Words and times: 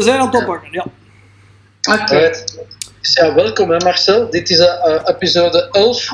we 0.00 0.06
zijn 0.06 0.20
aan 0.20 0.26
het 0.26 0.34
oppakken, 0.34 0.68
ja. 0.72 0.86
Oké. 2.00 2.30
Dus 3.00 3.12
ja, 3.12 3.34
welkom 3.34 3.70
hè 3.70 3.76
Marcel. 3.78 4.30
Dit 4.30 4.50
is 4.50 4.58
uh, 4.58 5.00
episode 5.04 5.68
11. 5.72 6.08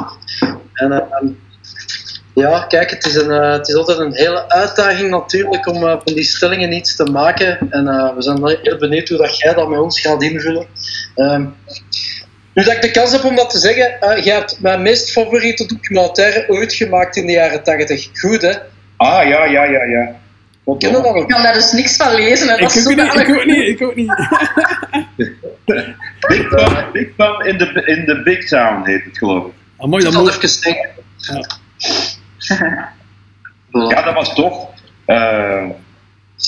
En 0.73 0.93
uh, 0.93 1.31
ja, 2.35 2.65
kijk, 2.69 2.91
het 2.91 3.07
is, 3.07 3.15
een, 3.15 3.31
uh, 3.31 3.53
het 3.53 3.69
is 3.69 3.75
altijd 3.75 3.99
een 3.99 4.15
hele 4.15 4.49
uitdaging 4.49 5.11
natuurlijk 5.11 5.67
om 5.67 5.81
van 5.81 6.01
die 6.05 6.23
stellingen 6.23 6.73
iets 6.73 6.97
te 6.97 7.05
maken. 7.05 7.71
En 7.71 7.85
we 8.15 8.23
zijn 8.23 8.59
heel 8.63 8.79
benieuwd 8.79 9.09
hoe 9.09 9.19
dat 9.19 9.39
jij 9.39 9.55
dat 9.55 9.69
met 9.69 9.79
ons 9.79 10.01
gaat 10.01 10.23
invullen. 10.23 10.67
Ehm, 11.15 11.45
nu 12.55 12.65
dat 12.65 12.75
ik 12.75 12.83
de 12.83 12.91
kans 12.91 13.13
heb 13.13 13.25
om 13.25 13.37
dat 13.37 13.51
te 13.51 13.59
zeggen, 13.59 13.99
jij 14.23 14.35
hebt 14.35 14.61
mijn 14.61 14.83
meest 14.83 15.11
favoriete 15.11 15.67
documentaire 15.67 16.45
ooit 16.49 16.73
gemaakt 16.73 17.17
in 17.17 17.27
de 17.27 17.33
jaren 17.33 17.63
80. 17.63 18.09
Goed 18.13 18.43
hè? 18.43 18.53
Ah, 18.97 19.29
ja, 19.29 19.45
ja, 19.45 19.65
ja, 19.65 19.83
ja. 19.85 20.25
Ik 20.67 21.29
kan 21.29 21.43
daar 21.43 21.53
dus 21.53 21.73
niks 21.73 21.97
van 21.97 22.15
lezen. 22.15 22.59
Ik, 22.59 22.63
ook 22.63 22.97
niet, 22.97 23.15
ik 23.15 23.29
ook 23.29 23.45
niet, 23.45 23.69
ik 23.69 23.83
ook 23.83 23.95
niet. 23.95 24.15
Big 26.29 26.49
Bum, 26.49 26.93
Big 26.93 27.17
Bum 27.17 27.41
in 27.41 27.59
the, 27.59 27.83
in 27.85 28.05
the 28.07 28.23
Big 28.25 28.49
Town 28.49 28.87
heet 28.87 29.05
het 29.05 29.19
geloof 29.19 29.47
ik. 29.47 29.53
Ah, 29.77 29.89
mooi, 29.89 30.05
dat 30.05 30.13
moet... 30.13 30.43
even. 30.43 30.89
Ja. 31.17 32.93
ja, 33.91 34.03
dat 34.03 34.15
was 34.15 34.35
tof. 34.35 34.69
Uh, 35.07 35.69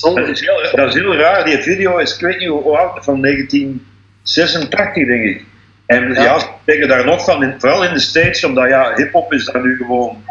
dat, 0.00 0.28
is 0.28 0.40
heel, 0.40 0.70
dat 0.72 0.88
is 0.88 0.94
heel 0.94 1.16
raar. 1.16 1.44
Die 1.44 1.58
video 1.58 1.96
is, 1.96 2.14
ik 2.14 2.20
weet 2.20 2.38
niet 2.38 2.48
hoe 2.48 2.78
oud, 2.78 3.04
van 3.04 3.22
1986 3.22 5.06
denk 5.06 5.24
ik. 5.24 5.44
En 5.86 6.12
ja, 6.12 6.22
ja 6.22 6.38
ze 6.38 6.46
zeggen 6.66 6.88
daar 6.88 7.04
nog 7.04 7.24
van, 7.24 7.42
in, 7.42 7.54
vooral 7.58 7.84
in 7.84 7.94
de 7.94 8.00
States, 8.00 8.44
omdat 8.44 8.68
ja, 8.68 8.94
hip-hop 8.94 9.32
is 9.32 9.44
daar 9.44 9.62
nu 9.62 9.76
gewoon 9.76 10.24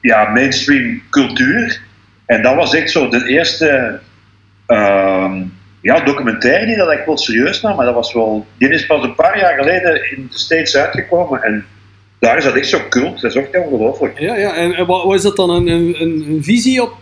ja, 0.00 0.28
mainstream 0.28 1.02
cultuur. 1.10 1.80
En 2.30 2.42
dat 2.42 2.54
was 2.54 2.74
echt 2.74 2.90
zo 2.90 3.08
de 3.08 3.26
eerste 3.26 3.98
uh, 4.68 5.32
ja, 5.82 6.00
documentaire 6.00 6.66
die 6.66 6.76
dat 6.76 6.92
ik 6.92 7.02
wel 7.06 7.18
serieus 7.18 7.60
nam. 7.60 7.76
Maar 7.76 7.86
dat 7.86 7.94
was 7.94 8.12
wel, 8.12 8.46
die 8.58 8.68
is 8.68 8.86
pas 8.86 9.02
een 9.02 9.14
paar 9.14 9.38
jaar 9.38 9.58
geleden 9.58 10.10
in 10.10 10.28
de 10.30 10.38
States 10.38 10.76
uitgekomen. 10.76 11.42
En 11.42 11.64
daar 12.18 12.36
is 12.36 12.44
dat 12.44 12.54
echt 12.54 12.68
zo 12.68 12.80
cult. 12.88 13.20
Dat 13.20 13.34
is 13.34 13.36
ook 13.36 13.64
ongelooflijk. 13.64 14.18
Ja, 14.18 14.36
ja. 14.36 14.54
En 14.54 14.86
wat 14.86 15.14
is 15.14 15.22
dat 15.22 15.36
dan? 15.36 15.50
Een, 15.50 15.68
een, 15.68 15.96
een 16.00 16.38
visie 16.42 16.82
op, 16.82 16.94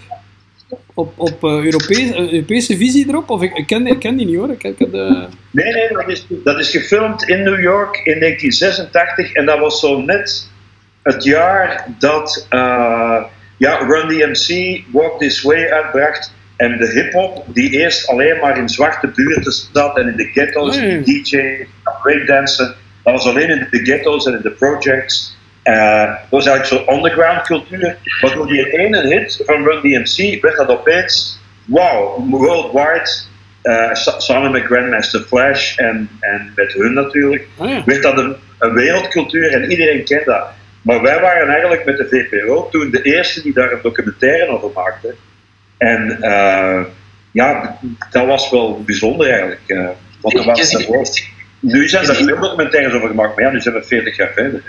op, 0.95 1.13
op 1.17 1.45
uh, 1.45 1.65
Europees, 1.65 2.11
een 2.11 2.33
Europese 2.33 2.77
visie 2.77 3.09
erop? 3.09 3.31
Of 3.31 3.43
ik, 3.43 3.57
ik, 3.57 3.67
ken, 3.67 3.85
die, 3.85 3.93
ik 3.93 3.99
ken 3.99 4.17
die 4.17 4.27
niet 4.27 4.37
hoor. 4.37 4.51
Ik, 4.51 4.63
ik, 4.63 4.81
uh... 4.81 5.25
Nee, 5.51 5.73
nee, 5.73 5.89
dat 5.93 6.09
is, 6.09 6.27
dat 6.45 6.59
is 6.59 6.71
gefilmd 6.71 7.29
in 7.29 7.43
New 7.43 7.61
York 7.61 7.97
in 7.97 8.19
1986. 8.21 9.33
En 9.33 9.47
dat 9.47 9.59
was 9.59 9.81
zo 9.81 10.01
net 10.01 10.51
het 11.03 11.25
jaar 11.25 11.87
dat 11.99 12.47
uh, 12.51 13.23
ja, 13.59 13.77
Run 13.79 14.09
DMC 14.09 14.81
Walk 14.93 15.19
This 15.19 15.43
Way 15.43 15.71
uitbracht. 15.71 16.33
En 16.57 16.79
de 16.79 16.89
hip-hop, 16.89 17.45
die 17.47 17.71
eerst 17.71 18.09
alleen 18.09 18.39
maar 18.41 18.59
in 18.59 18.69
zwarte 18.69 19.07
buurten 19.07 19.53
zat 19.73 19.99
en 19.99 20.09
in 20.09 20.17
de 20.17 20.25
ghetto's, 20.25 20.81
mm. 20.81 21.05
DJ, 21.05 21.67
breakdansen. 22.03 22.75
Dat 23.03 23.13
was 23.13 23.27
alleen 23.27 23.49
in 23.49 23.67
de 23.71 23.85
ghetto's 23.85 24.27
en 24.27 24.35
in 24.35 24.43
de 24.43 24.51
projects. 24.51 25.37
Uh, 25.65 26.05
dat 26.05 26.31
was 26.31 26.47
eigenlijk 26.47 26.87
zo'n 26.87 26.97
underground 26.97 27.43
cultuur. 27.43 27.97
Maar 28.21 28.35
door 28.35 28.47
die 28.47 28.79
ene 28.79 29.07
hit 29.07 29.43
van 29.47 29.65
Run 29.65 29.81
DMC 29.81 30.43
werd 30.43 30.57
dat 30.57 30.69
opeens, 30.69 31.41
wow, 31.65 32.31
worldwide. 32.31 33.11
Uh, 33.63 33.95
samen 34.19 34.51
met 34.51 34.65
Grandmaster 34.65 35.21
Flash 35.21 35.77
en, 35.77 36.11
en 36.21 36.53
met 36.55 36.73
hun 36.73 36.93
natuurlijk, 36.93 37.47
oh 37.57 37.69
ja. 37.69 37.83
werd 37.85 38.03
dat 38.03 38.19
een, 38.19 38.37
een 38.59 38.73
wereldcultuur 38.73 39.53
en 39.53 39.71
iedereen 39.71 40.05
kent 40.05 40.25
dat. 40.25 40.47
Maar 40.83 41.03
wij 41.03 41.21
waren 41.21 41.49
eigenlijk 41.49 41.85
met 41.85 41.97
de 41.97 42.09
VPRO 42.09 42.69
toen 42.71 42.91
de 42.91 43.03
eerste 43.03 43.43
die 43.43 43.53
daar 43.53 43.73
een 43.73 43.83
documentaire 43.83 44.49
over 44.49 44.71
maakte. 44.75 45.15
En 45.77 46.19
uh, 46.21 46.81
ja, 47.33 47.79
dat 48.11 48.27
was 48.27 48.51
wel 48.51 48.83
bijzonder 48.83 49.31
eigenlijk. 49.31 49.61
Uh, 49.67 49.89
want 50.21 50.35
er 50.35 50.45
was 50.45 50.71
daarvoor. 50.71 51.07
Nu 51.61 51.89
zijn 51.89 52.09
er 52.09 52.15
veel 52.15 52.41
documentaires 52.41 52.93
over 52.93 53.09
gemaakt, 53.09 53.37
maar 53.37 53.45
ja, 53.45 53.51
nu 53.51 53.61
zijn 53.61 53.75
we 53.75 53.83
40 53.83 54.17
jaar 54.17 54.33
verder. 54.35 54.63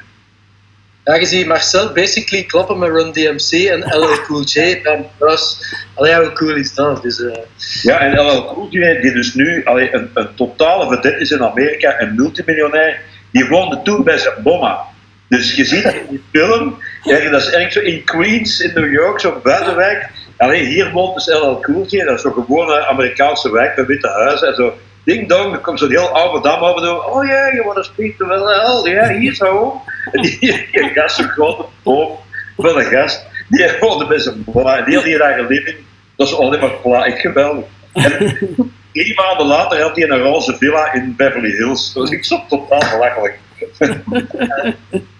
Ja, 1.03 1.15
je 1.15 1.25
ziet 1.25 1.47
Marcel 1.47 1.93
basically 1.93 2.43
kloppen 2.43 2.79
met 2.79 2.89
Run 2.89 3.11
DMC 3.11 3.51
en 3.51 3.79
LL 3.79 4.21
Cool 4.25 4.43
J. 4.43 4.57
En 4.83 5.05
was, 5.17 5.61
allee, 5.93 6.15
hoe 6.15 6.31
cool 6.31 6.55
is 6.55 6.73
dat? 6.73 7.01
Dus, 7.01 7.19
uh... 7.19 7.35
Ja, 7.81 7.99
en 7.99 8.19
LL 8.19 8.45
Cool 8.45 8.67
J, 8.69 9.01
die 9.01 9.11
dus 9.11 9.33
nu 9.33 9.63
allee, 9.63 9.93
een, 9.93 10.09
een 10.13 10.35
totale 10.35 10.87
vedette 10.87 11.19
is 11.19 11.31
in 11.31 11.43
Amerika, 11.43 12.01
een 12.01 12.15
multimiljonair, 12.15 13.01
die 13.31 13.47
woonde 13.47 13.81
toen 13.81 14.03
bij 14.03 14.17
zijn 14.17 14.43
bomma. 14.43 14.79
Dus 15.29 15.55
je 15.55 15.65
ziet 15.65 15.83
in 15.83 16.05
die 16.09 16.23
film, 16.31 16.77
ja, 17.03 17.29
dat 17.29 17.41
is 17.41 17.49
eigenlijk 17.49 17.71
zo 17.71 17.79
in 17.79 18.03
Queens, 18.03 18.59
in 18.59 18.71
New 18.73 18.91
York, 18.91 19.19
zo'n 19.19 19.41
buitenwijk. 19.43 20.09
Alleen 20.37 20.65
hier 20.65 20.91
woont 20.91 21.15
dus 21.15 21.27
LL 21.27 21.85
J, 21.87 22.03
dat 22.03 22.15
is 22.15 22.21
zo'n 22.21 22.33
gewone 22.33 22.85
Amerikaanse 22.85 23.51
wijk 23.51 23.77
met 23.77 23.85
witte 23.85 24.07
huizen 24.07 24.47
en 24.47 24.55
zo. 24.55 24.77
Ding 25.03 25.29
dong, 25.29 25.53
er 25.53 25.59
komt 25.59 25.79
zo'n 25.79 25.89
heel 25.89 26.09
oude 26.09 26.49
dam 26.49 26.63
over. 26.63 27.05
Oh 27.05 27.25
ja, 27.25 27.31
yeah, 27.31 27.53
you 27.53 27.63
want 27.63 27.75
to 27.75 27.83
speak 27.83 28.17
to 28.17 28.25
LL? 28.25 28.87
Ja, 28.87 29.13
hier 29.13 29.35
zo. 29.35 29.81
En 30.11 30.21
die, 30.21 30.39
die 30.71 30.91
gast, 30.93 31.15
zo'n 31.15 31.27
grote 31.27 31.65
boom 31.83 32.17
van 32.57 32.77
een 32.77 32.85
gast, 32.85 33.25
die 33.49 33.69
woonde 33.79 34.07
bij 34.07 34.19
zijn 34.19 34.43
boa. 34.45 34.81
Die 34.81 34.95
had 34.95 35.03
hier 35.03 35.21
eigen 35.21 35.47
living. 35.47 35.77
Dat 36.15 36.27
is 36.27 36.35
alleen 36.35 36.59
maar 36.59 36.71
pla. 36.81 37.05
Ik 37.05 37.19
geweldig. 37.19 37.65
En 37.93 38.37
drie 38.93 39.15
maanden 39.15 39.45
later 39.45 39.81
had 39.81 39.95
hij 39.95 40.09
een 40.09 40.21
roze 40.21 40.57
villa 40.57 40.93
in 40.93 41.13
Beverly 41.17 41.51
Hills. 41.51 41.93
Dat 41.93 42.03
was 42.03 42.11
ik 42.11 42.25
zo 42.25 42.43
totaal 42.47 42.89
belachelijk. 42.91 43.39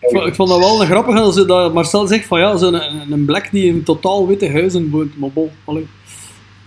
Ik 0.00 0.34
vond 0.34 0.48
dat 0.48 0.58
wel 0.58 0.80
een 0.80 0.86
grappig 0.86 1.16
als 1.16 1.46
dat 1.46 1.74
Marcel 1.74 2.06
zegt 2.06 2.26
van 2.26 2.40
ja, 2.40 2.56
zo'n 2.56 2.74
een, 2.74 3.12
een 3.12 3.24
black 3.24 3.50
die 3.50 3.66
in 3.66 3.82
totaal 3.82 4.26
witte 4.26 4.50
huizen 4.50 4.90
woont. 4.90 5.18
Maar 5.18 5.30
allee. 5.64 5.88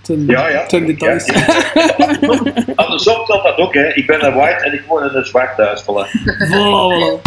Ten, 0.02 0.26
ja, 0.28 0.48
ja. 0.48 0.66
ten 0.66 0.86
details. 0.86 1.26
Ja, 1.26 1.34
ja. 1.74 2.40
Andersom 2.76 3.26
dat 3.26 3.58
ook, 3.58 3.74
hè. 3.74 3.94
Ik 3.94 4.08
ben 4.08 4.26
een 4.26 4.34
white 4.34 4.66
en 4.66 4.74
ik 4.74 4.84
woon 4.88 5.04
in 5.04 5.16
een 5.16 5.26
zwart 5.26 5.56
thuis. 5.56 5.82
Voilà. 5.82 6.08
voilà. 6.52 7.22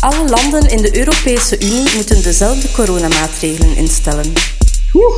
Alle 0.00 0.28
landen 0.28 0.70
in 0.70 0.82
de 0.82 0.98
Europese 0.98 1.60
Unie 1.60 1.94
moeten 1.94 2.22
dezelfde 2.22 2.72
coronamaatregelen 2.72 3.76
instellen. 3.76 4.32
Oeh. 4.94 5.14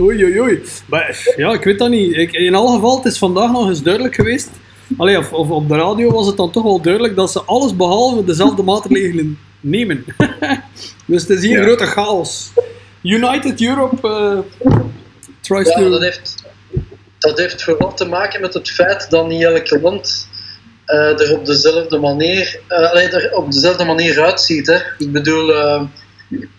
Oei, 0.00 0.24
oei, 0.24 0.40
oei. 0.40 0.62
Maar, 0.86 1.32
ja, 1.36 1.52
ik 1.52 1.64
weet 1.64 1.78
dat 1.78 1.90
niet. 1.90 2.16
Ik, 2.16 2.32
in 2.32 2.54
alle 2.54 2.74
geval, 2.74 2.96
het 2.96 3.04
is 3.04 3.18
vandaag 3.18 3.50
nog 3.50 3.68
eens 3.68 3.82
duidelijk 3.82 4.14
geweest 4.14 4.50
Allee, 4.96 5.18
of, 5.18 5.32
of, 5.32 5.50
op 5.50 5.68
de 5.68 5.76
radio 5.76 6.10
was 6.10 6.26
het 6.26 6.36
dan 6.36 6.50
toch 6.50 6.62
wel 6.62 6.80
duidelijk 6.80 7.16
dat 7.16 7.30
ze 7.30 7.42
alles 7.42 7.76
behalve 7.76 8.24
dezelfde 8.24 8.62
maatregelen 8.72 9.38
nemen. 9.60 10.04
dus 11.06 11.22
het 11.22 11.30
is 11.30 11.42
hier 11.42 11.58
een 11.58 11.64
grote 11.64 11.86
chaos. 11.86 12.52
United 13.02 13.60
Europe 13.60 14.08
uh, 14.08 14.72
tries 15.40 15.68
ja, 15.68 15.74
to... 15.74 15.90
Dat 15.90 16.02
heeft, 16.02 16.44
dat 17.18 17.38
heeft 17.38 17.62
vooral 17.62 17.94
te 17.94 18.04
maken 18.04 18.40
met 18.40 18.54
het 18.54 18.70
feit 18.70 19.10
dat 19.10 19.28
niet 19.28 19.42
elke 19.42 19.80
land 19.80 20.28
uh, 20.86 21.20
er 21.20 21.38
op 21.38 21.46
dezelfde 21.46 21.98
manier, 21.98 22.60
uh, 22.68 22.90
allee, 22.90 23.08
er 23.08 23.36
op 23.36 23.52
dezelfde 23.52 23.84
manier 23.84 24.22
uitziet. 24.22 24.66
Hè. 24.66 24.78
Ik 24.98 25.12
bedoel, 25.12 25.46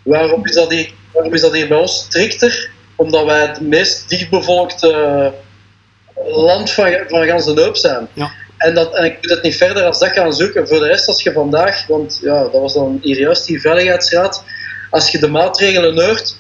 waarom, 0.04 0.46
is 0.46 0.56
dat 0.56 0.72
hier, 0.72 0.94
waarom 1.14 1.34
is 1.34 1.42
dat 1.42 1.54
hier 1.54 1.68
bij 1.68 1.78
ons 1.78 1.98
strikter? 1.98 2.70
Omdat 2.96 3.26
wij 3.26 3.42
het 3.42 3.62
meest 3.62 4.10
dichtbevolkte 4.10 5.34
land 6.26 6.72
van, 6.72 6.98
van 7.08 7.26
gans 7.26 7.46
de 7.46 7.70
zijn. 7.74 8.08
Ja. 8.14 8.32
En, 8.58 8.74
dat, 8.74 8.96
en 8.96 9.04
ik 9.04 9.18
moet 9.22 9.30
het 9.30 9.44
niet 9.44 9.58
verder 9.58 9.84
als 9.84 10.00
dat 10.00 10.10
gaan 10.10 10.34
zoeken. 10.34 10.68
Voor 10.68 10.80
de 10.80 10.88
rest, 10.88 11.08
als 11.08 11.24
je 11.24 11.32
vandaag, 11.32 11.88
want 11.88 12.20
ja, 12.22 12.42
dat 12.42 12.62
was 12.62 12.74
dan 12.74 13.00
hier 13.02 13.20
juist 13.20 13.46
die 13.46 13.62
veiligheidsraad, 13.62 14.44
als 14.90 15.12
je 15.12 15.20
de 15.20 15.28
maatregelen 15.28 16.06
hoort, 16.06 16.36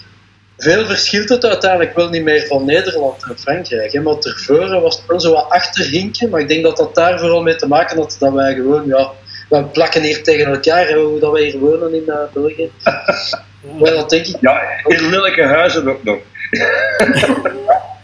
veel 0.57 0.85
verschilt 0.85 1.29
het 1.29 1.45
uiteindelijk 1.45 1.95
wel 1.95 2.09
niet 2.09 2.23
meer 2.23 2.45
van 2.47 2.65
Nederland 2.65 3.23
en 3.23 3.39
Frankrijk. 3.39 3.91
Hè. 3.91 4.01
Maar 4.01 4.17
tevoren 4.17 4.81
was 4.81 4.97
het 4.97 5.05
wel 5.05 5.19
zo 5.19 5.33
wat 5.33 5.49
achterhinken, 5.49 6.29
maar 6.29 6.39
ik 6.39 6.47
denk 6.47 6.63
dat 6.63 6.77
dat 6.77 6.95
daar 6.95 7.19
vooral 7.19 7.41
mee 7.41 7.55
te 7.55 7.67
maken 7.67 7.97
had 7.97 8.15
dat 8.19 8.33
wij 8.33 8.53
gewoon, 8.53 8.87
ja, 8.87 9.11
we 9.49 9.63
plakken 9.63 10.01
hier 10.01 10.23
tegen 10.23 10.45
elkaar, 10.45 10.87
hè, 10.87 10.95
hoe 10.95 11.19
dat 11.19 11.31
wij 11.31 11.43
hier 11.43 11.59
wonen 11.59 11.93
in 11.93 12.03
uh, 12.07 12.15
België. 12.33 12.71
Ja. 13.79 13.91
dat 13.91 14.09
denk 14.09 14.25
ik. 14.25 14.35
Ja, 14.41 14.61
in 14.83 15.09
lelijke 15.09 15.43
huizen 15.43 15.89
ook 15.89 16.03
nog. 16.03 16.17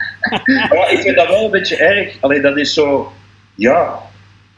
maar 0.70 0.92
ik 0.92 1.00
vind 1.02 1.16
dat 1.16 1.28
wel 1.28 1.46
een 1.46 1.52
beetje 1.52 1.76
erg. 1.76 2.16
Alleen 2.20 2.42
dat 2.42 2.58
is 2.58 2.74
zo, 2.74 3.12
ja, 3.56 4.00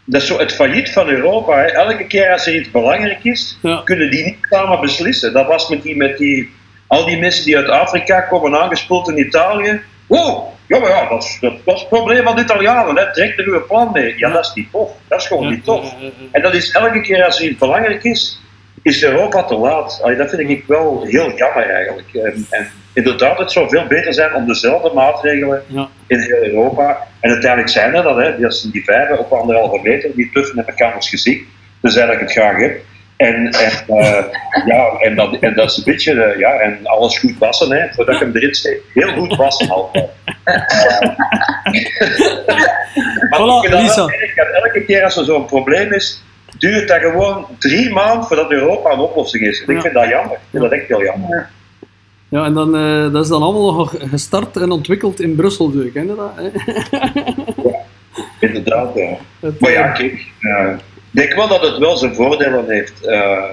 dat 0.06 0.22
is 0.22 0.28
zo 0.28 0.38
het 0.40 0.54
failliet 0.54 0.90
van 0.92 1.10
Europa. 1.10 1.58
Hè. 1.58 1.66
Elke 1.66 2.08
keer 2.08 2.32
als 2.32 2.48
er 2.48 2.56
iets 2.56 2.72
belangrijk 2.72 3.24
is, 3.24 3.58
Ja. 3.62 3.82
kunnen 3.86 4.12
die 4.12 4.24
niet 4.24 4.38
samen 4.50 4.80
beslissen. 4.82 5.34
Dat 5.34 5.48
was 5.48 5.70
met 5.70 5.84
die, 5.84 5.96
met 5.98 6.18
die, 6.18 6.54
al 6.88 7.06
die 7.06 7.18
mensen 7.18 7.46
die 7.46 7.58
uit 7.58 7.68
Afrika 7.70 8.22
komen 8.22 8.62
aangespoeld 8.62 9.10
in 9.10 9.20
Italië. 9.20 9.82
Wow, 10.08 10.48
ja, 10.68 10.80
maar 10.80 10.90
ja, 10.90 11.10
dat 11.10 11.24
is, 11.24 11.38
dat, 11.42 11.54
dat 11.66 11.76
is 11.76 11.80
het 11.80 11.90
probleem 11.90 12.24
van 12.24 12.36
de 12.36 12.42
Italianen. 12.42 12.98
Hè. 12.98 13.14
Trek 13.14 13.38
er 13.40 13.46
uw 13.46 13.66
plan 13.66 13.90
mee. 13.94 14.14
Ja, 14.18 14.30
dat 14.30 14.46
is 14.46 14.52
niet 14.56 14.72
tof. 14.72 14.92
Dat 15.08 15.22
is 15.22 15.28
gewoon 15.28 15.50
niet 15.50 15.64
tof. 15.64 15.94
En 16.32 16.42
dat 16.42 16.54
is 16.54 16.72
elke 16.72 17.02
keer 17.02 17.24
als 17.26 17.40
er 17.40 17.46
iets 17.50 17.60
belangrijk 17.60 18.04
is, 18.04 18.40
is 18.82 19.04
Europa 19.04 19.44
te 19.44 19.56
laat. 19.56 20.00
Allee, 20.04 20.16
dat 20.18 20.30
vind 20.30 20.50
ik 20.50 20.64
wel 20.68 21.04
heel 21.08 21.36
jammer 21.36 21.70
eigenlijk. 21.70 22.14
En, 22.14 22.46
en 22.50 22.72
inderdaad, 22.94 23.38
het 23.38 23.52
zou 23.52 23.70
veel 23.70 23.88
beter 23.88 24.14
zijn 24.14 24.34
om 24.34 24.48
dezelfde 24.48 24.92
maatregelen 24.94 25.64
Ja. 25.68 25.88
in 26.08 26.20
heel 26.20 26.44
Europa. 26.44 26.98
En 27.20 27.30
uiteindelijk 27.32 27.72
zijn 27.72 27.96
er 27.96 28.04
dat, 28.04 28.18
hè, 28.18 28.40
dat 28.40 28.56
zijn 28.56 28.72
die 28.72 28.84
vijven 28.84 29.20
op 29.20 29.32
anderhalve 29.32 29.80
meter, 29.84 30.10
die 30.16 30.30
tuffen 30.34 30.56
met 30.56 30.68
elkaars 30.68 31.10
gezicht. 31.10 31.44
Dus 31.82 31.94
dat 31.94 32.10
ik 32.12 32.20
het 32.20 32.32
graag 32.32 32.58
heb. 32.58 32.80
En, 33.18 33.36
en, 33.50 33.98
eh, 33.98 34.24
ja, 34.66 34.88
en, 35.00 35.16
dat, 35.16 35.38
en 35.40 35.54
dat 35.54 35.70
is 35.72 35.78
een 35.78 35.84
beetje, 35.86 36.24
eh, 36.24 36.40
ja, 36.40 36.52
en 36.60 36.80
alles 36.84 37.20
goed 37.20 37.38
wassen, 37.38 37.72
hè, 37.72 37.88
voordat 37.94 38.20
je 38.20 38.26
hem 38.26 38.36
erin 38.36 38.54
steekt. 38.54 38.84
Heel 38.94 39.12
goed 39.14 39.36
wassen 39.36 39.70
altijd. 39.70 40.10
Maar 43.30 43.40
Voilà, 43.40 43.66
ik 43.66 43.74
Lisa. 43.80 44.08
elke 44.64 44.84
keer 44.86 45.04
als 45.04 45.18
er 45.18 45.26
zo'n 45.26 45.46
probleem 45.46 45.94
is, 45.94 46.24
duurt 46.58 46.88
dat 46.88 47.00
gewoon 47.02 47.48
drie 47.60 47.90
maanden 47.94 48.28
voordat 48.28 48.52
Europa 48.52 48.92
een 48.92 49.00
oplossing 49.00 49.44
is. 49.44 49.64
En 49.66 49.76
ik 49.76 49.82
vind 49.82 49.94
dat 49.94 50.08
jammer. 50.10 50.34
Ik 50.34 50.40
vind 50.50 50.64
dat 50.64 50.72
echt 50.72 50.88
heel 50.88 51.04
jammer. 51.04 51.50
Ja, 52.34 52.46
en 52.46 52.54
dan, 52.54 52.76
eh, 52.76 53.12
dat 53.12 53.24
is 53.24 53.30
dan 53.30 53.42
allemaal 53.42 53.74
nog 53.74 53.96
gestart 54.00 54.58
en 54.58 54.72
ontwikkeld 54.72 55.20
in 55.20 55.36
Brussel, 55.36 55.70
ken 55.94 56.08
je 56.08 56.16
dat? 56.16 56.32
Hè? 56.36 56.50
Inderdaad, 58.48 58.96
ja. 58.96 59.18
Het, 59.40 59.60
Maar 59.60 59.72
ja, 59.72 59.88
kijk, 59.88 60.26
eh, 60.40 60.70
ik 60.96 61.12
denk 61.12 61.34
wel 61.34 61.48
dat 61.48 61.62
het 61.62 61.78
wel 61.78 61.98
zijn 61.98 62.16
voordelen 62.16 62.66
heeft. 62.68 63.06
eh, 63.06 63.44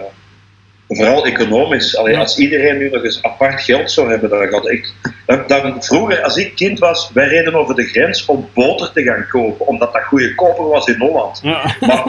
vooral 0.89 1.27
economisch. 1.27 1.97
Allee, 1.97 2.13
Ja. 2.13 2.21
Als 2.21 2.39
iedereen 2.39 2.79
nu 2.79 2.91
nog 2.91 3.05
eens 3.05 3.23
apart 3.23 3.63
geld 3.63 3.91
zou 3.91 4.11
hebben, 4.11 4.31
dan 4.31 4.49
gaat 4.49 4.69
ik. 4.71 4.93
Dan, 5.27 5.43
dan, 5.47 5.83
vroeger, 5.83 6.23
als 6.23 6.37
ik 6.37 6.55
kind 6.55 6.79
was, 6.79 7.11
wij 7.15 7.27
reden 7.27 7.55
over 7.55 7.75
de 7.75 7.85
grens 7.85 8.25
om 8.25 8.49
boter 8.55 8.93
te 8.93 9.03
gaan 9.03 9.27
kopen, 9.29 9.67
omdat 9.67 9.93
dat 9.93 10.03
goedkoper 10.03 10.69
was 10.69 10.87
in 10.87 10.99
Holland. 10.99 11.41
ja. 11.43 11.75
Maar 11.81 12.05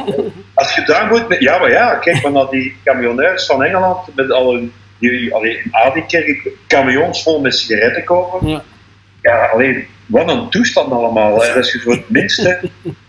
als 0.53 0.75
je 0.75 0.83
daar 0.85 1.07
moet. 1.07 1.39
Ja, 1.39 1.59
maar 1.59 1.71
ja, 1.71 1.95
kijk 1.95 2.21
maar 2.21 2.31
naar 2.31 2.50
die 2.50 2.75
camionairs 2.83 3.45
van 3.45 3.63
Engeland 3.63 4.15
met 4.15 4.31
al 4.31 4.53
hun. 4.53 4.74
Die, 5.01 5.33
allee, 5.33 5.57
in 5.63 5.74
Adiekerk 5.75 6.50
camions 6.68 7.24
vol 7.24 7.42
met 7.42 7.56
sigaretten 7.56 8.03
kopen. 8.03 8.48
Ja. 8.48 8.63
Ja, 9.21 9.45
alleen, 9.45 9.86
wat 10.06 10.30
een 10.30 10.50
toestand 10.50 10.92
allemaal. 10.92 11.42
Hè. 11.42 11.53
Dat 11.53 11.65
is 11.65 11.81
voor 11.83 11.94
het 11.94 12.09
minste. 12.09 12.59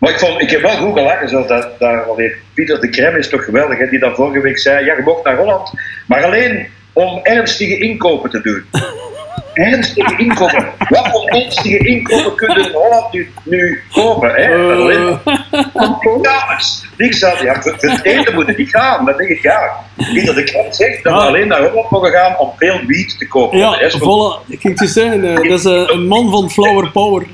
Maar 0.00 0.10
ik, 0.10 0.18
vond, 0.18 0.40
ik 0.40 0.50
heb 0.50 0.60
wel 0.60 0.76
goed 0.76 0.92
gelachen. 0.92 1.28
Zo, 1.28 1.46
dat, 1.46 1.78
dat, 1.78 2.08
allee, 2.08 2.32
Pieter 2.54 2.80
de 2.80 2.88
Krem 2.88 3.16
is 3.16 3.28
toch 3.28 3.44
geweldig, 3.44 3.78
hè, 3.78 3.88
die 3.88 3.98
dan 3.98 4.14
vorige 4.14 4.40
week 4.40 4.58
zei: 4.58 4.84
Ja, 4.84 4.96
je 4.96 5.02
mocht 5.02 5.24
naar 5.24 5.36
Holland, 5.36 5.72
maar 6.06 6.24
alleen 6.24 6.66
om 6.92 7.20
ernstige 7.22 7.78
inkopen 7.78 8.30
te 8.30 8.40
doen. 8.40 8.64
Ernstige 9.54 10.14
inkopen. 10.16 10.68
Wat 10.88 11.08
voor 11.10 11.24
ernstige 11.28 11.78
inkopen 11.78 12.34
kunnen 12.36 12.64
in 12.66 12.72
Holland 12.72 13.12
nu, 13.12 13.30
nu 13.42 13.82
kopen? 13.92 14.30
Hè? 14.34 14.54
Alleen, 14.54 15.18
Eh, 15.24 16.22
Dames, 16.22 16.84
niks 16.96 17.24
aan. 17.24 17.44
Ja, 17.44 17.56
het 17.62 18.00
eten 18.02 18.34
moeten 18.34 18.54
niet 18.56 18.70
gaan. 18.70 19.04
Dat 19.04 19.18
denk 19.18 19.30
ik 19.30 19.42
ja. 19.42 19.70
Pieter 19.96 20.34
de 20.34 20.42
Krem 20.44 20.72
zegt 20.72 21.02
dat 21.04 21.12
we 21.14 21.20
alleen 21.28 21.48
naar 21.48 21.62
Holland 21.68 21.90
mogen 21.90 22.10
gaan 22.10 22.38
om 22.38 22.50
veel 22.56 22.80
wiet 22.86 23.18
te 23.18 23.28
kopen. 23.28 23.58
ja, 23.58 23.90
voilà. 23.90 24.48
Ik 24.48 24.60
ging 24.60 24.78
het 24.78 24.80
je 24.80 24.86
zeggen, 25.00 25.24
eh, 25.24 25.34
dat 25.34 25.58
is 25.58 25.64
eh, 25.64 25.82
een 25.86 26.06
man 26.06 26.30
van 26.30 26.50
flower 26.50 26.90
power. 26.90 27.26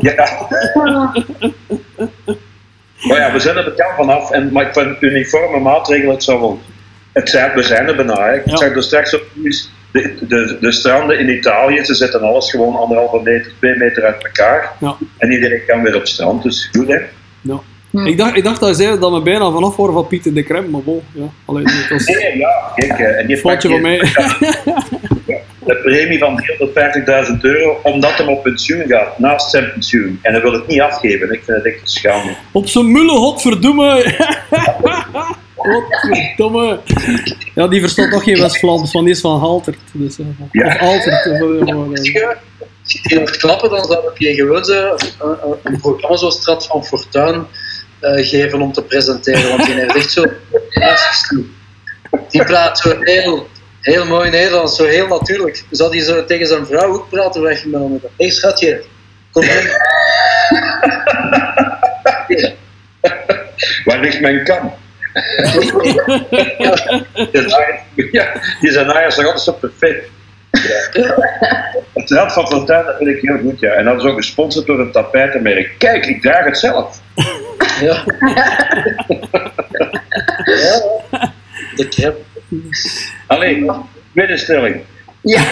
Ja. 0.00 0.46
Maar 3.02 3.18
ja, 3.18 3.32
we 3.32 3.38
zijn 3.40 3.56
er 3.56 3.64
bekend 3.64 3.90
vanaf. 3.96 4.30
En, 4.30 4.52
maar 4.52 4.66
ik 4.66 4.72
vind 4.72 4.96
uniforme 5.02 5.58
maatregelen, 5.60 6.14
het 6.14 6.24
zou 6.24 6.40
wel... 6.40 6.60
Het 7.12 7.28
zijn, 7.30 7.52
we 7.54 7.62
zijn 7.62 7.88
er 7.88 7.96
bijna. 7.96 8.22
Hè. 8.24 8.34
Ik 8.34 8.42
Ja. 8.50 8.56
zag 8.56 8.74
er 8.74 8.82
straks 8.82 9.14
op 9.14 9.22
nieuws, 9.34 9.70
de, 9.92 10.14
de, 10.28 10.56
de 10.60 10.72
stranden 10.72 11.18
in 11.18 11.28
Italië, 11.28 11.84
ze 11.84 11.94
zetten 11.94 12.20
alles 12.20 12.50
gewoon 12.50 12.76
anderhalve 12.76 13.20
meter, 13.22 13.52
twee 13.58 13.76
meter 13.76 14.04
uit 14.04 14.24
elkaar. 14.24 14.72
Ja. 14.80 14.96
En 15.18 15.32
iedereen 15.32 15.62
kan 15.66 15.82
weer 15.82 15.96
op 15.96 16.06
strand, 16.06 16.42
dus 16.42 16.68
goed 16.72 16.88
hè. 16.88 16.98
Ja. 17.40 17.60
Ik, 18.04 18.18
dacht, 18.18 18.36
ik 18.36 18.44
dacht 18.44 18.60
dat 18.60 18.76
hij 18.76 18.86
zei 18.86 18.98
dat 18.98 19.12
we 19.12 19.20
bijna 19.20 19.50
vanaf 19.50 19.76
waren 19.76 19.92
van 19.92 20.06
Pieter 20.06 20.34
de 20.34 20.42
Krem, 20.42 20.70
maar 20.70 20.82
bon, 20.82 21.02
ja. 21.12 21.24
Alleen, 21.44 21.66
het 21.66 21.88
was 21.88 22.06
een 22.06 22.14
Nee, 22.14 22.38
ja, 22.38 22.72
kijk, 22.74 22.98
eh, 22.98 23.30
en 23.30 23.40
pakt 23.40 23.66
van 23.66 23.80
mij. 23.80 23.98
de 25.66 25.76
premie 25.82 26.18
van 26.18 26.42
350.000 27.34 27.40
euro, 27.40 27.80
omdat 27.82 28.16
hij 28.16 28.26
op 28.26 28.42
pensioen 28.42 28.86
gaat, 28.86 29.18
naast 29.18 29.50
zijn 29.50 29.72
pensioen. 29.72 30.18
En 30.22 30.32
hij 30.32 30.42
wil 30.42 30.52
het 30.52 30.66
niet 30.66 30.80
afgeven. 30.80 31.32
Ik 31.32 31.42
vind 31.44 31.56
het 31.56 31.66
echt 31.66 31.80
een 31.80 31.86
schande. 31.86 32.34
Op 32.52 32.66
zijn 32.66 32.92
mullen, 32.92 33.16
godverdomme. 33.16 34.04
Godverdomme. 35.62 36.78
Ja, 37.54 37.68
die 37.68 37.80
verstaat 37.80 38.10
nog 38.10 38.24
geen 38.24 38.40
West-Vlaams, 38.40 38.92
want 38.92 39.04
die 39.06 39.14
is 39.14 39.20
van 39.20 39.38
Haltert. 39.38 39.78
Dus, 39.92 40.18
eh, 40.18 40.26
Ja. 40.52 40.66
Of 40.66 40.78
Altert. 40.80 41.26
of, 41.26 41.32
eh, 41.32 41.68
eh, 41.68 41.76
Als 41.90 42.92
je 42.92 43.00
die 43.02 43.18
hoort 43.18 43.36
klappen, 43.36 43.70
dan 43.70 43.84
zou 43.84 43.98
ik 44.14 44.18
je 44.18 44.34
gewoon 44.34 44.64
zo 44.64 44.90
een, 44.90 44.98
een- 45.20 45.56
een 45.62 45.80
programma 45.80 46.16
zoals 46.16 46.36
Strat 46.36 46.66
van 46.66 46.84
Fortuin 46.84 47.46
eh, 48.00 48.26
geven 48.28 48.60
om 48.62 48.72
te 48.72 48.82
presenteren. 48.82 49.48
Want 49.48 49.64
die 49.66 49.74
heeft 49.74 49.94
echt 49.96 50.10
zo 50.12 50.24
Die 52.30 52.44
praat 52.44 52.78
zo 52.78 52.96
heel, 53.00 53.46
heel 53.80 54.06
mooi 54.06 54.30
Nederlands, 54.30 54.76
zo 54.76 54.84
heel 54.84 55.06
natuurlijk. 55.06 55.64
Zou 55.70 55.90
die 55.90 56.00
zo 56.02 56.24
tegen 56.24 56.46
zijn 56.46 56.66
vrouw 56.66 56.92
ook 56.94 57.08
praten 57.08 57.42
weggenomen? 57.42 58.00
Hé 58.02 58.08
hey, 58.16 58.30
schatje, 58.30 58.82
kom 59.32 59.42
hier. 59.42 59.80
Waar 63.84 64.00
ligt 64.00 64.20
mijn 64.20 64.44
kam? 64.44 64.72
Die 67.32 67.48
zijn- 67.48 67.80
ja, 68.12 68.32
die 68.60 68.70
zijn 68.72 68.90
eigen 68.90 69.12
zijn 69.12 69.26
altijd 69.26 69.44
zo 69.44 69.52
perfect. 69.52 70.08
Ja. 70.92 71.14
Het 71.94 72.10
Rad 72.10 72.32
van 72.32 72.48
Fortuin, 72.48 72.84
dat 72.84 72.96
vind 72.98 73.10
ik 73.10 73.20
heel 73.20 73.38
goed, 73.38 73.60
ja. 73.60 73.70
En 73.70 73.84
dat 73.84 73.98
is 73.98 74.04
ook 74.04 74.16
gesponsord 74.16 74.66
door 74.66 74.80
een 74.80 74.92
tapijtenmerk. 74.92 75.74
Kijk, 75.78 76.06
ik 76.06 76.22
draag 76.22 76.44
het 76.44 76.58
zelf. 76.58 77.00
Ja. 77.80 78.04
ja. 80.44 80.80
De 81.76 81.88
crème. 81.88 82.16
Allee, 83.26 83.66
tweede 84.12 84.36
stelling. 84.36 84.80
Ja. 85.22 85.42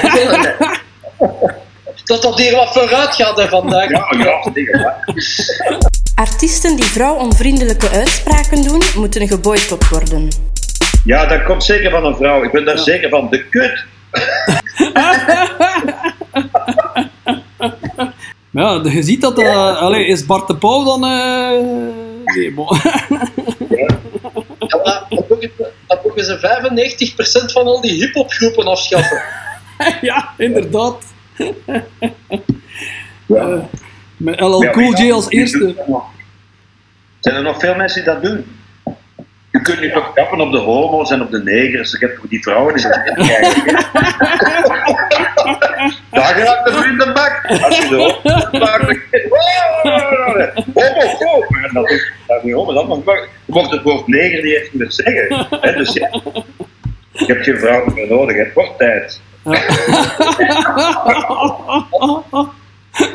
Dat 2.05 2.23
dat 2.23 2.39
hier 2.39 2.57
wat 2.57 2.73
vooruit 2.73 3.15
gaat 3.15 3.37
hè, 3.37 3.49
vandaag. 3.49 3.91
Ja, 3.91 4.07
ja. 4.55 4.97
Artiesten 6.15 6.77
die 6.77 6.85
vrouwonvriendelijke 6.85 7.89
uitspraken 7.89 8.63
doen, 8.63 8.83
moeten 8.95 9.29
geboycott 9.29 9.89
worden. 9.89 10.29
ja, 11.05 11.27
dat 11.27 11.43
komt 11.45 11.65
zeker 11.65 11.91
van 11.91 12.05
een 12.05 12.17
vrouw. 12.17 12.43
Ik 12.43 12.53
ben 12.53 12.65
daar 12.65 12.79
zeker 12.79 13.09
van. 13.09 13.29
De 13.31 13.45
kut. 13.49 13.85
Ja, 18.53 18.81
je 18.85 19.03
ziet 19.03 19.21
dat... 19.21 19.39
eh 19.39 19.77
allee, 19.83 20.07
is 20.07 20.27
Bart 20.27 20.47
de 20.47 20.57
Pauw 20.57 20.85
dan... 20.85 21.05
eh 21.05 21.51
nee, 22.25 22.53
bon. 22.53 22.67
Ja, 23.69 23.99
dan 25.87 25.99
mogen 26.03 26.25
ze 26.25 27.45
95% 27.49 27.53
van 27.53 27.67
al 27.67 27.81
die 27.81 27.93
hip-hopgroepen 27.93 28.67
afschaffen. 28.67 29.23
ja, 30.01 30.29
inderdaad. 30.37 30.97
Ja. 33.27 33.49
Eh, 33.49 33.59
met 34.17 34.41
LL 34.41 34.63
Ja, 34.63 34.71
Cool 34.71 34.97
J 34.97 35.13
als 35.13 35.29
eerste. 35.29 35.75
Zijn 37.21 37.37
er 37.37 37.43
nog 37.43 37.59
veel 37.59 37.75
mensen 37.75 38.05
die 38.05 38.13
dat 38.13 38.23
doen? 38.23 38.45
Je 39.51 39.63
kunt 39.63 39.81
nu 39.81 39.93
toch 39.93 40.13
kappen 40.13 40.41
op 40.41 40.53
de 40.53 40.59
homo's 40.59 41.11
en 41.11 41.23
op 41.23 41.31
de 41.31 41.43
negers. 41.43 41.95
Ik 41.95 42.01
heb 42.01 42.17
toch 42.17 42.29
die 42.29 42.43
vrouwen 42.43 42.75
die 42.75 42.83
dat 42.83 42.95
Daar 46.11 46.35
gaat 46.35 46.67
de 46.67 46.73
vriendenbak. 46.73 47.45
Als 47.63 47.79
je 47.79 47.89
de 47.89 47.97
homo. 47.97 48.21
En 51.63 51.71
dat 51.73 51.91
is 51.91 52.13
niet 52.43 52.55
homo. 52.55 52.73
Dat 52.73 52.87
mocht 53.47 53.71
het 53.71 53.83
woord 53.83 54.07
neger 54.07 54.43
niet 54.43 54.69
meer 54.73 54.93
zeggen. 54.93 55.47
Hè, 55.61 55.77
dus 55.77 55.93
ja. 55.93 56.11
Je 57.13 57.25
hebt 57.27 57.45
geen 57.45 57.59
vrouwen 57.59 57.95
meer 57.95 58.09
nodig. 58.09 58.37
Het 58.37 58.53
wordt 58.55 58.79
tijd. 58.79 59.21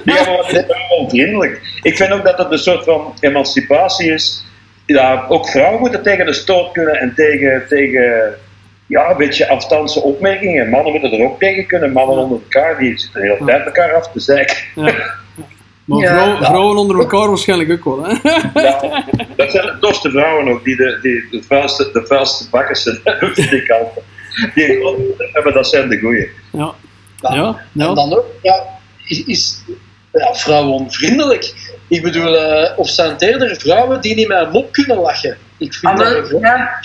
Ja, 0.05 0.23
maar 0.25 0.37
het 0.37 0.47
is 0.47 0.65
wel 0.67 0.97
onvriendelijk. 0.99 1.79
Ik 1.81 1.97
vind 1.97 2.11
ook 2.11 2.23
dat 2.23 2.37
het 2.37 2.51
een 2.51 2.57
soort 2.57 2.83
van 2.83 3.13
emancipatie 3.19 4.11
is. 4.13 4.45
Ja, 4.85 5.25
ook 5.29 5.49
vrouwen 5.49 5.79
moeten 5.79 6.03
tegen 6.03 6.25
de 6.25 6.33
stoot 6.33 6.71
kunnen 6.71 6.95
en 6.99 7.13
tegen, 7.15 7.63
tegen 7.69 8.33
ja, 8.87 9.09
een 9.09 9.17
beetje 9.17 9.47
afstandse 9.49 10.01
opmerkingen. 10.01 10.69
Mannen 10.69 10.91
moeten 10.91 11.11
er 11.11 11.25
ook 11.25 11.39
tegen 11.39 11.65
kunnen. 11.65 11.91
Mannen 11.91 12.17
onder 12.17 12.39
elkaar, 12.43 12.77
die 12.77 12.97
zitten 12.99 13.21
de 13.21 13.27
hele 13.27 13.45
tijd 13.45 13.65
elkaar 13.65 13.93
af 13.93 14.11
te 14.11 14.19
zeiken. 14.19 14.57
Ja. 14.75 14.93
Maar 15.85 15.99
Ja. 15.99 16.07
vrouwen, 16.13 16.45
vrouwen 16.45 16.77
onder 16.77 16.99
elkaar 16.99 17.27
waarschijnlijk 17.27 17.71
ook 17.71 17.83
wel. 17.83 18.03
Hè? 18.03 18.13
Ja, 18.61 19.03
dat 19.35 19.51
zijn 19.51 19.65
de 19.65 19.77
tofste 19.79 20.09
vrouwen 20.09 20.47
ook, 20.47 20.63
die 20.63 20.75
de, 20.75 20.99
die 21.01 21.27
de 21.31 21.43
vuilste, 21.47 21.89
de 21.93 22.05
vuilste 22.07 22.49
bakken 22.49 22.75
zijn. 22.75 22.99
vind 23.19 23.51
ik 23.51 23.69
altijd. 23.69 24.05
Die 24.55 24.79
hebben, 25.17 25.53
dat 25.53 25.67
zijn 25.67 25.89
de 25.89 25.99
goeie. 25.99 26.29
Ja. 26.51 26.73
Ja, 27.17 27.33
ja. 27.33 27.87
En 27.87 27.95
dan 27.95 28.13
ook, 28.13 28.25
ja, 28.41 28.63
is, 29.07 29.23
is 29.25 29.61
ja, 30.11 30.33
vrouwenvriendelijk. 30.33 31.53
Ik 31.87 32.01
bedoel, 32.01 32.37
eh, 32.37 32.77
of 32.77 32.89
zijn 32.89 33.09
het 33.11 33.21
eerder 33.21 33.55
vrouwen 33.59 34.01
die 34.01 34.15
niet 34.15 34.27
met 34.27 34.37
een 34.45 34.51
mop 34.51 34.71
kunnen 34.71 34.97
lachen? 34.97 35.37
Ik 35.57 35.73
vind 35.73 35.91
Ah, 35.93 35.97
dat 35.99 36.29
wel, 36.29 36.39
ja. 36.39 36.79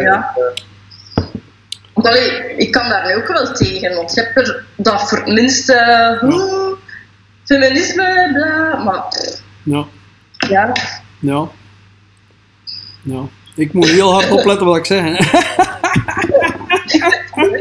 Ja. 0.00 0.34
Want 1.92 2.06
allee, 2.06 2.56
ik 2.56 2.70
kan 2.70 2.88
daar 2.88 3.06
nu 3.06 3.14
ook 3.14 3.28
wel 3.28 3.52
tegen, 3.52 3.94
want 3.96 4.14
je 4.14 4.20
hebt 4.20 4.48
er 4.48 4.64
dat 4.76 5.08
voor 5.08 5.18
het 5.18 5.26
minste 5.26 5.74
feminisme, 7.44 8.30
bla, 8.32 8.82
maar 8.84 9.04
Ja. 9.62 9.84
ja. 10.48 10.72
Ja. 11.20 11.48
Ja. 13.02 13.20
Ik 13.56 13.72
moet 13.72 13.88
heel 13.88 14.12
hard 14.12 14.30
opletten 14.30 14.66
wat 14.66 14.76
ik 14.76 14.86
zeg. 14.86 15.02
Hè. 15.02 15.12
Dat 16.68 16.80
is 16.84 16.92
juist 16.92 17.22
zo. 17.34 17.57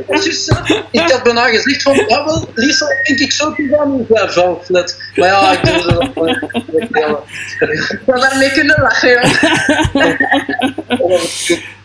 Ik 0.91 1.11
had 1.11 1.23
bijna 1.23 1.45
gezegd 1.47 1.81
van, 1.81 1.95
ja 2.07 2.25
wel, 2.25 2.47
Lisa, 2.53 2.85
denk 3.03 3.19
ik 3.19 3.31
zo 3.31 3.53
te 3.53 3.67
gaan 3.77 3.93
in 3.99 4.05
zijn 4.29 4.57
net. 4.67 5.01
Maar 5.15 5.27
ja, 5.27 5.51
ik 5.51 5.65
doe 5.65 5.81
dat 5.93 6.09
wel. 6.91 7.23
Ik 7.59 8.01
zou 8.05 8.19
daarmee 8.19 8.51
kunnen 8.51 8.81
lachen, 8.81 9.09
joh. 9.09 9.23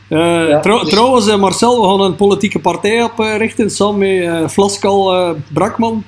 Eh, 0.08 0.48
Ja, 0.48 0.60
trouw- 0.60 0.80
dus- 0.80 0.90
Trouwens, 0.90 1.28
eh, 1.28 1.36
Marcel, 1.36 1.80
we 1.82 1.88
gaan 1.88 2.00
een 2.00 2.16
politieke 2.16 2.58
partij 2.58 3.02
oprichten 3.02 3.70
samen 3.70 3.98
met 3.98 4.22
eh, 4.42 4.48
Flaskal 4.48 5.14
eh, 5.14 5.30
Brakman. 5.52 6.04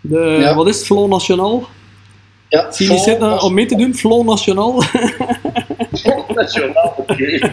De, 0.00 0.36
Ja. 0.40 0.54
Wat 0.54 0.66
is 0.68 0.76
het, 0.76 0.86
Front 0.86 1.10
National? 1.10 1.66
Ja, 2.48 2.70
Zie 2.72 2.92
je 2.92 2.98
zitten 2.98 3.42
om 3.42 3.54
mee 3.54 3.66
te 3.66 3.76
doen? 3.76 3.94
Front 3.94 4.26
National? 4.26 4.82
Nationaal, 6.34 6.94
oké. 6.96 7.52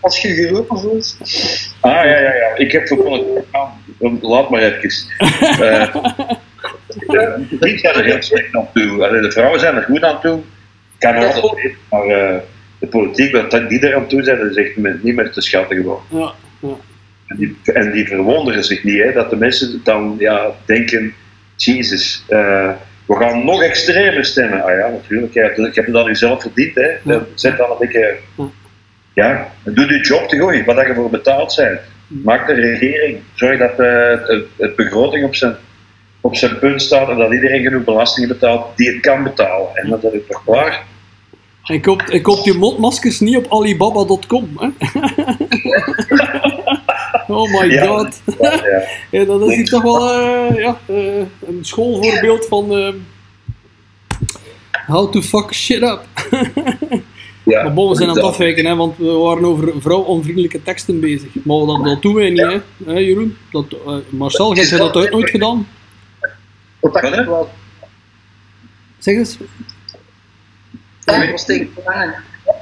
Als 0.00 0.20
je 0.20 0.28
geroepen 0.28 0.78
voelt. 0.78 1.16
Ah, 1.80 1.92
ja, 1.92 2.04
ja, 2.04 2.34
ja. 2.34 2.56
Ik 2.56 2.72
heb 2.72 2.88
aan. 3.50 4.18
Laat 4.20 4.50
maar 4.50 4.62
even. 4.62 4.90
Eh, 6.90 7.06
de 7.06 7.56
vrienden 7.60 7.78
zijn 7.78 7.94
er 7.94 8.04
heel 8.04 8.22
slecht 8.22 8.56
aan 8.56 8.68
toe. 8.74 9.06
Allee, 9.06 9.20
de 9.20 9.30
vrouwen 9.30 9.60
zijn 9.60 9.76
er 9.76 9.82
goed 9.82 10.02
aan 10.02 10.20
toe. 10.20 10.40
Kan 10.98 11.14
er 11.14 11.26
altijd 11.26 11.54
beter, 11.54 11.76
maar 11.90 12.06
eh, 12.06 12.36
de 12.78 12.86
politiek, 12.86 13.32
wat 13.32 13.68
die 13.68 13.80
er 13.80 13.94
aan 13.96 14.06
toe 14.06 14.22
zijn, 14.22 14.38
dat 14.38 14.50
is 14.50 14.56
echt 14.56 14.76
niet 15.02 15.14
meer 15.14 15.30
te 15.30 15.40
schatten 15.40 15.76
gewoon. 15.76 16.02
ja, 16.08 16.32
ja. 16.60 16.76
En 17.26 17.36
die, 17.36 17.56
en 17.64 17.92
die 17.92 18.06
verwonderen 18.06 18.64
zich 18.64 18.84
niet, 18.84 19.02
hè, 19.02 19.12
dat 19.12 19.30
de 19.30 19.36
mensen 19.36 19.80
dan 19.84 20.16
ja, 20.18 20.50
denken: 20.64 21.14
Jezus, 21.56 22.24
eh, 22.28 22.70
we 23.06 23.16
gaan 23.16 23.44
nog 23.44 23.62
extremer 23.62 24.24
stemmen. 24.24 24.62
Ah 24.62 24.78
ja, 24.78 24.88
natuurlijk. 24.88 25.34
Ja, 25.34 25.44
ik 25.50 25.74
heb 25.74 25.84
het 25.84 25.94
dan 25.94 26.06
nu 26.06 26.14
zelf 26.14 26.42
verdiend. 26.42 26.74
Hè. 26.74 27.18
Zet 27.34 27.56
dan 27.56 27.70
een 27.70 27.76
beetje. 27.78 28.16
Ja. 29.14 29.52
Doe 29.64 29.92
je 29.92 30.00
job 30.00 30.28
te 30.28 30.36
gooien, 30.36 30.64
wat 30.64 30.86
je 30.86 30.94
voor 30.94 31.10
betaald 31.10 31.56
bent. 31.56 31.80
Maak 32.06 32.46
de 32.46 32.52
regering. 32.52 33.18
Zorg 33.34 33.58
dat 33.58 33.78
eh, 33.78 34.38
het, 34.56 34.76
begroting 34.76 35.24
op 35.24 35.34
zijn, 35.34 35.56
op 36.20 36.36
zijn 36.36 36.58
punt 36.58 36.82
staat 36.82 37.08
en 37.08 37.18
dat 37.18 37.32
iedereen 37.32 37.62
genoeg 37.62 37.84
belastingen 37.84 38.28
betaalt 38.28 38.76
die 38.76 38.88
het 38.88 39.00
kan 39.00 39.22
betalen. 39.22 39.74
En 39.74 39.90
dat 39.90 40.04
is 40.04 40.20
toch 40.28 40.44
waar? 40.44 40.82
En 41.64 41.80
koop, 41.80 42.00
en 42.00 42.22
koop 42.22 42.44
je 42.44 42.54
mondmaskers 42.54 43.20
niet 43.20 43.36
op 43.36 43.46
alibaba.com. 43.52 44.58
Hè? 44.58 44.68
oh 47.34 47.60
my 47.60 47.78
god. 47.78 48.22
Ja. 48.38 48.82
Ja, 49.10 49.24
dat 49.24 49.48
is 49.48 49.54
hier 49.54 49.68
toch 49.68 49.82
wel 49.82 50.10
eh, 50.10 50.56
ja, 50.56 50.78
eh, 50.86 51.16
een 51.46 51.58
schoolvoorbeeld 51.60 52.46
van 52.46 52.76
eh, 52.76 52.92
how 54.86 55.12
to 55.12 55.20
fuck 55.20 55.54
shit 55.54 55.82
up. 55.82 56.00
Ja. 57.42 57.62
Maar 57.62 57.72
bon, 57.72 57.88
we 57.88 57.96
zijn 57.96 58.08
aan 58.08 58.14
het 58.14 58.22
Dat- 58.24 58.32
afwijken, 58.32 58.66
hè, 58.66 58.76
want 58.76 58.96
we 58.96 59.10
waren 59.10 59.44
over 59.44 59.72
vrouwonvriendelijke 59.78 60.62
teksten 60.62 61.00
bezig. 61.00 61.28
Maar 61.44 61.66
dat, 61.66 61.84
dat 61.84 62.02
doen 62.02 62.14
wij 62.14 62.30
niet, 62.30 62.40
hè, 62.40 62.58
hè 62.84 62.98
Jeroen? 62.98 63.36
Dat, 63.50 63.64
eh, 63.86 63.94
Marcel, 64.08 64.54
heb 64.54 64.64
jij 64.64 64.78
dat 64.78 64.96
ooit 64.96 65.10
nooit 65.10 65.30
gedaan? 65.30 65.68
Ik 66.80 66.90
wel 67.26 67.50
Zeg 68.98 69.14
eens. 69.14 69.36
Ja, 71.04 71.12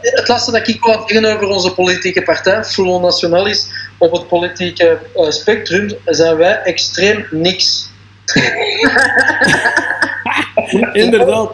Het 0.01 0.29
laatste 0.29 0.51
dat 0.53 0.69
ik 0.69 0.85
wou 0.85 1.03
zeggen 1.07 1.35
over 1.35 1.49
onze 1.49 1.75
politieke 1.75 2.23
partij, 2.23 2.65
Front 2.65 3.03
National, 3.03 3.47
is 3.47 3.69
op 3.99 4.13
het 4.13 4.29
politieke 4.29 4.99
eh, 5.15 5.31
spectrum 5.31 5.91
zijn 6.05 6.37
wij 6.37 6.61
extreem 6.63 7.27
niks. 7.31 7.91
Inderdaad. 10.93 11.53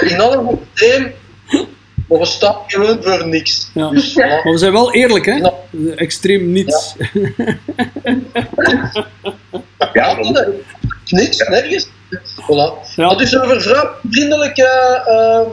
In 0.00 0.20
alle 0.20 0.56
extreem, 0.58 1.12
maar 2.10 2.18
we 2.18 2.24
staan 2.26 2.56
gewoon 2.66 3.02
voor 3.02 3.26
niks. 3.26 3.70
Ja. 3.74 3.88
Dus, 3.90 4.14
ja. 4.14 4.26
Maar 4.26 4.52
we 4.52 4.58
zijn 4.58 4.72
wel 4.72 4.92
eerlijk, 4.94 5.26
hè? 5.26 5.32
Ja. 5.34 5.52
Extreem 5.96 6.52
niets. 6.52 6.94
Ja, 9.92 10.16
Niks, 11.08 11.38
nergens. 11.48 11.88
Voilà. 12.20 12.94
Ja. 12.96 13.06
Maar 13.06 13.16
dus 13.16 13.38
over 13.38 13.60
vrouwvriendelijke... 13.62 14.64
eh, 15.06 15.46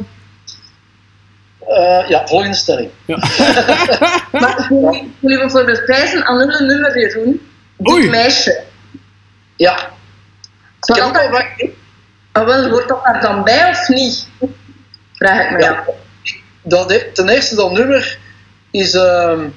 eh, 1.77 2.09
ja, 2.09 2.27
volgende 2.27 2.55
stelling. 2.55 2.89
Maar 4.31 4.57
ik 4.59 4.65
wil- 4.69 4.93
je 5.19 5.37
bijvoorbeeld 5.37 5.85
prijzen 5.85 6.25
aan 6.25 6.39
een 6.39 6.65
nummer, 6.67 6.99
Jeroen. 6.99 7.41
Dit 7.77 7.91
Oei. 7.93 8.09
meisje. 8.09 8.63
Ja, 9.55 9.89
wat... 11.31 11.43
ah, 12.31 12.45
wel, 12.45 12.69
hoort 12.69 12.87
dat 12.87 13.03
daar 13.03 13.21
dan 13.21 13.43
bij 13.43 13.69
of 13.69 13.87
niet? 13.87 14.27
Vraag 15.13 15.45
ik 15.45 15.51
me 15.51 15.61
Ja. 15.63 15.71
af. 15.71 15.85
Dat, 16.67 17.03
ten 17.13 17.29
eerste, 17.29 17.55
dat 17.55 17.71
nummer 17.71 18.17
is, 18.71 18.93
ehm, 18.93 19.47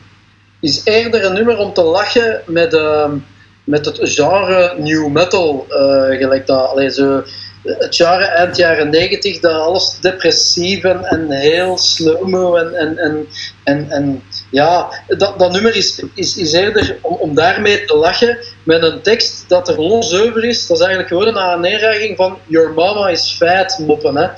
is 0.60 0.80
eerder 0.84 1.24
een 1.24 1.32
nummer 1.32 1.58
om 1.58 1.72
te 1.72 1.82
lachen 1.82 2.42
met, 2.46 2.74
ehm, 2.74 3.16
met 3.64 3.84
het 3.84 3.98
genre 4.02 4.74
new 4.78 5.08
metal. 5.08 5.66
eh, 5.68 6.18
gelijk 6.18 6.46
dat, 6.46 6.68
allee, 6.68 6.90
zo, 6.90 7.22
het 7.62 7.96
genre 7.96 8.24
eind 8.24 8.56
jaren 8.56 8.90
negentig, 8.90 9.40
dat 9.40 9.52
alles 9.52 9.98
depressief 10.00 10.84
en, 10.84 11.30
heel 11.30 11.78
slow-mo 11.78 12.56
en, 12.56 12.74
en, 12.74 12.98
en, 12.98 13.26
en, 13.64 13.90
en 13.90 14.22
ja, 14.50 14.88
dat, 15.06 15.38
dat 15.38 15.52
nummer 15.52 15.76
is, 15.76 16.02
is, 16.14 16.36
is 16.36 16.52
eerder 16.52 16.98
om, 17.00 17.14
om 17.14 17.34
daarmee 17.34 17.84
te 17.84 17.96
lachen 17.96 18.38
met 18.64 18.82
een 18.82 19.00
tekst 19.00 19.44
dat 19.48 19.68
er 19.68 19.80
los 19.80 20.20
over 20.20 20.44
is. 20.44 20.66
Dat 20.66 20.76
is 20.76 20.84
eigenlijk 20.84 21.12
gewoon 21.12 21.26
een 21.26 21.38
aanmerking 21.38 22.16
van 22.16 22.38
Your 22.46 22.72
mama 22.72 23.08
is 23.08 23.36
fat 23.38 23.78
moppen. 23.78 24.16
Hè. 24.16 24.28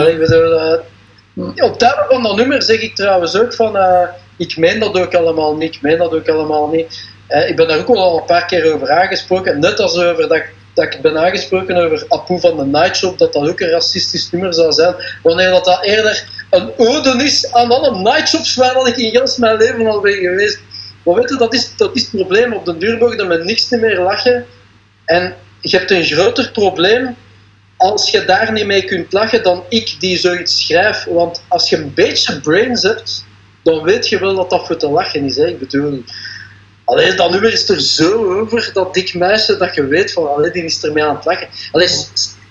Allee, 0.00 0.26
eh, 0.26 0.78
op 1.36 1.80
het 1.80 1.94
van 2.08 2.22
dat 2.22 2.36
nummer 2.36 2.62
zeg 2.62 2.80
ik 2.80 2.94
trouwens 2.94 3.36
ook 3.36 3.54
van, 3.54 3.76
eh, 3.76 4.02
ik 4.36 4.56
meen 4.56 4.78
dat 4.80 4.98
ook 4.98 5.14
allemaal 5.14 5.56
niet, 5.56 5.74
ik 5.74 5.82
meen 5.82 5.98
dat 5.98 6.12
ook 6.14 6.28
allemaal 6.28 6.68
niet. 6.68 7.00
Eh, 7.26 7.48
ik 7.48 7.56
ben 7.56 7.68
daar 7.68 7.78
ook 7.78 7.88
al 7.88 8.18
een 8.18 8.24
paar 8.24 8.46
keer 8.46 8.74
over 8.74 8.90
aangesproken, 8.90 9.60
net 9.60 9.80
als 9.80 9.96
over 9.96 10.28
dat, 10.28 10.36
ik- 10.36 10.54
dat 10.74 10.94
ik 10.94 11.00
ben 11.00 11.18
aangesproken 11.18 11.76
over 11.76 12.04
Apu 12.08 12.40
van 12.40 12.56
de 12.56 12.64
Nightshop, 12.64 13.18
dat 13.18 13.32
dat 13.32 13.48
ook 13.48 13.60
een 13.60 13.70
racistisch 13.70 14.30
nummer 14.30 14.54
zou 14.54 14.72
zijn, 14.72 14.94
wanneer 15.22 15.50
dat, 15.50 15.64
dat 15.64 15.84
eerder 15.84 16.24
een 16.50 16.72
ode 16.76 17.24
is 17.24 17.52
aan 17.52 17.70
alle 17.70 17.98
Nightshops 17.98 18.54
waar 18.54 18.74
dat 18.74 18.86
ik 18.88 18.96
in 18.96 19.10
heel 19.10 19.34
mijn 19.36 19.56
leven 19.56 19.86
al 19.86 20.00
ben 20.00 20.12
geweest. 20.12 20.60
Maar 21.04 21.14
weet 21.14 21.38
dat 21.38 21.54
is, 21.54 21.76
dat 21.76 21.96
is 21.96 22.02
het 22.02 22.10
probleem, 22.10 22.52
op 22.52 22.64
de 22.64 22.76
duur 22.76 22.98
mogen 22.98 23.28
we 23.28 23.44
niks 23.44 23.68
meer 23.70 24.00
lachen. 24.00 24.46
En 25.04 25.34
je 25.60 25.76
hebt 25.76 25.90
een 25.90 26.04
groter 26.04 26.50
probleem 26.50 27.16
als 27.82 28.10
je 28.10 28.24
daar 28.24 28.52
niet 28.52 28.66
mee 28.66 28.84
kunt 28.84 29.12
lachen 29.12 29.42
dan 29.42 29.64
ik 29.68 29.96
die 29.98 30.18
zoiets 30.18 30.66
schrijf. 30.66 31.04
Want 31.04 31.44
als 31.48 31.68
je 31.68 31.76
een 31.76 31.94
beetje 31.94 32.40
brains 32.40 32.82
hebt, 32.82 33.24
dan 33.62 33.82
weet 33.82 34.08
je 34.08 34.18
wel 34.18 34.34
dat 34.34 34.50
dat 34.50 34.66
voor 34.66 34.76
te 34.76 34.88
lachen 34.88 35.24
is. 35.24 35.36
Ik 35.36 35.58
bedoel, 35.58 36.04
alleen 36.84 37.16
dat 37.16 37.30
nummer 37.30 37.52
is 37.52 37.68
er 37.68 37.80
zo 37.80 38.40
over, 38.40 38.70
dat 38.72 38.94
dik 38.94 39.14
meisje, 39.14 39.56
dat 39.56 39.74
je 39.74 39.86
weet 39.86 40.12
van, 40.12 40.34
allee, 40.34 40.50
die 40.50 40.64
is 40.64 40.84
ermee 40.84 41.04
aan 41.04 41.16
het 41.16 41.24
lachen. 41.24 41.48
Alleen 41.72 41.88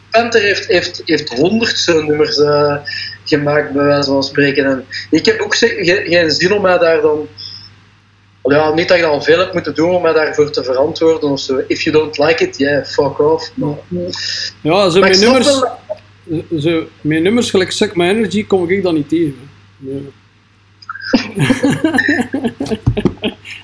Panther 0.09 0.41
heeft, 0.41 0.67
heeft, 0.67 1.01
heeft 1.05 1.29
honderd 1.29 1.77
zo'n 1.77 2.05
nummers 2.05 2.38
eh, 2.38 2.75
gemaakt, 3.25 3.71
bij 3.73 3.83
wijze 3.83 4.09
van 4.09 4.23
spreken. 4.23 4.65
En 4.65 4.85
ik 5.09 5.25
heb 5.25 5.39
ook 5.39 5.55
geen 5.55 6.31
zin 6.31 6.53
om 6.53 6.61
mij 6.61 6.77
daar 6.77 7.01
dan... 7.01 7.27
Ja, 8.43 8.74
niet 8.74 8.88
dat 8.88 8.98
je 8.98 9.03
dan 9.03 9.24
veel 9.24 9.39
hebt 9.39 9.53
moeten 9.53 9.75
doen 9.75 9.95
om 9.95 10.01
mij 10.01 10.13
daarvoor 10.13 10.51
te 10.51 10.63
verantwoorden 10.63 11.29
of 11.29 11.39
zo. 11.39 11.62
If 11.67 11.81
you 11.81 11.95
don't 11.98 12.17
like 12.17 12.43
it, 12.48 12.57
yeah, 12.57 12.86
fuck 12.86 13.19
off. 13.19 13.51
Maar, 13.53 13.69
Ja, 14.62 14.89
zo 14.89 15.00
maar 15.00 15.15
snap 15.15 15.33
nummers, 15.33 15.60
wel- 15.60 15.79
zo, 16.60 16.83
met 17.01 17.21
nummers 17.21 17.50
gelijk 17.50 17.71
Suck 17.71 17.95
My 17.95 18.07
Energy 18.10 18.45
kom 18.45 18.69
ik 18.69 18.83
dat 18.83 18.93
niet 18.93 19.10
tegen. 19.10 19.50
Ja. 19.77 19.98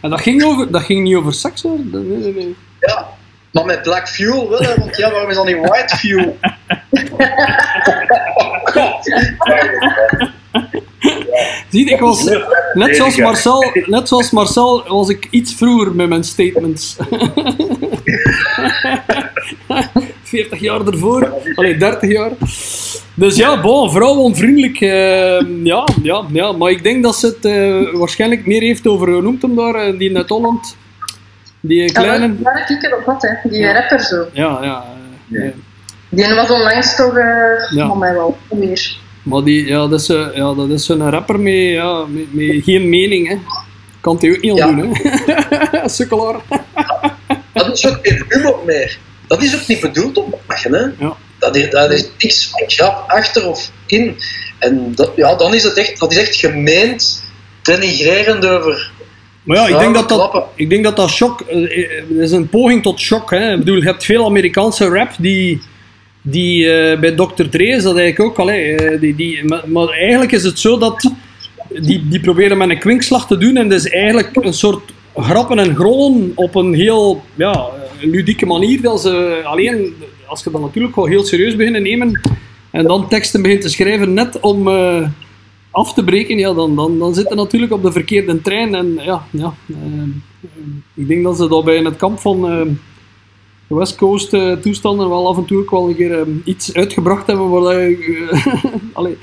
en 0.01 0.09
dat 0.09 0.21
ging, 0.21 0.43
over, 0.43 0.71
dat 0.71 0.81
ging 0.83 1.03
niet 1.03 1.15
over 1.15 1.33
seks 1.33 1.61
hoor. 1.61 1.77
Nee, 1.83 2.03
nee, 2.17 2.33
nee. 2.33 2.55
Ja, 2.79 3.07
maar 3.51 3.65
met 3.65 3.81
Black 3.81 4.09
Fuel 4.09 4.49
wel, 4.49 4.59
hè, 4.59 4.75
want 4.75 4.97
ja, 4.97 5.11
waarom 5.11 5.29
is 5.29 5.35
dan 5.35 5.45
niet 5.45 5.57
White 5.59 5.97
Fuel? 5.97 6.37
Zie 11.69 11.89
ik 11.91 11.99
was, 11.99 12.23
net 12.73 12.95
zoals, 12.95 13.17
Marcel, 13.17 13.63
net 13.85 14.07
zoals 14.07 14.31
Marcel 14.31 14.83
was 14.87 15.09
ik 15.09 15.27
iets 15.31 15.53
vroeger 15.55 15.95
met 15.95 16.09
mijn 16.09 16.23
statements. 16.23 16.95
40 20.23 20.59
jaar 20.59 20.85
ervoor, 20.87 21.33
allee 21.55 21.77
30 21.77 22.11
jaar. 22.11 22.31
Dus 23.13 23.35
ja, 23.35 23.61
bon, 23.61 23.91
vrouwonvriendelijk. 23.91 24.81
eh, 24.81 25.39
ja, 25.63 25.87
ja, 26.03 26.23
ja, 26.31 26.51
maar 26.51 26.71
ik 26.71 26.83
denk 26.83 27.03
dat 27.03 27.15
ze 27.15 27.25
het 27.27 27.45
eh, 27.45 27.99
waarschijnlijk 27.99 28.45
meer 28.45 28.61
heeft 28.61 28.87
over, 28.87 29.09
hoe 29.11 29.21
noemt 29.21 29.41
hem 29.41 29.55
daar, 29.55 29.75
eh, 29.75 29.97
die 29.99 30.17
uit 30.17 30.29
Holland? 30.29 30.75
Die 31.59 31.81
Ja, 31.81 31.91
kleine. 31.91 32.25
ik 32.67 32.83
er 32.83 32.97
op 32.97 33.05
had, 33.05 33.21
hè. 33.21 33.49
die 33.49 33.59
Ja. 33.59 33.73
rapper 33.73 33.99
zo. 33.99 34.25
Ja, 34.33 34.59
ja. 34.61 34.85
eh, 35.31 35.43
ja. 35.45 35.51
Die 36.09 36.35
was 36.35 36.51
onlangs 36.51 36.95
toch, 36.95 37.17
eh 37.17 37.25
Ja. 37.69 37.87
van 37.87 37.97
mij 37.97 38.13
wel, 38.13 38.37
meer. 38.49 38.97
Maar 39.27 39.43
die, 39.43 39.65
ja, 39.65 39.87
dat 39.87 39.99
is, 39.99 40.09
eh, 40.09 40.27
ja, 40.33 40.53
dat 40.53 40.69
is 40.69 40.87
een 40.87 41.09
rapper 41.09 41.39
met, 41.39 41.53
ja, 41.53 42.05
met, 42.05 42.33
met 42.33 42.63
geen 42.63 42.89
mening. 42.89 43.27
Hè. 43.27 43.37
Kan 44.01 44.17
hij 44.19 44.29
ook 44.29 44.41
niet 44.41 44.51
al 44.51 44.57
Ja. 44.57 44.71
doen, 44.71 44.89
hè? 44.93 45.87
Sukkelaar. 45.97 46.35
Dat 47.53 47.77
is 47.77 47.87
ook 47.87 47.99
geen 48.01 48.25
humor 48.29 48.59
meer. 48.65 48.97
Dat 49.27 49.43
is 49.43 49.55
ook 49.55 49.67
niet 49.67 49.79
bedoeld 49.79 50.17
om 50.17 50.29
te 50.31 50.37
lachen, 50.47 50.73
hè. 50.73 51.05
Ja. 51.05 51.15
Dat 51.39 51.55
is, 51.55 51.69
dat 51.69 51.91
is 51.91 52.09
niks 52.17 52.47
van 52.47 52.63
grap 52.67 53.09
achter 53.09 53.47
of 53.47 53.71
in. 53.85 54.17
En 54.59 54.91
dat, 54.95 55.11
ja, 55.15 55.35
dan 55.35 55.53
is 55.53 55.63
het 55.63 55.77
echt, 55.77 55.99
dat 55.99 56.11
is 56.11 56.17
echt 56.17 56.35
gemeend, 56.35 57.23
denigrerend 57.61 58.45
over... 58.45 58.91
Maar 59.43 59.57
ja, 59.57 59.67
ik 59.67 59.79
denk 59.79 59.93
dat 59.95 60.09
dat, 60.09 60.43
ik 60.55 60.69
denk 60.69 60.83
dat, 60.83 60.95
dat 60.95 61.09
shock, 61.09 61.41
eh, 61.41 61.63
eh, 61.63 61.89
het 62.09 62.17
is 62.17 62.31
een 62.31 62.49
poging 62.49 62.83
tot 62.83 62.99
shock. 62.99 63.31
Hè. 63.31 63.51
Ik 63.51 63.59
bedoel, 63.59 63.75
je 63.75 63.83
hebt 63.83 64.05
veel 64.05 64.25
Amerikaanse 64.25 64.87
rap 64.87 65.09
die, 65.19 65.61
die 66.29 66.71
eh, 66.71 66.99
bij 66.99 67.15
Dr. 67.15 67.43
Dre 67.49 67.67
is 67.67 67.83
dat 67.83 67.97
eigenlijk 67.97 68.29
ook. 68.29 68.39
Allee, 68.39 68.75
eh, 68.75 68.99
die, 68.99 69.15
die, 69.15 69.43
maar, 69.65 69.89
eigenlijk 69.89 70.31
is 70.31 70.43
het 70.43 70.59
zo 70.59 70.77
dat 70.77 71.11
die, 71.81 72.07
die 72.07 72.19
proberen 72.19 72.57
met 72.57 72.69
een 72.69 72.79
kwinkslag 72.79 73.27
te 73.27 73.37
doen 73.37 73.57
en 73.57 73.69
dat 73.69 73.79
is 73.79 73.89
eigenlijk 73.89 74.35
een 74.35 74.53
soort 74.53 74.93
grappen 75.15 75.59
en 75.59 75.75
grollen 75.75 76.31
op 76.35 76.55
een 76.55 76.73
heel 76.73 77.23
ja, 77.35 77.69
ludieke 78.01 78.45
manier. 78.45 78.81
Dat 78.81 79.01
ze 79.01 79.41
alleen, 79.43 79.93
als 80.25 80.43
je 80.43 80.51
dat 80.51 80.61
natuurlijk 80.61 80.93
gewoon 80.93 81.09
heel 81.09 81.25
serieus 81.25 81.55
beginnen 81.55 81.83
nemen 81.83 82.21
en 82.71 82.83
dan 82.83 83.07
teksten 83.07 83.41
begint 83.41 83.61
te 83.61 83.69
schrijven 83.69 84.13
net 84.13 84.39
om 84.39 84.67
eh, 84.67 85.09
af 85.71 85.93
te 85.93 86.03
breken, 86.03 86.37
ja, 86.37 86.53
dan, 86.53 86.75
dan, 86.75 86.99
dan 86.99 87.13
zit 87.13 87.35
natuurlijk 87.35 87.73
op 87.73 87.83
de 87.83 87.91
verkeerde 87.91 88.41
trein. 88.41 88.75
En 88.75 88.99
ja, 89.03 89.23
ja 89.31 89.53
ik 90.93 91.07
denk 91.07 91.23
dat 91.23 91.37
ze 91.37 91.47
dat 91.47 91.65
bij 91.65 91.77
het 91.77 91.95
kamp 91.95 92.19
van 92.19 92.77
West 93.67 93.95
Coast 93.95 94.33
eh, 94.33 94.51
toestanden 94.51 95.09
wel 95.09 95.27
af 95.27 95.37
en 95.37 95.45
toe 95.45 95.59
ook 95.61 95.71
wel 95.71 95.87
een 95.89 95.95
keer 95.95 96.19
eh, 96.19 96.25
iets 96.43 96.73
uitgebracht 96.73 97.27
hebben 97.27 97.49
waar 97.49 97.61
dat 97.61 97.73
je... 97.73 98.27
eh, 98.31 98.63
allee, 98.93 99.17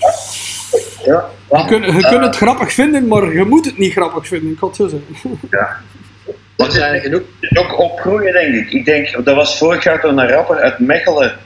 Ja. 1.04 1.30
je 1.50 1.64
kunt, 1.66 1.84
je 1.84 2.06
kunt 2.08 2.24
het 2.24 2.36
grappig 2.36 2.72
vinden, 2.72 3.08
maar 3.08 3.32
je 3.32 3.44
moet 3.44 3.64
het 3.64 3.78
niet 3.78 3.92
grappig 3.92 4.26
vinden, 4.26 4.50
ik 4.52 4.58
het 4.60 4.76
zo 4.76 4.88
zeggen. 4.88 5.38
Er 6.56 6.72
zijn 6.72 7.00
genoeg. 7.00 7.20
ook 7.54 7.78
opgroeien, 7.78 8.32
denk 8.32 8.54
ik. 8.54 8.72
Ik 8.72 8.84
denk, 8.84 9.24
dat 9.24 9.34
was 9.34 9.58
vorig 9.58 9.84
jaar 9.84 10.00
toen 10.00 10.18
een 10.18 10.28
rapper 10.28 10.56
uit 10.56 10.78
Mechelen, 10.78 11.38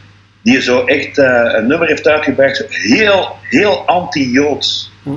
die 0.42 0.60
zo 0.62 0.84
echt 0.84 1.18
eh, 1.18 1.52
een 1.56 1.66
nummer 1.66 1.88
heeft 1.88 2.08
uitgebracht, 2.08 2.64
heel, 2.68 3.36
heel 3.42 3.86
anti-Joods. 3.86 4.92
Ja. 5.02 5.12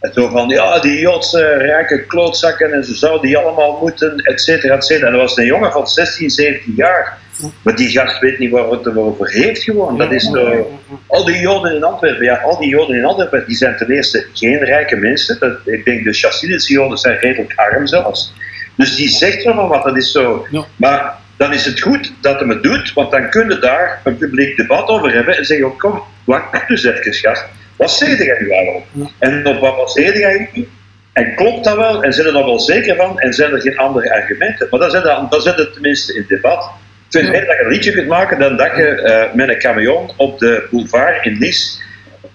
En 0.00 0.12
zo 0.12 0.28
van, 0.28 0.48
ja, 0.48 0.78
die 0.80 0.98
Joodse 1.00 1.54
rijke 1.54 2.06
klootzakken 2.06 2.72
en 2.72 2.84
ze 2.84 2.94
zouden 2.94 3.22
die 3.22 3.36
allemaal 3.38 3.78
moeten, 3.80 4.16
et 4.16 4.40
cetera, 4.40 4.74
et 4.74 4.84
cetera. 4.84 5.06
En 5.06 5.12
dat 5.12 5.20
was 5.20 5.36
een 5.36 5.46
jongen 5.46 5.72
van 5.72 5.86
16, 5.88 6.30
17 6.30 6.72
jaar. 6.76 7.18
Maar 7.62 7.76
die 7.76 7.88
gast 7.88 8.20
weet 8.20 8.38
niet 8.38 8.50
waar 8.50 8.68
het 8.68 8.86
erover 8.86 9.30
heeft 9.30 9.62
gewoon. 9.62 9.98
Dat 9.98 10.12
is. 10.12 10.32
Al 11.06 11.24
die 11.24 11.40
Joden 11.40 11.74
in 11.74 11.84
Antwerpen, 11.84 12.24
ja, 12.24 12.36
al 12.36 12.58
die 12.58 12.68
Joden 12.68 12.96
in 12.96 13.04
Antwerpen, 13.04 13.44
die 13.46 13.56
zijn 13.56 13.76
ten 13.76 13.90
eerste 13.90 14.26
geen 14.32 14.58
rijke 14.58 14.96
mensen. 14.96 15.38
Dat, 15.38 15.58
ik 15.64 15.84
denk 15.84 16.04
de 16.04 16.12
Chassidische 16.12 16.72
Joden 16.72 16.98
zijn 16.98 17.18
redelijk 17.18 17.52
arm 17.54 17.86
zelfs. 17.86 18.34
Dus 18.76 18.96
die 18.96 19.08
zegt 19.08 19.44
wel 19.44 19.68
wat, 19.68 19.84
dat 19.84 19.96
is 19.96 20.12
zo. 20.12 20.46
Ja. 20.50 20.64
Maar 20.76 21.16
dan 21.36 21.52
is 21.52 21.64
het 21.64 21.80
goed 21.80 22.12
dat 22.20 22.40
hij 22.40 22.48
het 22.48 22.62
doet, 22.62 22.92
want 22.92 23.10
dan 23.10 23.30
kun 23.30 23.48
je 23.48 23.58
daar 23.58 24.00
een 24.04 24.16
publiek 24.16 24.56
debat 24.56 24.88
over 24.88 25.12
hebben 25.12 25.36
en 25.36 25.44
zeggen, 25.44 25.66
oh, 25.66 25.78
kom, 25.78 26.02
wacht 26.24 26.68
dus 26.68 26.84
even, 26.84 27.14
gast. 27.14 27.44
Wat 27.76 27.90
zeg 27.90 28.18
jij 28.18 28.36
nu? 28.40 28.48
Ja. 28.48 29.08
En 29.18 29.46
op 29.46 29.60
wat 29.60 29.76
baseer 29.76 30.18
jij 30.18 30.50
nu? 30.52 30.68
En 31.12 31.34
klopt 31.34 31.64
dat 31.64 31.76
wel? 31.76 32.02
En 32.02 32.12
zijn 32.12 32.26
er 32.26 32.32
daar 32.32 32.44
wel 32.44 32.60
zeker 32.60 32.96
van? 32.96 33.18
En 33.18 33.32
zijn 33.32 33.52
er 33.52 33.60
geen 33.60 33.78
andere 33.78 34.14
argumenten? 34.14 34.66
Maar 34.70 34.80
dan 34.80 35.26
dan 35.30 35.42
zit 35.42 35.56
het 35.56 35.72
tenminste 35.72 36.14
in 36.14 36.24
debat. 36.28 36.70
Ik 37.12 37.18
vind 37.18 37.32
Ja. 37.32 37.40
beter 37.40 37.46
dat 37.46 37.56
je 37.58 37.64
een 37.64 37.70
liedje 37.72 37.92
kunt 37.92 38.08
maken 38.08 38.38
dan 38.38 38.56
dat 38.56 38.76
je 38.76 38.84
eh, 38.86 39.34
met 39.34 39.48
een 39.48 39.58
camion 39.58 40.10
op 40.16 40.38
de 40.38 40.66
boulevard 40.70 41.24
in 41.26 41.38
Nice 41.38 41.80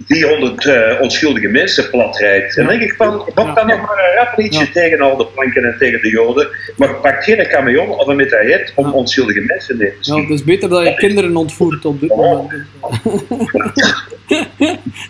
400 0.07 0.65
eh, 0.65 1.01
onschuldige 1.01 1.47
mensen 1.47 1.89
platrijdt. 1.89 2.57
En 2.57 2.65
dan 2.65 2.77
denk 2.77 2.91
ik 2.91 2.95
van, 2.97 3.17
wat 3.17 3.31
Ja. 3.45 3.53
dan 3.53 3.67
nog 3.67 3.81
maar 3.81 3.97
een 4.09 4.15
rap 4.25 4.37
liedje 4.37 4.59
Ja. 4.59 4.65
tegen 4.73 5.01
al 5.01 5.17
de 5.17 5.25
planken 5.25 5.63
en 5.63 5.75
tegen 5.79 6.01
de 6.01 6.09
joden, 6.09 6.47
maar 6.75 6.95
pak 6.95 7.23
geen 7.23 7.47
camion 7.47 7.89
of 7.89 8.07
een 8.07 8.15
medaillet 8.15 8.71
om 8.75 8.85
Ja. 8.85 8.91
onschuldige 8.91 9.41
mensen 9.41 9.77
neer 9.77 9.89
te 9.89 9.95
Ja, 9.97 10.03
schieten. 10.03 10.23
het 10.31 10.39
is 10.39 10.43
beter 10.45 10.69
dat 10.69 10.83
je 10.83 10.95
kinderen 10.95 11.35
ontvoert 11.35 11.85
op 11.85 11.99
dit 12.01 12.09
moment. 12.15 12.49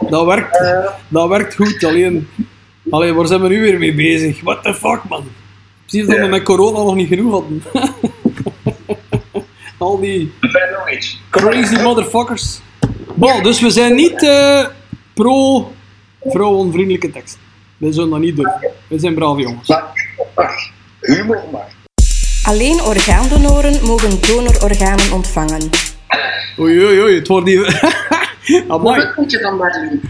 dat, 0.10 0.26
werkt, 0.26 0.64
dat 1.08 1.28
werkt 1.30 1.56
goed, 1.56 1.84
alleen, 1.84 2.28
alleen 2.90 3.16
waar 3.16 3.28
zijn 3.28 3.42
we 3.42 3.48
nu 3.48 3.62
weer 3.62 3.78
mee 3.78 3.94
bezig? 3.94 4.42
What 4.42 4.64
the 4.64 4.74
fuck, 4.74 5.00
man? 5.10 5.24
Precies 5.86 6.08
dat 6.08 6.18
we 6.18 6.24
Ja. 6.24 6.30
met 6.30 6.44
corona 6.44 6.78
nog 6.78 6.96
niet 6.96 7.08
genoeg 7.08 7.32
hadden. 7.32 7.64
Al 9.78 10.00
die 10.00 10.32
crazy 11.30 11.82
motherfuckers. 11.82 12.60
Bon, 13.16 13.44
dus 13.44 13.62
we 13.62 13.70
zijn 13.70 13.96
niet 13.96 14.24
eh, 14.24 14.66
pro 15.14 15.72
vrouwenvriendelijke 16.22 17.12
tekst. 17.12 17.38
We 17.78 17.92
zullen 17.92 18.10
dat 18.10 18.20
niet 18.20 18.36
doen. 18.36 18.52
We 18.88 19.00
zijn 19.00 19.14
brave 19.14 19.42
jongens. 19.42 19.68
Maar. 19.68 20.72
Humor 21.02 21.44
mag. 21.52 21.66
Alleen 22.44 22.82
orgaandonoren 22.82 23.86
mogen 23.86 24.22
donororganen 24.22 25.12
ontvangen. 25.12 25.70
Oei, 26.60 26.86
oei, 26.86 27.02
oei, 27.02 27.16
het 27.16 27.28
wordt 27.28 27.48
hier... 27.48 27.66
Amai, 28.68 29.04
Wat 29.04 29.14
vind 29.16 29.32
je 29.32 29.40
van 29.40 29.58
Berlin? 29.58 30.02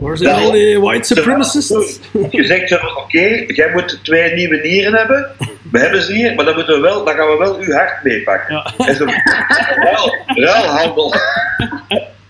Waar 0.00 0.16
zijn 0.16 0.34
al 0.34 0.50
die 0.50 0.80
white 0.80 1.14
supremacists? 1.14 2.00
Je 2.30 2.44
zegt 2.44 2.96
oké, 2.96 3.44
jij 3.46 3.70
moet 3.72 3.98
twee 4.02 4.34
nieuwe 4.34 4.56
nieren 4.56 4.94
hebben. 4.94 5.30
We 5.70 5.78
hebben 5.78 6.02
ze 6.02 6.12
hier, 6.12 6.34
maar 6.34 6.44
dan, 6.44 6.54
moeten 6.54 6.74
we 6.74 6.80
wel, 6.80 7.04
dan 7.04 7.14
gaan 7.14 7.28
we 7.28 7.36
wel 7.36 7.58
uw 7.58 7.72
hart 7.72 8.02
meepakken. 8.02 8.54
Ja. 8.54 8.86
En 8.86 8.94
zo, 8.94 9.04
ruil, 9.84 10.16
ruilhandel. 10.26 11.14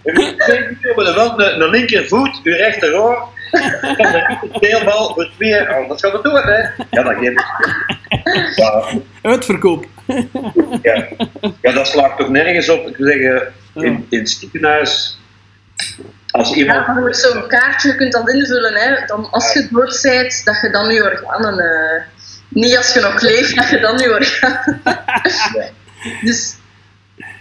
We 0.02 0.76
hebben 0.80 1.14
wel 1.14 1.40
een, 1.40 1.60
een 1.60 1.70
linkervoet, 1.70 2.40
uw 2.42 2.52
rechteroor. 2.52 3.28
En 3.50 4.12
de 4.12 4.58
teelbal 4.60 5.14
voor 5.14 5.30
twee. 5.36 5.60
Oh, 5.60 5.88
dat 5.88 6.00
gaan 6.00 6.12
we 6.12 6.18
doen, 6.22 6.34
hè? 6.34 6.58
Ja, 6.90 7.02
dat 7.02 7.16
geef 7.18 7.30
ik. 7.30 7.44
Ja, 8.56 8.84
Uitverkoop. 9.22 9.86
ja. 10.82 11.08
ja, 11.60 11.72
dat 11.72 11.86
slaat 11.86 12.18
toch 12.18 12.28
nergens 12.28 12.68
op. 12.68 12.86
Ik 12.86 12.96
wil 12.96 13.06
zeggen, 13.06 13.52
in, 13.74 14.06
in 14.08 14.18
het 14.18 14.30
ziekenhuis, 14.30 15.19
als 16.30 16.52
iemand. 16.54 16.86
Ja, 16.86 16.92
maar 16.92 17.02
met 17.02 17.16
zo'n 17.16 17.46
kaartje, 17.46 17.88
je 17.88 17.94
kunt 17.94 18.12
dat 18.12 18.28
invullen, 18.30 18.74
hè. 18.74 19.06
Dan, 19.06 19.30
als 19.30 19.52
je 19.52 19.68
dood 19.70 19.98
bent, 20.02 20.44
dat 20.44 20.60
je 20.60 20.70
dan 20.70 20.94
je 20.94 21.02
organen... 21.02 21.58
eh, 21.58 22.02
niet 22.48 22.76
als 22.76 22.92
je 22.94 23.00
nog 23.00 23.20
leeft, 23.20 23.56
dat 23.56 23.68
je 23.70 23.78
dan 23.80 23.98
je 23.98 24.10
organen... 24.10 24.80
Dus 26.24 26.54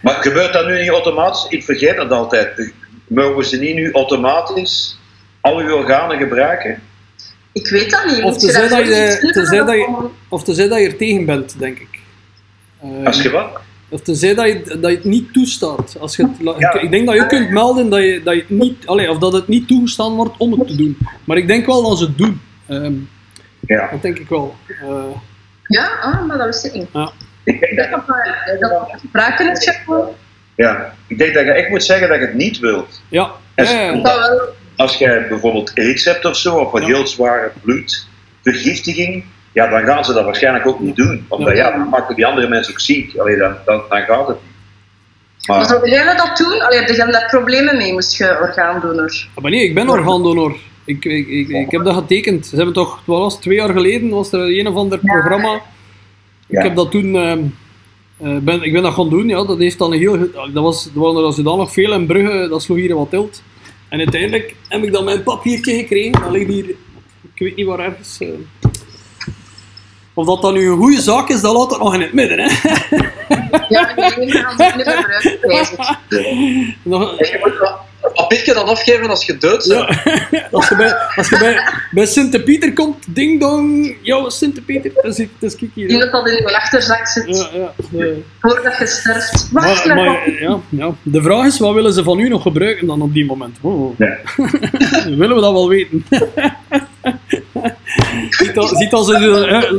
Maar 0.01 0.13
gebeurt 0.15 0.53
dat 0.53 0.65
nu 0.65 0.79
niet 0.79 0.89
automatisch? 0.89 1.45
Ik 1.49 1.63
vergeet 1.63 1.95
dat 1.95 2.11
altijd. 2.11 2.71
Mogen 3.07 3.45
ze 3.45 3.57
niet 3.59 3.75
nu 3.75 3.91
automatisch 3.91 4.99
al 5.41 5.57
uw 5.57 5.73
organen 5.75 6.17
gebruiken? 6.17 6.81
ik 7.51 7.67
weet 7.69 7.91
dat 7.91 8.05
niet. 8.05 8.23
Of 8.23 8.31
Moet 8.31 8.41
je 8.41 8.47
tenzij 8.47 8.67
dat 8.69 8.87
je, 8.87 9.63
dat 9.65 9.75
je, 9.75 9.85
om- 9.87 10.15
of 10.29 10.43
dat 10.43 10.55
je 10.55 10.69
er 10.69 10.97
tegen 10.97 11.25
bent, 11.25 11.59
denk 11.59 11.79
ik. 11.79 11.99
Eh, 12.81 13.05
Als 13.05 13.21
je 13.21 13.29
wat? 13.29 13.59
Of 13.89 14.01
tenzij 14.01 14.35
dat 14.35 14.45
je, 14.45 14.63
dat 14.79 14.89
je 14.91 14.95
het 14.97 15.03
niet 15.05 15.33
toestaat. 15.33 15.95
Als 15.99 16.15
je 16.15 16.23
het, 16.23 16.31
Ja. 16.59 16.73
ik, 16.73 16.81
ik 16.81 16.91
denk 16.91 17.05
dat 17.05 17.15
je 17.15 17.21
ook 17.21 17.29
kunt 17.29 17.49
melden 17.49 17.89
dat, 17.89 17.99
je, 18.03 18.21
dat, 18.23 18.33
je 18.33 18.39
het 18.39 18.49
niet, 18.49 18.87
allee, 18.87 19.09
of 19.09 19.17
dat 19.17 19.33
het 19.33 19.47
niet 19.47 19.67
toegestaan 19.67 20.15
wordt 20.15 20.37
om 20.37 20.51
het 20.59 20.67
te 20.67 20.75
doen. 20.75 20.97
Maar 21.23 21.37
ik 21.37 21.47
denk 21.47 21.65
wel 21.65 21.83
dat 21.89 21.97
ze 21.97 22.05
het 22.05 22.17
doen. 22.17 22.41
Ehm, 22.67 22.93
Ja. 23.59 23.89
dat 23.91 24.01
denk 24.01 24.19
ik 24.19 24.29
wel. 24.29 24.55
Eh, 24.67 25.03
Ja, 25.63 25.89
ah, 26.01 26.25
maar 26.27 26.37
dat 26.37 26.45
wist 26.45 26.65
ik 26.65 26.73
niet. 26.73 26.87
ja. 26.93 27.11
Ik 27.43 27.59
denk 27.59 27.91
dat, 27.91 28.01
spraken 29.07 29.47
het 29.49 29.81
ja. 30.55 30.93
ik 31.07 31.17
denk 31.17 31.33
dat 31.33 31.43
je 31.45 31.51
echt 31.51 31.69
moet 31.69 31.83
zeggen 31.83 32.09
dat 32.09 32.19
je 32.19 32.25
het 32.25 32.35
niet 32.35 32.59
wilt. 32.59 33.01
Ja. 33.09 33.31
En- 33.55 33.65
Ja. 34.01 34.37
Als 34.75 34.97
jij 34.97 35.27
bijvoorbeeld 35.27 35.71
aids 35.75 36.05
hebt 36.05 36.25
of 36.25 36.35
zo, 36.37 36.55
of 36.55 36.73
een 36.73 36.81
Ja. 36.81 36.87
heel 36.87 37.07
zware 37.07 37.51
bloedvergiftiging, 37.61 39.23
ja, 39.53 39.67
dan 39.69 39.83
gaan 39.85 40.05
ze 40.05 40.13
dat 40.13 40.25
waarschijnlijk 40.25 40.67
ook 40.67 40.79
niet 40.79 40.95
doen. 40.95 41.25
Omdat 41.27 41.55
ja, 41.55 41.71
dan 41.71 41.89
maken 41.89 42.15
die 42.15 42.25
andere 42.25 42.47
mensen 42.49 42.73
ook 42.73 42.79
ziek. 42.79 43.17
Allee, 43.17 43.37
dan, 43.37 43.55
dan, 43.65 43.81
dan 43.89 44.01
gaat 44.01 44.27
het 44.27 44.37
niet. 44.41 44.47
Maar 45.47 45.65
zou 45.65 45.89
jij 45.89 46.15
dat 46.15 46.37
doen? 46.37 46.61
Allee, 46.61 46.79
heb 46.79 46.87
je 46.89 46.95
daar 47.11 47.27
problemen 47.29 47.77
mee, 47.77 47.93
moest 47.93 48.17
je 48.17 48.37
orgaandonor? 48.41 49.27
Ah, 49.35 49.41
Maar 49.43 49.51
nee, 49.51 49.63
ik 49.63 49.73
ben 49.73 49.89
orgaandonor. 49.89 50.55
Ik, 50.85 51.05
ik, 51.05 51.27
ik, 51.27 51.49
ik 51.49 51.71
heb 51.71 51.83
dat 51.83 51.95
getekend. 51.95 52.45
Ze 52.45 52.55
hebben 52.55 52.73
toch, 52.73 53.01
wat 53.05 53.19
was 53.19 53.33
het, 53.33 53.41
twee 53.41 53.55
jaar 53.55 53.69
geleden 53.73 54.09
was 54.09 54.31
er 54.31 54.59
een 54.59 54.67
of 54.67 54.75
ander 54.75 54.99
programma. 54.99 55.61
Ja. 56.47 56.59
Ik 56.59 56.63
heb 56.65 56.75
dat 56.75 56.91
toen, 56.91 57.15
ehm, 57.15 57.39
eh, 58.17 58.37
ben, 58.37 58.63
ik 58.63 58.73
ben 58.73 58.83
dat 58.83 58.93
gaan 58.93 59.09
doen, 59.09 59.27
ja. 59.27 59.43
Dat 59.45 59.57
heeft 59.57 59.77
dan 59.77 59.91
een 59.93 59.99
heel, 59.99 60.17
dat 60.33 60.63
was, 60.63 60.85
er 60.85 60.99
waren 60.99 61.23
er 61.37 61.43
dan 61.43 61.57
nog 61.57 61.73
veel 61.73 61.93
in 61.93 62.05
Brugge, 62.05 62.47
dat 62.49 62.61
sloeg 62.61 62.77
hier 62.77 62.95
wat 62.95 63.09
tilt. 63.09 63.43
En 63.89 63.97
uiteindelijk 63.99 64.55
heb 64.67 64.83
ik 64.83 64.91
dan 64.91 65.03
mijn 65.03 65.23
papiertje 65.23 65.73
gekregen, 65.75 66.11
dat 66.11 66.31
ligt 66.31 66.49
hier, 66.49 66.65
ik 67.33 67.39
weet 67.39 67.55
niet 67.55 67.65
waar 67.65 67.79
ergens. 67.79 68.17
eh. 68.19 68.27
Of 70.19 70.25
dat 70.25 70.41
dan 70.41 70.53
nu 70.53 70.69
een 70.71 70.77
goede 70.77 71.01
zaak 71.01 71.29
is, 71.29 71.41
dat 71.41 71.53
laat 71.55 71.69
het 71.71 71.79
nog 71.79 71.93
in 71.93 72.01
het 72.01 72.13
midden, 72.13 72.39
hè. 72.39 72.45
Ja, 73.69 73.93
dat 73.95 74.05
het 74.05 74.17
niet 74.17 74.31
Je 74.33 74.45
moet 77.43 77.59
dat 77.59 77.77
een 78.01 78.11
papiertje 78.13 78.53
dan 78.53 78.65
afgeven 78.67 79.09
als 79.09 79.25
je 79.25 79.37
dood 79.37 79.67
bent. 79.67 79.87
Ja, 80.31 80.47
als 80.57 80.67
je 80.69 80.75
bij, 80.75 80.93
als 81.15 81.29
je 81.29 81.37
bij, 81.37 81.61
bij 81.91 82.05
Sint-Pieter 82.05 82.73
komt, 82.73 83.05
ding 83.15 83.39
dong, 83.39 83.95
yo, 84.01 84.29
Sint-Pieter, 84.29 84.91
dat 84.95 85.05
is, 85.05 85.19
ik- 85.19 85.29
dat 85.39 85.55
is 85.59 85.67
hier. 85.73 85.99
dat 85.99 86.11
dat 86.11 86.27
in 86.29 86.35
je 86.35 86.55
achterzak 86.55 87.07
zit, 87.07 87.49
Ja, 87.53 87.59
ja, 87.59 87.73
de- 87.91 88.21
voordat 88.39 88.77
je 88.77 88.87
sterft. 88.87 89.49
Wacht, 89.51 89.85
maar, 89.85 89.95
maar, 89.95 90.05
maar, 90.05 90.31
ja, 90.41 90.59
ja. 90.69 90.91
De 91.01 91.21
vraag 91.21 91.45
is, 91.45 91.59
wat 91.59 91.73
willen 91.73 91.93
ze 91.93 92.03
van 92.03 92.19
u 92.19 92.27
nog 92.29 92.41
gebruiken 92.41 92.87
dan 92.87 93.01
op 93.01 93.13
die 93.13 93.25
moment? 93.25 93.57
Oh. 93.61 93.97
Ja. 93.97 94.17
willen 95.17 95.35
we 95.35 95.41
dat 95.41 95.51
wel 95.51 95.69
weten? 95.69 96.05
ziet, 98.67 98.71
als, 98.71 98.79
ziet 98.79 98.93
als 98.93 99.07
ze 99.07 99.17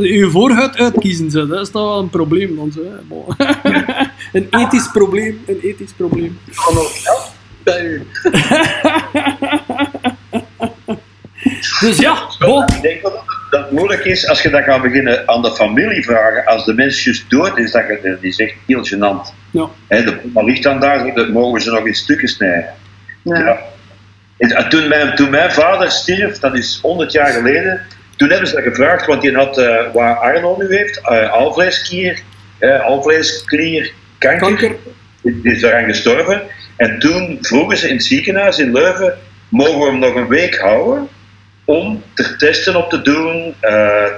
uw, 0.01 0.25
eh, 0.25 0.31
voorhuid 0.31 0.77
uitkiezen, 0.77 1.31
zo, 1.31 1.47
dat 1.47 1.61
is 1.61 1.71
toch 1.71 1.83
wel 1.83 1.99
een 1.99 2.11
probleem 2.11 2.57
dan 2.57 2.73
zo. 2.73 2.81
een 4.33 4.47
ethisch 4.51 4.91
probleem, 4.93 5.43
een 5.47 5.61
ethisch 5.63 5.93
probleem. 5.97 6.39
Van 6.51 6.75
nog 6.75 7.03
geld 7.03 7.33
bij 7.63 7.85
u. 7.85 8.07
Dus 11.81 11.99
ja, 11.99 12.19
bon. 12.39 12.63
ik 12.63 12.83
denk 12.83 13.03
wel 13.03 13.13
dat 13.13 13.25
dat 13.51 13.71
moeilijk 13.71 14.05
is 14.05 14.29
als 14.29 14.43
je 14.43 14.51
dat 14.51 14.65
gaat 14.65 14.83
beginnen 14.83 15.29
aan 15.29 15.43
de 15.43 15.55
familie 15.55 16.05
vragen. 16.05 16.45
Als 16.45 16.65
de 16.65 16.75
mens 16.75 17.05
juist 17.05 17.31
dood 17.31 17.59
is, 17.59 17.73
dat 17.73 17.87
je, 17.87 18.19
die 18.21 18.33
zegt 18.33 18.55
heel 18.67 18.87
gênant. 18.87 19.35
Ja. 19.51 19.69
Hè, 19.89 20.05
de 20.05 20.17
bomma 20.23 20.43
ligt 20.43 20.63
dan 20.63 20.81
daar, 20.81 21.15
dat 21.15 21.29
mogen 21.29 21.61
ze 21.61 21.71
nog 21.71 21.87
in 21.87 21.95
stukken 21.95 22.29
snijden. 22.29 22.75
Ja. 23.23 23.59
En 24.39 24.69
toen, 24.69 24.89
mijn, 24.89 25.15
toen 25.15 25.31
mijn 25.31 25.51
vader 25.51 25.91
stierf, 25.91 26.39
dat 26.39 26.57
is 26.57 26.79
100 26.83 27.13
jaar 27.13 27.33
geleden, 27.33 27.87
toen 28.21 28.31
hebben 28.31 28.49
ze 28.49 28.55
dat 28.55 28.65
gevraagd, 28.65 29.07
want 29.07 29.23
die 29.23 29.35
had, 29.35 29.59
eh 29.59 29.93
waar 29.93 30.17
Arno 30.17 30.57
nu 30.59 30.77
heeft, 30.77 31.01
eh 31.09 31.31
alvleesklier, 31.33 32.23
kanker, 34.19 34.47
Kanker. 34.47 34.77
Die 35.23 35.41
die 35.43 35.53
is 35.53 35.63
eraan 35.63 35.85
gestorven. 35.85 36.43
En 36.77 36.99
toen 36.99 37.39
vroegen 37.41 37.77
ze 37.77 37.89
in 37.89 37.95
het 37.95 38.05
ziekenhuis 38.05 38.59
in 38.59 38.73
Leuven, 38.73 39.19
mogen 39.49 39.79
we 39.79 39.85
hem 39.85 39.99
nog 39.99 40.15
een 40.15 40.29
week 40.29 40.59
houden? 40.59 41.09
Om 41.65 42.03
er 42.15 42.37
testen 42.39 42.77
op 42.77 42.91
te 42.91 43.03
doen, 43.03 43.55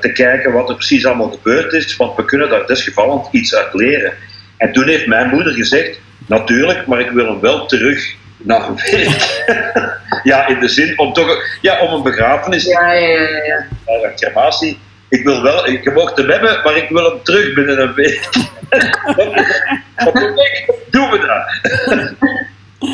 te 0.01 0.13
kijken 0.15 0.53
wat 0.53 0.69
er 0.69 0.75
precies 0.75 1.07
allemaal 1.07 1.31
gebeurd 1.31 1.73
is, 1.73 1.97
want 1.97 2.17
we 2.17 2.25
kunnen 2.25 2.49
daar 2.51 2.67
desgevallend 2.67 3.29
iets 3.31 3.55
uit 3.55 3.75
leren. 3.75 4.13
En 4.57 4.73
toen 4.73 4.89
heeft 4.89 5.07
mijn 5.07 5.29
moeder 5.29 5.53
gezegd, 5.53 6.01
natuurlijk, 6.27 6.87
maar 6.87 7.01
ik 7.01 7.11
wil 7.11 7.27
hem 7.27 7.41
wel 7.41 7.67
terug 7.67 8.15
na 8.45 8.67
een 8.67 8.75
week. 8.91 9.45
ja, 10.31 10.47
in 10.47 10.61
de 10.61 10.69
zin 10.69 10.99
om 10.99 11.13
toch 11.13 11.37
ja, 11.61 11.81
om 11.81 11.93
een 11.93 12.03
begrafenis, 12.03 12.65
Ja, 12.65 12.93
ja, 12.93 13.09
ja, 13.09 13.21
ja. 13.45 13.67
eh, 13.85 14.03
een 14.03 14.15
crematie. 14.17 14.79
Ik 15.09 15.25
wil 15.25 15.43
wel, 15.43 15.67
ik 15.67 15.95
mocht 15.95 16.17
hem 16.17 16.31
hebben, 16.31 16.61
maar 16.65 16.77
ik 16.77 16.89
wil 16.89 17.05
hem 17.05 17.23
terug 17.23 17.55
binnen 17.55 17.81
een 17.83 17.95
week. 17.95 18.29
Op 20.07 20.15
een 20.15 20.35
week 20.35 20.73
doen 20.91 21.11
we 21.11 21.19
dat. 21.19 22.13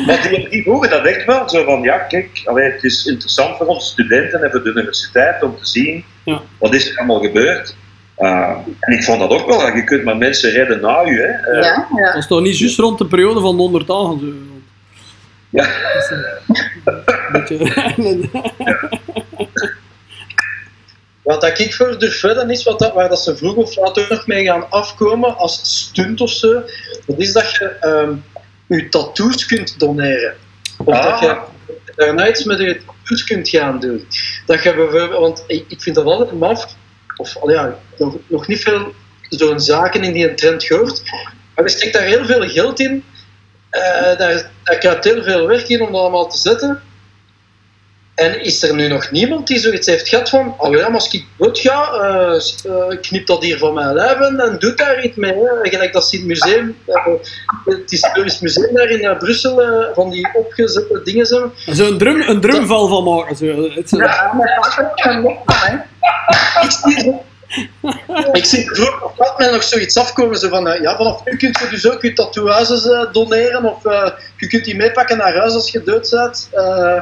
Maar 0.05 0.27
die, 0.29 0.49
die 0.49 0.63
vroegen 0.63 0.89
dat 0.89 1.05
echt 1.05 1.25
wel, 1.25 1.49
zo 1.49 1.63
van, 1.63 1.81
ja, 1.81 1.97
kijk, 1.97 2.41
allee, 2.45 2.71
het 2.71 2.83
is 2.83 3.05
interessant 3.05 3.57
voor 3.57 3.65
onze 3.65 3.87
studenten 3.87 4.43
en 4.43 4.51
voor 4.51 4.63
de 4.63 4.69
universiteit 4.69 5.43
om 5.43 5.57
te 5.57 5.65
zien, 5.65 6.03
Ja. 6.23 6.41
wat 6.57 6.73
is 6.73 6.89
er 6.91 6.97
allemaal 6.97 7.19
gebeurd. 7.19 7.75
Uh, 8.17 8.49
en 8.79 8.93
ik 8.93 9.03
vond 9.03 9.19
dat 9.19 9.29
ook 9.29 9.47
wel, 9.47 9.75
je 9.75 9.83
kunt 9.83 10.03
maar 10.03 10.17
mensen 10.17 10.51
redden 10.51 10.81
na 10.81 11.05
u. 11.05 11.21
Hè. 11.21 11.27
Uh, 11.57 11.63
ja, 11.63 11.87
ja. 11.95 12.05
Dat 12.05 12.15
is 12.15 12.27
toch 12.27 12.41
niet 12.41 12.59
juist 12.59 12.79
rond 12.79 12.97
de 12.97 13.05
periode 13.05 13.39
van 13.39 13.55
de 13.55 13.61
100 13.61 13.87
dagen? 13.87 14.48
Ja. 15.49 15.63
Dat 15.63 16.03
is, 16.03 16.09
een 16.85 17.31
beetje... 17.31 18.29
Wat 21.29 21.41
dat 21.41 21.59
ik 21.59 21.73
voor 21.73 21.99
durf 21.99 22.21
wedden 22.21 22.49
is, 22.49 22.63
wat 22.63 22.79
dat, 22.79 22.93
waar 22.93 23.09
dat 23.09 23.23
ze 23.23 23.37
vroeg 23.37 23.55
of 23.55 23.75
laat 23.75 23.99
ook 23.99 24.09
nog 24.09 24.27
mee 24.27 24.45
gaan 24.45 24.69
afkomen 24.69 25.37
als 25.37 25.59
stunt 25.63 26.21
of 26.21 26.31
zo, 26.31 26.63
dat 27.05 27.19
is 27.19 27.33
dat 27.33 27.51
je 27.51 27.65
ehm, 27.65 28.13
je 28.67 28.89
tattoos 28.89 29.45
kunt 29.45 29.79
doneren. 29.79 30.35
Of 30.77 30.95
Ah. 30.95 31.03
dat 31.03 31.19
je 31.19 31.37
daarna 31.95 32.29
iets 32.29 32.43
met 32.43 32.59
je 32.59 32.81
tattoos 32.85 33.23
kunt 33.23 33.49
gaan 33.49 33.79
doen. 33.79 34.07
Dat 34.45 34.63
je 34.63 34.75
bijvoorbeeld, 34.75 35.19
want 35.19 35.43
ik, 35.47 35.65
ik 35.67 35.81
vind 35.81 35.95
dat 35.95 36.05
altijd 36.05 36.31
maf, 36.31 36.75
of 37.17 37.37
al 37.37 37.51
ja, 37.51 37.79
nog, 37.97 38.17
nog 38.27 38.47
niet 38.47 38.61
veel 38.61 38.93
zo'n 39.29 39.59
zaken 39.59 40.03
in 40.03 40.13
die 40.13 40.29
een 40.29 40.35
trend 40.35 40.63
gehoord, 40.63 41.01
maar 41.55 41.63
je 41.65 41.69
steekt 41.69 41.93
daar 41.93 42.03
heel 42.03 42.25
veel 42.25 42.49
geld 42.49 42.79
in, 42.79 43.03
eh 43.69 44.17
daar, 44.17 44.51
daar 44.63 44.77
kruipt 44.77 45.03
heel 45.03 45.23
veel 45.23 45.47
werk 45.47 45.67
in 45.67 45.81
om 45.81 45.91
dat 45.91 46.01
allemaal 46.01 46.29
te 46.29 46.37
zetten. 46.37 46.81
En 48.19 48.43
is 48.43 48.63
er 48.63 48.75
nu 48.75 48.87
nog 48.87 49.11
niemand 49.11 49.47
die 49.47 49.59
zoiets 49.59 49.87
heeft 49.87 50.09
gehad 50.09 50.29
van, 50.29 50.55
oh 50.57 50.75
ja, 50.75 50.81
maar 50.81 50.93
als 50.93 51.13
ik 51.13 51.25
dood 51.37 51.59
ga, 51.59 51.91
eh, 51.91 52.35
eh, 52.65 53.01
knip 53.01 53.27
dat 53.27 53.43
hier 53.43 53.57
van 53.57 53.73
mijn 53.73 53.93
lijf 53.93 54.19
en 54.19 54.37
dan 54.37 54.55
doet 54.57 54.77
daar 54.77 55.03
iets 55.03 55.15
mee. 55.15 55.33
Hè. 55.33 55.69
Gelijk 55.69 55.93
dat 55.93 56.09
ze 56.09 56.15
in 56.15 56.19
het 56.19 56.27
museum, 56.29 56.77
eh, 56.85 57.05
het 57.65 57.89
historisch 57.89 58.39
museum 58.39 58.75
daar 58.75 58.89
in 58.89 59.17
Brussel, 59.17 59.61
eh, 59.61 59.85
van 59.93 60.09
die 60.09 60.29
opgezette 60.33 61.01
dingen 61.03 61.25
zijn. 61.25 61.51
Zo 61.73 61.87
een, 61.87 61.97
drum, 61.97 62.21
een 62.21 62.41
drumval 62.41 62.87
van 62.87 63.03
maken. 63.03 63.35
Zo. 63.35 63.45
Het, 63.45 63.89
Ja, 63.89 64.33
vader 64.61 64.91
kan 64.95 65.21
nog 65.21 65.37
van, 65.45 65.55
hè. 65.55 65.77
Ik 68.31 68.45
zie, 68.45 68.69
vroeger 68.71 69.11
laat 69.17 69.37
mij 69.37 69.51
nog 69.51 69.63
zoiets 69.63 69.97
afkomen, 69.97 70.37
zo 70.37 70.49
van, 70.49 70.67
eh, 70.67 70.81
ja, 70.81 70.97
vanaf 70.97 71.25
nu 71.25 71.37
kun 71.37 71.47
je 71.47 71.67
dus 71.69 71.91
ook 71.91 72.01
je 72.01 72.13
tatoeages 72.13 72.87
eh, 72.87 73.13
doneren, 73.13 73.63
of 73.63 73.85
eh, 73.85 74.09
je 74.37 74.47
kunt 74.47 74.65
die 74.65 74.75
meepakken 74.75 75.17
naar 75.17 75.35
huis 75.35 75.53
als 75.53 75.71
je 75.71 75.83
dood 75.83 76.09
bent. 76.09 76.49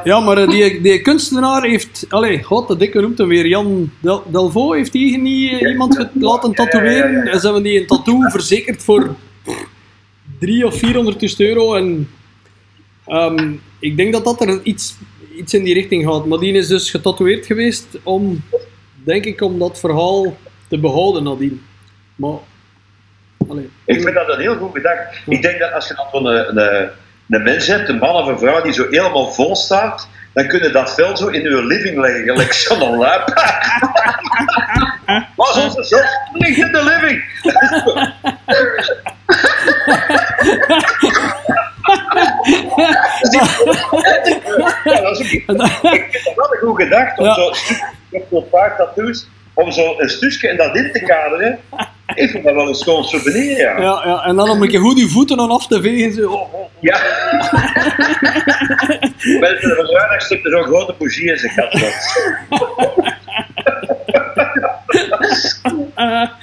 Ja, 0.04 0.20
maar 0.20 0.46
die, 0.46 0.80
die 0.80 1.00
kunstenaar 1.00 1.62
heeft... 1.62 2.06
Allee, 2.08 2.42
god, 2.42 2.68
de 2.68 2.76
dikke 2.76 3.00
noemt 3.00 3.18
hem 3.18 3.28
weer. 3.28 3.46
Jan 3.46 3.90
Del, 4.00 4.22
Delvaux 4.26 4.76
heeft 4.76 4.92
die 4.92 5.18
niet 5.18 5.60
iemand 5.60 6.08
laten 6.14 6.54
tatoeëren. 6.54 7.26
En 7.26 7.40
ze 7.40 7.44
hebben 7.44 7.62
die 7.62 7.80
een 7.80 7.86
tattoo 7.86 8.20
verzekerd 8.20 8.82
voor 8.82 9.14
3 10.38 10.66
of 10.66 10.78
400 10.78 11.40
euro. 11.40 11.74
En 11.74 12.10
ehm, 13.06 13.52
ik 13.78 13.96
denk 13.96 14.12
dat 14.12 14.24
dat 14.24 14.40
er 14.40 14.60
iets, 14.62 14.96
iets 15.36 15.54
in 15.54 15.64
die 15.64 15.74
richting 15.74 16.04
gaat. 16.04 16.26
Maar 16.26 16.38
die 16.38 16.52
is 16.52 16.68
dus 16.68 16.90
getatoeëerd 16.90 17.46
geweest 17.46 17.86
om, 18.02 18.42
denk 19.04 19.24
ik, 19.24 19.40
om 19.40 19.58
dat 19.58 19.78
verhaal 19.80 20.36
te 20.68 20.78
behouden 20.78 21.22
nadien. 21.22 21.66
Maar... 22.16 22.38
Allee. 23.48 23.70
Ik 23.84 24.02
vind 24.02 24.14
dat 24.14 24.28
een 24.28 24.40
heel 24.40 24.56
goed 24.56 24.72
gedacht. 24.74 24.98
Ik 25.26 25.42
denk 25.42 25.58
dat 25.58 25.72
als 25.72 25.88
je 25.88 25.94
dan 25.94 26.06
zo'n 26.12 26.26
een, 26.26 26.56
een, 26.58 26.88
een 27.28 27.42
mens 27.42 27.66
hebt, 27.66 27.88
een 27.88 27.98
man 27.98 28.14
of 28.14 28.26
een 28.26 28.38
vrouw, 28.38 28.62
die 28.62 28.72
zo 28.72 28.86
helemaal 28.90 29.32
vol 29.32 29.56
staat, 29.56 30.08
dan 30.32 30.46
kun 30.48 30.62
je 30.62 30.70
dat 30.70 30.94
vel 30.94 31.16
zo 31.16 31.26
in 31.26 31.42
je 31.42 31.64
living 31.66 31.98
leggen, 32.00 32.22
gelijk 32.24 32.52
zo'n 32.52 32.96
luip. 32.96 33.26
Was 35.36 35.56
onze 35.56 36.06
ligt 36.32 36.58
in 36.58 36.72
de 36.72 36.84
living. 36.84 37.24
Ja, 43.30 45.00
dat 45.02 45.20
is 45.20 45.20
ook- 45.20 45.22
ik 45.22 46.06
vind 46.10 46.24
dat 46.24 46.34
wel 46.36 46.52
een 46.52 46.58
goed 46.60 46.82
gedacht 46.82 47.18
om 47.18 47.24
Ja. 47.24 47.34
zo 47.34 47.52
op 48.10 48.32
een 48.32 48.48
paar 48.48 48.76
tattoos, 48.76 49.28
om 49.54 49.72
zo 49.72 49.94
een 49.98 50.08
stukje 50.08 50.48
en 50.48 50.56
dat 50.56 50.76
in 50.76 50.92
te 50.92 51.00
kaderen. 51.00 51.58
Ik 52.14 52.30
vind 52.30 52.44
dat 52.44 52.54
wel 52.54 52.68
een 52.68 52.74
schoon 52.74 53.04
souvenir, 53.04 53.58
ja. 53.58 53.80
Ja, 53.80 54.02
ja, 54.04 54.24
en 54.24 54.36
dan 54.36 54.50
om 54.50 54.62
een 54.62 54.68
keer 54.68 54.80
goed 54.80 54.98
je 54.98 55.08
voeten 55.08 55.40
aan 55.40 55.50
af 55.50 55.66
te 55.66 55.82
vegen. 55.82 56.12
Zo. 56.12 56.30
Oh, 56.30 56.54
oh. 56.54 56.68
Ja. 56.80 56.98
Bij 59.40 59.50
de 59.50 59.74
verjaardag 59.76 60.22
stuk 60.22 60.44
er 60.44 60.50
zo'n 60.50 60.64
grote 60.64 60.94
bougie 60.98 61.30
in 61.30 61.38
zijn 61.38 61.52
gat. 61.52 61.72
ja, 65.94 66.36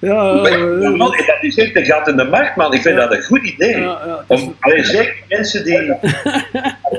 ja, 0.00 0.90
Man, 0.90 0.98
dat 0.98 1.36
is 1.40 1.56
echt 1.56 1.76
een 1.76 1.84
gat 1.84 2.08
in 2.08 2.16
de 2.16 2.24
markt, 2.24 2.56
man. 2.56 2.72
Ik 2.72 2.82
vind 2.82 2.96
dat 2.96 3.12
een 3.12 3.22
goed 3.22 3.42
idee. 3.44 3.80
ja, 3.80 4.00
ja. 4.06 4.24
Om, 4.26 4.56
alleen 4.60 4.84
zeker 4.84 5.14
mensen 5.28 5.64
die, 5.64 5.78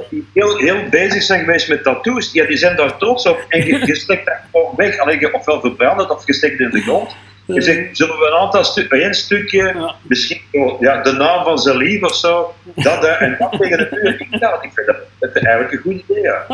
die 0.10 0.28
heel, 0.34 0.58
heel 0.58 0.90
bezig 0.90 1.24
zijn 1.24 1.40
geweest 1.40 1.70
met 1.70 1.84
tattoos, 1.84 2.32
ja, 2.32 2.46
die 2.46 2.58
zijn 2.58 2.76
daar 2.76 2.98
trots 2.98 3.26
op. 3.26 3.46
En 3.50 3.66
je, 3.66 3.86
je 3.86 3.96
steekt 3.96 4.26
dat 4.26 4.36
gewoon 4.52 4.74
weg. 4.76 4.98
Alleen 4.98 5.20
je 5.20 5.34
ofwel 5.34 5.60
verbrandt 5.60 6.02
het 6.02 6.12
of 6.12 6.26
je 6.26 6.34
steekt 6.34 6.60
het 6.60 6.74
in 6.74 6.80
de 6.80 6.82
grond. 6.82 7.16
Je 7.46 7.62
zegt, 7.62 7.98
zullen 7.98 8.20
we 8.20 8.26
een 8.26 8.38
aantal 8.40 8.64
stu 8.64 8.88
één 8.88 9.14
stukje, 9.14 9.74
Ja. 9.76 9.96
misschien 10.02 10.42
ja, 10.80 11.02
de 11.02 11.12
naam 11.12 11.44
van 11.44 11.58
zijn 11.58 11.78
lief 11.78 12.04
of 12.04 12.16
zo, 12.16 12.54
dat 12.76 13.02
daar, 13.02 13.18
en 13.18 13.36
dat 13.40 13.52
tegen 13.60 13.78
de 13.78 13.88
muur. 13.92 14.22
Ik, 14.22 14.40
ja, 14.40 14.62
ik 14.62 14.72
vind 14.74 14.88
dat, 14.88 14.98
dat 15.20 15.36
is 15.36 15.42
eigenlijk 15.42 15.74
een 15.74 15.92
goed 15.92 16.04
idee, 16.08 16.22
ja. 16.22 16.46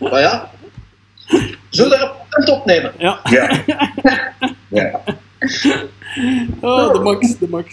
maar 0.10 0.20
ja, 0.20 0.50
zullen 1.74 1.98
we 1.98 2.04
er 2.04 2.10
een 2.10 2.16
patent 2.28 2.48
opnemen? 2.48 2.92
Ja. 2.98 3.20
Ja. 3.24 3.62
ja. 4.80 5.00
Oh, 6.60 6.92
de 6.92 6.98
max, 6.98 7.38
de 7.38 7.48
max. 7.48 7.72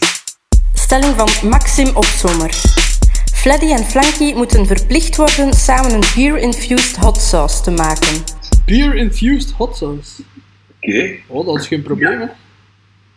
Stelling 0.74 1.16
van 1.16 1.50
Maxim 1.50 1.96
Opzomer. 1.96 2.52
Fleddy 3.34 3.72
en 3.72 3.84
Flanky 3.84 4.34
moeten 4.34 4.66
verplicht 4.66 5.16
worden 5.16 5.54
samen 5.54 5.94
een 5.94 6.04
beer-infused 6.16 6.96
hot 6.96 7.18
sauce 7.18 7.62
te 7.62 7.72
maken. 7.72 8.24
Beer-infused 8.66 9.52
hot 9.52 9.78
sauce. 9.78 10.22
Oké. 10.82 11.16
Oh, 11.28 11.46
dat 11.46 11.60
is 11.60 11.68
geen 11.68 11.82
probleem, 11.82 12.20
hè. 12.20 12.26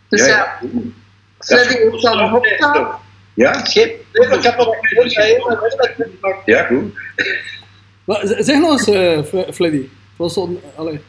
Dus 0.09 0.19
Ja, 0.19 0.27
ja, 0.27 0.57
ja. 0.61 0.67
Freddy 1.39 1.73
heeft 1.73 2.01
dan 2.01 2.17
nog 2.17 2.33
opstaan. 2.33 2.87
Ja? 3.33 3.53
Geen 3.53 3.91
probleem, 4.11 4.37
ik 4.37 4.43
heb 4.43 4.57
nog 4.57 4.75
een. 4.91 6.41
Ja, 6.45 6.63
goed. 6.63 6.93
Zeg 8.45 8.59
nog 8.59 8.71
eens, 8.71 8.87
eh, 8.87 9.43
Fleddy. 9.53 9.87
Het 10.17 10.25
was 10.25 10.33
zo'n... 10.33 10.59
Allee. 10.75 10.99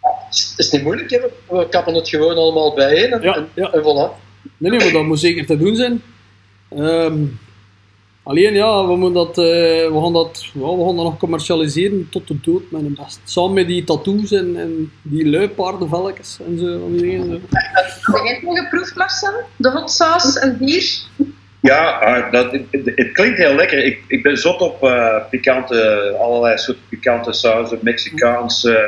Het 0.00 0.54
is 0.56 0.70
niet 0.70 0.82
moeilijk, 0.82 1.10
hè. 1.10 1.18
we 1.48 1.68
kappen 1.68 1.94
het 1.94 2.08
gewoon 2.08 2.36
allemaal 2.36 2.74
bijeen 2.74 3.12
en, 3.12 3.22
Ja, 3.22 3.34
en, 3.34 3.48
ja. 3.54 3.72
en 3.72 3.82
voilà. 3.82 4.28
Nee, 4.56 4.70
nee, 4.70 4.80
maar 4.80 4.92
dat 4.92 5.04
moet 5.04 5.20
zeker 5.20 5.46
te 5.46 5.56
doen 5.56 5.76
zijn. 5.76 6.02
Ehm, 6.68 7.24
alleen, 8.22 8.54
ja, 8.54 8.86
we, 8.86 8.96
moeten 8.96 9.12
dat, 9.26 9.38
eh, 9.38 9.44
we, 9.92 10.00
gaan 10.02 10.12
dat, 10.12 10.46
we 10.52 10.60
gaan 10.60 10.96
dat 10.96 11.04
nog 11.04 11.18
commercialiseren 11.18 12.08
tot 12.10 12.28
de 12.28 12.40
dood 12.40 12.62
met 12.70 12.80
een 12.80 12.98
best. 13.04 13.20
Samen 13.24 13.52
met 13.52 13.66
die 13.66 13.84
tattoos 13.84 14.32
en, 14.32 14.56
en 14.56 14.92
die 15.02 15.30
luipaardenvelletjes 15.30 16.38
en 16.46 16.58
zo. 16.58 16.90
Heb 16.90 18.24
jij 18.24 18.34
het 18.34 18.42
nog 18.42 18.58
geproefd, 18.58 18.96
Marcel? 18.96 19.40
De 19.56 19.70
hot 19.70 19.90
sauce 19.90 20.40
en 20.40 20.58
bier? 20.58 21.00
Ja, 21.62 21.90
ah, 21.90 22.32
dat, 22.32 22.52
het, 22.52 22.62
het 22.94 23.12
klinkt 23.12 23.38
heel 23.38 23.54
lekker. 23.54 23.84
Ik, 23.84 23.98
ik 24.06 24.22
ben 24.22 24.36
zot 24.36 24.60
op 24.60 24.82
eh, 24.84 25.16
pikante, 25.30 26.14
allerlei 26.20 26.58
soorten 26.58 26.82
pikante 26.88 27.32
sauzen, 27.32 27.78
Mexicaans, 27.82 28.64
eh, 28.64 28.78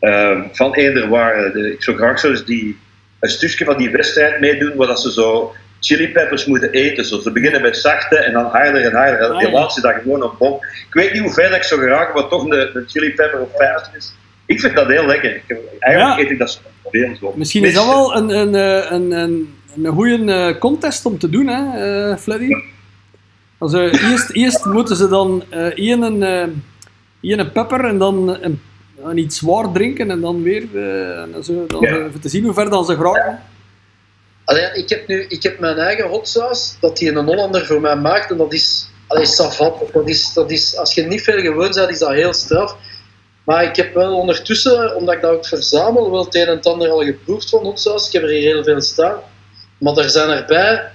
eh, 0.00 0.38
van 0.52 0.74
eender 0.74 1.08
waar. 1.08 1.52
De- 1.52 1.72
Ik 1.72 1.82
zou 1.82 1.96
graag 1.96 2.18
zo 2.18 2.28
eens 2.30 2.44
die, 2.44 2.78
een 3.20 3.28
stukje 3.28 3.64
van 3.64 3.76
die 3.76 3.90
wedstrijd 3.90 4.40
meedoen, 4.40 4.76
waar 4.76 4.86
dat 4.86 5.00
ze 5.00 5.12
zo 5.12 5.54
chili 5.80 6.08
peppers 6.12 6.44
moeten 6.46 6.70
eten. 6.70 7.04
Zo. 7.04 7.18
Ze 7.20 7.30
beginnen 7.32 7.62
met 7.62 7.76
zachte 7.76 8.16
en 8.18 8.32
dan 8.32 8.44
harder 8.44 8.84
en 8.84 8.92
harder. 8.92 9.20
En 9.20 9.30
Ah, 9.30 9.38
die 9.38 9.50
laatste 9.50 9.80
dag 9.80 10.02
gewoon 10.02 10.22
een 10.22 10.30
bom. 10.38 10.54
Ik 10.88 10.94
weet 10.94 11.12
niet 11.12 11.22
hoe 11.22 11.32
ver 11.32 11.48
dat 11.48 11.56
ik 11.56 11.62
zou 11.62 11.80
geraken, 11.80 12.14
maar 12.14 12.28
toch 12.28 12.48
de, 12.48 12.70
de 12.72 12.84
chili 12.86 13.14
pepper 13.14 13.40
op 13.40 13.50
50 13.56 13.94
is. 13.96 14.14
Ik 14.46 14.60
vind 14.60 14.74
dat 14.76 14.86
heel 14.88 15.06
lekker. 15.06 15.34
Ik, 15.34 15.56
eigenlijk 15.78 16.18
Ja. 16.18 16.24
eet 16.24 16.30
ik 16.30 16.38
dat 16.38 16.50
zo. 16.50 17.32
Misschien 17.36 17.64
is 17.64 17.74
dat 17.74 17.86
wel 17.86 18.16
een, 18.16 18.28
een, 18.28 18.54
een, 18.94 19.10
een, 19.10 19.54
een 19.82 19.92
goede 19.92 20.56
contest 20.58 21.06
om 21.06 21.18
te 21.18 21.30
doen, 21.30 21.46
hè, 21.46 21.62
eh 22.10 22.16
Fleddy? 22.16 22.48
Als, 23.58 23.72
eh, 23.72 24.10
eerst, 24.10 24.30
eerst 24.30 24.64
moeten 24.64 24.96
ze 24.96 25.08
dan 25.08 25.44
eh 25.50 25.66
één, 25.66 26.22
eh 26.22 26.48
één 27.20 27.52
pepper 27.52 27.84
en 27.84 27.98
dan 27.98 28.28
een, 28.42 28.60
een 29.02 29.18
iets 29.18 29.38
zwaar 29.38 29.72
drinken 29.72 30.10
en 30.10 30.20
dan 30.20 30.42
weer 30.42 30.66
eh, 30.74 31.22
en 31.22 31.44
zo, 31.44 31.66
dan, 31.66 31.80
Ja. 31.80 31.88
eh, 31.88 32.04
even 32.04 32.20
te 32.20 32.28
zien 32.28 32.44
hoe 32.44 32.54
ver 32.54 32.70
dan 32.70 32.84
ze 32.84 32.94
geraken. 32.96 33.40
Allee, 34.44 34.70
ik, 34.74 34.88
heb 34.88 35.06
nu, 35.08 35.24
ik 35.28 35.42
heb 35.42 35.58
mijn 35.58 35.76
eigen 35.76 36.08
hot 36.08 36.28
sauce, 36.28 36.74
dat 36.80 36.96
die 36.96 37.12
een 37.12 37.24
Hollander 37.24 37.66
voor 37.66 37.80
mij 37.80 37.96
maakt, 37.96 38.30
en 38.30 38.36
dat 38.36 38.52
is, 38.52 38.90
allee, 39.06 39.24
savat. 39.26 39.74
Dat 39.92 40.08
is, 40.08 40.32
dat 40.32 40.50
is, 40.50 40.76
als 40.76 40.94
je 40.94 41.02
niet 41.02 41.22
veel 41.22 41.40
gewoon 41.40 41.58
bent, 41.72 41.90
is 41.90 41.98
dat 41.98 42.10
heel 42.12 42.32
straf. 42.32 42.76
Maar 43.44 43.64
ik 43.64 43.76
heb 43.76 43.94
wel 43.94 44.14
ondertussen, 44.16 44.96
omdat 44.96 45.14
ik 45.14 45.20
dat 45.20 45.30
ook 45.30 45.46
verzamel, 45.46 46.10
wel 46.10 46.24
het 46.24 46.34
een 46.34 46.46
en 46.46 46.56
het 46.56 46.66
ander 46.66 46.88
al 46.90 47.04
geproefd 47.04 47.48
van 47.48 47.62
hot 47.64 47.80
sauce. 47.80 48.06
Ik 48.06 48.12
heb 48.12 48.22
er 48.22 48.28
hier 48.28 48.54
heel 48.54 48.64
veel 48.64 48.80
staan. 48.80 49.16
Maar 49.84 49.96
er 49.96 50.10
zijn 50.10 50.28
erbij... 50.28 50.90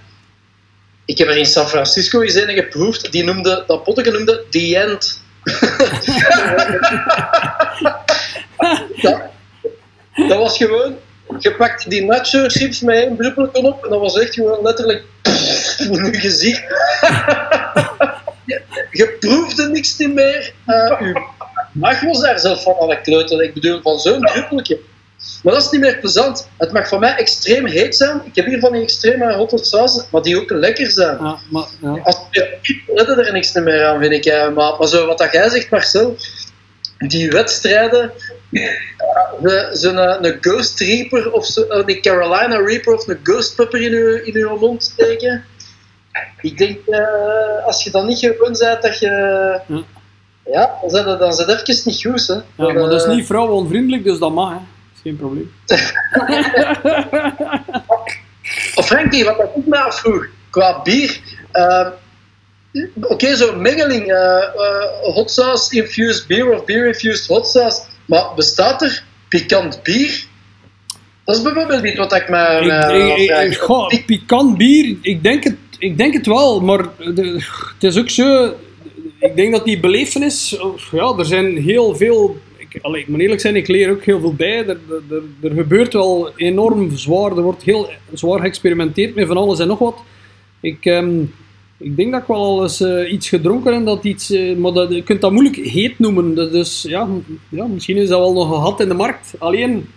Ik 1.05 1.17
heb 1.17 1.27
er 1.27 1.37
in 1.37 1.45
San 1.45 1.67
Francisco 1.67 2.21
eens 2.21 2.33
een 2.33 2.49
geproefd, 2.49 3.11
die 3.11 3.23
noemde, 3.23 3.63
dat 3.67 3.83
potteke 3.83 4.11
noemde 4.11 4.43
The 4.49 4.77
End. 4.77 5.21
dat, 9.01 9.21
dat 10.27 10.37
was 10.37 10.57
gewoon... 10.57 10.97
Je 11.39 11.55
pakt 11.55 11.89
die 11.89 12.03
nacho 12.03 12.47
chips 12.47 12.81
met 12.81 12.95
één 12.95 13.17
druppeltje 13.17 13.61
op 13.61 13.83
en 13.83 13.89
dat 13.89 13.99
was 13.99 14.19
echt 14.19 14.33
gewoon 14.33 14.63
letterlijk 14.63 15.03
in 15.77 16.05
je 16.05 16.19
gezicht. 16.19 16.61
je, 18.45 18.61
je 18.91 19.17
proefde 19.19 19.69
niks 19.69 19.97
meer. 19.97 20.53
Eh 20.65 20.99
je 20.99 21.27
maag 21.73 22.01
was 22.01 22.19
daar 22.19 22.39
zelf 22.39 22.63
van 22.63 22.75
aan 22.79 22.89
het 22.89 23.01
kleuteren. 23.01 23.45
Ik 23.45 23.53
bedoel, 23.53 23.81
van 23.81 23.99
zo'n 23.99 24.21
druppeltje. 24.21 24.79
Maar 25.43 25.53
dat 25.53 25.63
is 25.63 25.69
niet 25.69 25.81
meer 25.81 25.97
plezant. 25.99 26.47
Het 26.57 26.71
mag 26.71 26.87
voor 26.87 26.99
mij 26.99 27.15
extreem 27.15 27.65
heet 27.65 27.95
zijn. 27.95 28.21
Ik 28.25 28.35
heb 28.35 28.45
hier 28.45 28.59
van 28.59 28.71
die 28.71 28.81
extreme 28.81 29.33
hot 29.33 29.65
sauce, 29.67 30.03
maar 30.11 30.21
die 30.21 30.39
ook 30.41 30.49
lekker 30.49 30.91
zijn. 30.91 31.17
Ja, 31.21 31.37
maar, 31.49 31.65
ja. 31.81 31.99
Als 32.03 32.17
je 32.31 32.57
redden 32.95 33.25
er 33.25 33.33
niks 33.33 33.53
meer 33.53 33.85
aan, 33.85 33.99
vind 33.99 34.13
ik. 34.13 34.23
hè. 34.23 34.49
Maar, 34.51 34.73
maar 34.79 34.87
zo 34.87 35.05
wat 35.05 35.17
dat 35.17 35.31
jij 35.31 35.49
zegt, 35.49 35.69
Marcel, 35.69 36.15
die 36.97 37.29
wedstrijden, 37.29 38.11
de- 39.41 39.69
zo'n 39.73 39.97
een, 39.97 40.25
een 40.25 40.37
Ghost 40.41 40.79
Reaper 40.79 41.31
of 41.31 41.45
zo, 41.45 41.61
eh, 41.61 41.83
een 41.85 42.01
Carolina 42.01 42.57
Reaper 42.57 42.93
of 42.93 43.07
een 43.07 43.19
Ghost 43.23 43.55
Pepper 43.55 43.81
in 43.81 43.91
je, 43.91 44.21
in 44.25 44.39
je 44.39 44.55
mond 44.59 44.83
steken. 44.83 45.43
Ik 46.41 46.57
denk, 46.57 46.77
eh, 46.87 47.65
als 47.65 47.83
je 47.83 47.91
dan 47.91 48.05
niet 48.05 48.19
gewoon 48.19 48.55
bent 48.59 48.81
dat 48.81 48.99
je. 48.99 49.07
Ja. 49.67 49.81
Ja, 50.51 50.77
dan 50.81 50.89
zijn 50.89 51.05
dat, 51.05 51.19
dan 51.19 51.33
zijn 51.33 51.47
dat 51.47 51.67
even 51.67 51.81
niet 51.85 52.01
goed. 52.01 52.27
Hè. 52.27 52.33
ja, 52.33 52.73
maar 52.73 52.89
dat 52.89 52.93
is 53.01 53.03
Eh, 53.07 53.15
niet 53.15 53.25
vrouwenvriendelijk, 53.25 54.03
dus 54.03 54.19
dat 54.19 54.31
mag, 54.31 54.49
hè. 54.49 54.57
Geen 55.03 55.15
probleem. 55.17 55.51
Of 58.75 58.85
Frankie, 58.85 59.23
wat 59.25 59.39
ik 59.39 59.65
me 59.65 59.77
afvroeg, 59.77 60.25
qua 60.49 60.81
bier. 60.81 61.19
eh, 61.51 61.87
Oké, 63.01 63.35
zo'n 63.35 63.61
mengeling, 63.61 64.07
eh, 64.11 64.37
eh, 64.43 65.13
hot 65.13 65.31
sauce 65.31 65.75
infused 65.81 66.27
beer 66.27 66.49
of 66.53 66.65
beer 66.65 66.85
infused 66.87 67.27
hot 67.27 67.47
sauce. 67.47 67.81
Maar 68.05 68.33
bestaat 68.35 68.81
er 68.81 69.03
pikant 69.29 69.83
bier? 69.83 70.23
Dat 71.25 71.35
is 71.35 71.41
bijvoorbeeld 71.41 71.81
niet 71.83 71.97
wat 71.97 72.13
ik 72.15 72.29
me 72.29 72.57
Ik, 72.61 72.65
me 72.65 72.97
ik, 72.97 73.17
ik, 73.17 73.29
afvraag. 73.31 73.45
ik- 73.51 73.57
goh, 73.57 74.05
pikant 74.05 74.57
bier, 74.57 74.97
ik 75.01 75.23
denk, 75.23 75.43
het, 75.43 75.55
ik 75.77 75.97
denk 75.97 76.13
het 76.13 76.25
wel, 76.25 76.61
maar 76.61 76.83
de- 76.97 77.43
het 77.73 77.83
is 77.83 77.97
ook 77.97 78.09
zo. 78.09 78.53
Ik 79.19 79.35
denk 79.35 79.51
dat 79.51 79.65
die 79.65 79.79
belevenis, 79.79 80.57
ja, 80.91 81.13
er 81.17 81.25
zijn 81.25 81.57
heel 81.57 81.95
veel. 81.95 82.37
Ik, 82.69 82.83
ik 82.95 83.07
moet 83.07 83.19
eerlijk 83.19 83.41
zijn, 83.41 83.55
ik 83.55 83.67
leer 83.67 83.89
ook 83.89 84.03
heel 84.03 84.19
veel 84.19 84.33
bij. 84.33 84.67
Er, 84.67 84.77
er, 85.41 85.51
gebeurt 85.51 85.93
wel 85.93 86.31
enorm 86.35 86.97
zwaar, 86.97 87.37
er 87.37 87.41
wordt 87.41 87.63
heel 87.63 87.89
zwaar 88.13 88.39
geëxperimenteerd 88.39 89.15
met 89.15 89.27
van 89.27 89.37
alles 89.37 89.59
en 89.59 89.67
nog 89.67 89.79
wat. 89.79 89.97
Ik, 90.59 90.85
ehm, 90.85 91.21
ik 91.77 91.95
denk 91.95 92.11
dat 92.11 92.21
ik 92.21 92.27
wel 92.27 92.63
eens 92.63 92.81
eh, 92.81 93.11
iets 93.11 93.29
gedronken 93.29 93.73
heb, 93.73 93.85
dat 93.85 94.03
iets, 94.03 94.31
eh, 94.31 94.55
maar 94.55 94.71
dat, 94.71 94.93
je 94.93 95.03
kunt 95.03 95.21
dat 95.21 95.31
moeilijk 95.31 95.55
heet 95.55 95.99
noemen. 95.99 96.35
Dus 96.35 96.81
ja, 96.87 97.07
ja, 97.49 97.65
misschien 97.65 97.97
is 97.97 98.07
dat 98.07 98.19
wel 98.19 98.33
nog 98.33 98.77
een 98.77 98.83
in 98.83 98.87
de 98.87 98.93
markt. 98.93 99.33
Alleen, 99.37 99.87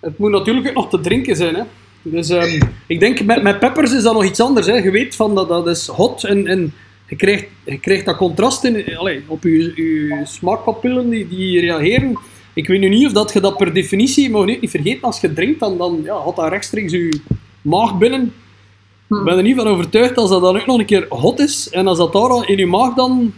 het 0.00 0.18
moet 0.18 0.30
natuurlijk 0.30 0.68
ook 0.68 0.74
nog 0.74 0.88
te 0.88 1.00
drinken 1.00 1.36
zijn. 1.36 1.54
Hè. 1.54 1.62
Dus 2.02 2.28
ehm, 2.28 2.60
ik 2.86 3.00
denk 3.00 3.24
met, 3.24 3.42
met 3.42 3.58
peppers 3.58 3.94
is 3.94 4.02
dat 4.02 4.14
nog 4.14 4.24
iets 4.24 4.40
anders. 4.40 4.66
Hè. 4.66 4.74
Je 4.74 4.90
weet 4.90 5.16
van 5.16 5.34
dat 5.34 5.48
dat 5.48 5.66
is 5.66 5.86
hot 5.86 6.24
en, 6.24 6.46
en 6.46 6.72
je, 7.10 7.16
krijgt, 7.16 7.46
je 7.64 7.78
krijgt 7.78 8.04
dat 8.04 8.16
contrast 8.16 8.64
in, 8.64 8.96
allee, 8.96 9.22
op 9.26 9.42
je, 9.42 9.72
je 9.74 10.20
smaakpapillen 10.24 11.08
die, 11.08 11.28
die 11.28 11.60
reageren. 11.60 12.18
Ik 12.54 12.66
weet 12.66 12.80
nu 12.80 12.88
niet 12.88 13.06
of 13.06 13.12
dat 13.12 13.32
je 13.32 13.40
dat 13.40 13.56
per 13.56 13.74
definitie, 13.74 14.38
nu 14.44 14.58
niet 14.60 14.70
vergeten, 14.70 15.02
als 15.02 15.20
je 15.20 15.32
drinkt, 15.32 15.60
dan, 15.60 15.78
dan 15.78 16.00
ja, 16.04 16.14
had 16.14 16.36
dat 16.36 16.48
rechtstreeks 16.48 16.92
je 16.92 17.20
maag 17.62 17.98
binnen. 17.98 18.32
Ik 19.08 19.24
ben 19.24 19.36
er 19.36 19.42
niet 19.42 19.56
van 19.56 19.66
overtuigd 19.66 20.16
als 20.16 20.30
dat 20.30 20.42
dan 20.42 20.60
ook 20.60 20.66
nog 20.66 20.78
een 20.78 20.84
keer 20.84 21.06
hot 21.08 21.38
is 21.38 21.70
en 21.70 21.86
als 21.86 21.98
dat 21.98 22.12
daar 22.12 22.28
dan 22.28 22.46
in 22.46 22.58
je 22.58 22.66
maag 22.66 22.94
dan 22.94 23.34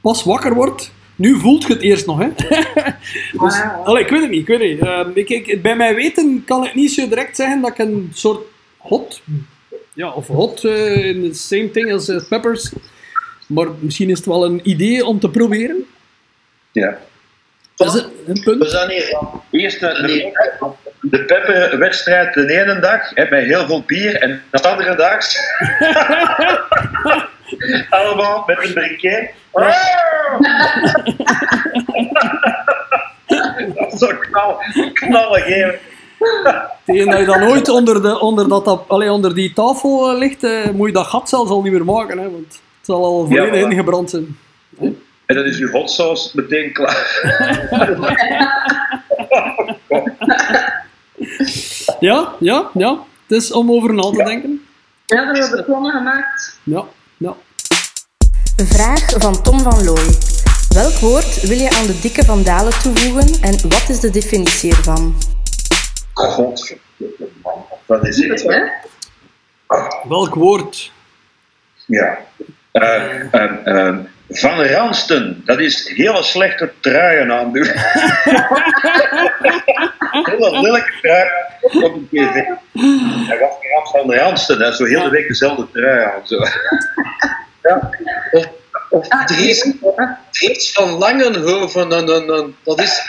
pas 0.00 0.24
wakker 0.24 0.54
wordt. 0.54 0.92
Nu 1.16 1.38
voelt 1.38 1.62
je 1.66 1.72
het 1.72 1.82
eerst 1.82 2.06
nog, 2.06 2.18
hè? 2.18 2.28
dus, 3.44 3.60
Ah. 3.84 3.98
ik 4.00 4.08
weet 4.08 4.20
het 4.20 4.30
niet, 4.30 4.40
ik 4.40 4.46
weet 4.46 4.60
het 4.60 4.70
niet. 4.70 4.80
Ehm, 4.80 5.10
ik, 5.14 5.28
ik, 5.28 5.62
bij 5.62 5.76
mijn 5.76 5.94
weten 5.94 6.42
kan 6.46 6.64
ik 6.64 6.74
niet 6.74 6.92
zo 6.92 7.08
direct 7.08 7.36
zeggen 7.36 7.60
dat 7.60 7.70
ik 7.70 7.78
een 7.78 8.10
soort 8.12 8.40
hot, 8.76 9.22
ja, 10.00 10.10
of 10.10 10.26
hot, 10.26 10.64
eh, 10.64 11.04
in 11.04 11.30
the 11.30 11.38
same 11.38 11.70
thing 11.70 11.92
as 11.92 12.08
eh, 12.08 12.20
peppers. 12.28 12.72
Maar 13.46 13.66
misschien 13.78 14.10
is 14.10 14.16
het 14.16 14.26
wel 14.26 14.44
een 14.44 14.60
idee 14.62 15.04
om 15.04 15.20
te 15.20 15.30
proberen. 15.30 15.84
Ja. 16.72 16.98
Dat 17.76 17.94
is 17.94 18.02
een 18.02 18.10
We 18.34 18.42
punt. 18.42 18.70
zijn 18.70 18.90
hier. 18.90 19.18
Eerst 19.50 19.80
de, 19.80 19.86
de, 19.86 20.32
de 21.00 21.24
pepperwedstrijd 21.24 22.34
de 22.34 22.60
ene 22.60 22.80
dag, 22.80 23.10
hè, 23.14 23.26
met 23.30 23.44
heel 23.44 23.66
veel 23.66 23.82
bier, 23.82 24.16
en 24.16 24.42
de 24.50 24.62
andere 24.62 24.96
dag 24.96 25.24
allemaal 27.90 28.44
met 28.46 28.64
een 28.64 28.72
briquet. 28.72 29.30
Dat 33.74 33.92
is 33.92 33.98
zo 33.98 34.16
knal, 34.16 34.62
knallen 34.92 35.42
geven. 35.42 35.78
Tegen 36.84 37.10
dat 37.10 37.18
je 37.18 37.24
dan 37.24 37.42
ooit 37.42 37.68
onder, 37.68 38.02
de, 38.02 38.20
onder, 38.20 38.48
dat, 38.48 38.84
allee, 38.86 39.12
onder 39.12 39.34
die 39.34 39.52
tafel 39.52 40.10
eh, 40.10 40.18
ligt, 40.18 40.44
eh, 40.44 40.70
moet 40.70 40.86
je 40.86 40.92
dat 40.92 41.06
gat 41.06 41.28
zelfs 41.28 41.50
al 41.50 41.62
niet 41.62 41.72
meer 41.72 41.84
maken. 41.84 42.18
Hè, 42.18 42.30
want 42.30 42.46
het 42.46 42.60
zal 42.80 43.04
al 43.04 43.26
volledig 43.26 43.64
voilà. 43.64 43.70
ingebrand 43.70 44.10
zijn. 44.10 44.38
En 45.26 45.36
dan 45.36 45.44
is 45.44 45.58
uw 45.58 45.70
hot 45.70 45.90
sauce 45.90 46.30
meteen 46.34 46.72
klaar. 46.72 47.08
Ja, 52.00 52.34
ja, 52.38 52.70
ja. 52.74 52.98
Het 53.26 53.42
is 53.42 53.52
om 53.52 53.70
over 53.70 53.94
na 53.94 54.02
te 54.02 54.24
denken. 54.24 54.64
Ja, 55.06 55.24
daar 55.24 55.34
hebben 55.34 55.58
we 55.58 55.64
plannen 55.64 55.92
gemaakt. 55.92 56.58
Ja, 56.62 56.84
ja. 57.16 57.36
Vraag 58.56 59.10
van 59.18 59.42
Tom 59.42 59.60
van 59.60 59.84
Looy. 59.84 60.18
Welk 60.74 60.94
woord 60.94 61.40
wil 61.40 61.58
je 61.58 61.70
aan 61.70 61.86
de 61.86 61.98
dikke 62.00 62.24
vandalen 62.24 62.72
toevoegen 62.82 63.42
en 63.42 63.68
wat 63.68 63.88
is 63.88 64.00
de 64.00 64.10
definitie 64.10 64.70
ervan? 64.70 65.14
Godverdomme, 66.20 67.28
man. 67.42 67.64
Dat 67.86 68.06
is 68.06 68.28
echt... 68.28 68.42
Hè? 68.42 68.62
Welk 70.08 70.34
woord? 70.34 70.92
Ja. 71.86 72.18
Eh, 72.72 73.34
ehm, 73.34 73.54
ehm, 73.64 73.98
van 74.28 74.62
Ransten, 74.62 75.42
dat 75.44 75.58
is 75.58 75.88
hele 75.88 76.22
slechte 76.22 76.72
truien 76.80 77.32
aandoen. 77.32 77.64
hele 80.30 80.60
lelijke 80.60 80.92
trui 81.00 81.28
op 81.62 81.94
een 81.94 82.08
tv. 82.10 82.34
Hij 83.26 83.48
af 83.82 83.90
van 83.90 84.14
Ransten, 84.14 84.60
hè, 84.60 84.72
zo 84.72 84.84
heel 84.84 85.02
de 85.02 85.10
week 85.10 85.28
dezelfde 85.28 85.66
trui 85.72 86.04
aan. 86.04 86.26
Zo. 86.26 86.36
Ja. 87.62 87.90
Of, 88.90 89.08
Ah, 89.08 89.26
Dries, 89.26 89.74
Dries 90.30 90.72
van 90.72 90.90
Langenhoven. 90.98 91.92
Een, 91.92 92.08
een, 92.08 92.28
een, 92.28 92.56
dat 92.64 92.80
is 92.80 93.02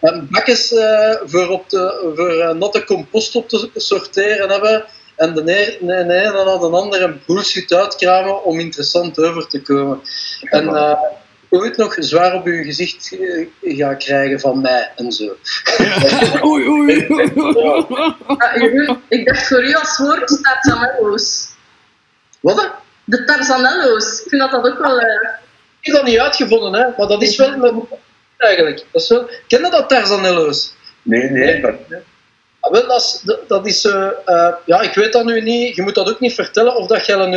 een 0.00 0.28
bakjes 0.30 0.72
eh, 0.72 1.14
voor, 1.24 1.48
op 1.48 1.70
de, 1.70 2.12
voor 2.16 2.30
eh, 2.30 2.54
natte 2.54 2.84
compost 2.84 3.34
op 3.34 3.48
te 3.48 3.70
sorteren 3.74 4.50
hebben. 4.50 4.84
En 5.16 5.34
de 5.34 5.42
nee, 5.42 5.78
nee, 5.80 6.04
nee, 6.04 6.22
dan 6.22 6.46
had 6.46 6.62
een 6.62 6.74
ander 6.74 7.02
een 7.02 7.20
bullshit 7.26 7.72
uitkramen 7.72 8.44
om 8.44 8.60
interessant 8.60 9.18
over 9.18 9.48
te 9.48 9.62
komen. 9.62 10.00
En 10.40 10.68
eh, 10.68 10.98
ooit 11.48 11.76
nog 11.76 11.96
zwaar 11.98 12.34
op 12.34 12.46
uw 12.46 12.62
gezicht 12.64 13.16
gaan 13.62 13.98
krijgen 13.98 14.40
van 14.40 14.60
mij 14.60 14.92
en 14.96 15.12
zo. 15.12 15.36
Oei, 16.44 16.68
oei. 16.68 17.06
Ah, 18.26 18.96
ik 19.08 19.26
dacht 19.26 19.46
voor 19.46 19.64
u 19.64 19.74
als 19.74 19.98
woord 19.98 20.38
tarzanello's. 20.42 21.48
Wat? 22.40 22.70
De 23.08 23.24
tarzanello's. 23.24 24.20
Ik 24.22 24.28
vind 24.28 24.40
dat 24.40 24.50
dat 24.50 24.66
ook 24.72 24.78
wel... 24.78 24.98
eh, 24.98 25.28
Ik 25.80 25.86
heb 25.86 25.94
dat 25.94 26.04
niet 26.04 26.18
uitgevonden, 26.18 26.80
hè? 26.80 26.86
maar 26.96 27.06
dat 27.06 27.22
is 27.22 27.36
wel 27.36 27.48
een- 27.52 27.88
eigenlijk. 28.36 28.84
Dat 28.92 29.02
is 29.02 29.08
wel... 29.08 29.30
Ken 29.48 29.62
je 29.64 29.70
dat 29.70 29.88
Tarzanello's? 29.88 30.74
Nee, 31.02 31.30
nee. 31.30 31.60
Maar, 31.60 31.74
Ah, 32.60 32.72
Wel, 32.72 32.86
dat 32.86 33.00
is, 33.00 33.22
dat- 33.48 33.66
is 33.66 33.84
eh, 33.84 34.08
eh, 34.24 34.52
ja, 34.64 34.80
ik 34.80 34.94
weet 34.94 35.12
dat 35.12 35.24
nu 35.24 35.40
niet. 35.40 35.76
Je 35.76 35.82
moet 35.82 35.94
dat 35.94 36.08
ook 36.10 36.20
niet 36.20 36.34
vertellen 36.34 36.76
of 36.76 36.86
dat 36.86 37.06
je 37.06 37.12
een 37.12 37.32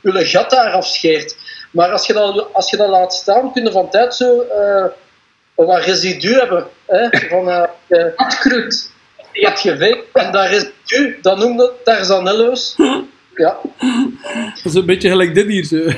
je 0.00 0.24
gat 0.32 0.50
daar 0.50 0.70
afscheert. 0.72 1.36
Maar 1.70 1.92
als 1.92 2.06
je 2.06 2.12
dat, 2.12 2.46
als 2.52 2.70
je 2.70 2.76
dat 2.76 2.88
laat 2.88 3.14
staan, 3.14 3.52
kun 3.52 3.64
je 3.64 3.70
van 3.70 3.90
tijd 3.90 4.14
zo 4.14 4.40
eh, 4.40 4.84
wat 5.54 5.84
residu 5.84 6.32
hebben. 6.34 6.66
Hè? 6.86 7.08
Van, 7.28 7.50
eh, 7.50 7.64
je, 7.86 8.12
Afkroet. 8.16 8.90
je 9.32 9.46
hebt 9.46 9.60
geveegd 9.60 9.98
en 10.12 10.32
dat 10.32 10.46
residu, 10.48 11.18
dat 11.22 11.38
noemde 11.38 11.72
Tarzanello's. 11.84 12.74
Ja, 13.36 13.56
Dat 14.62 14.72
is 14.72 14.74
een 14.74 14.86
beetje 14.86 15.08
gelijk 15.08 15.34
dit 15.34 15.46
hier 15.46 15.64
zo. 15.64 15.76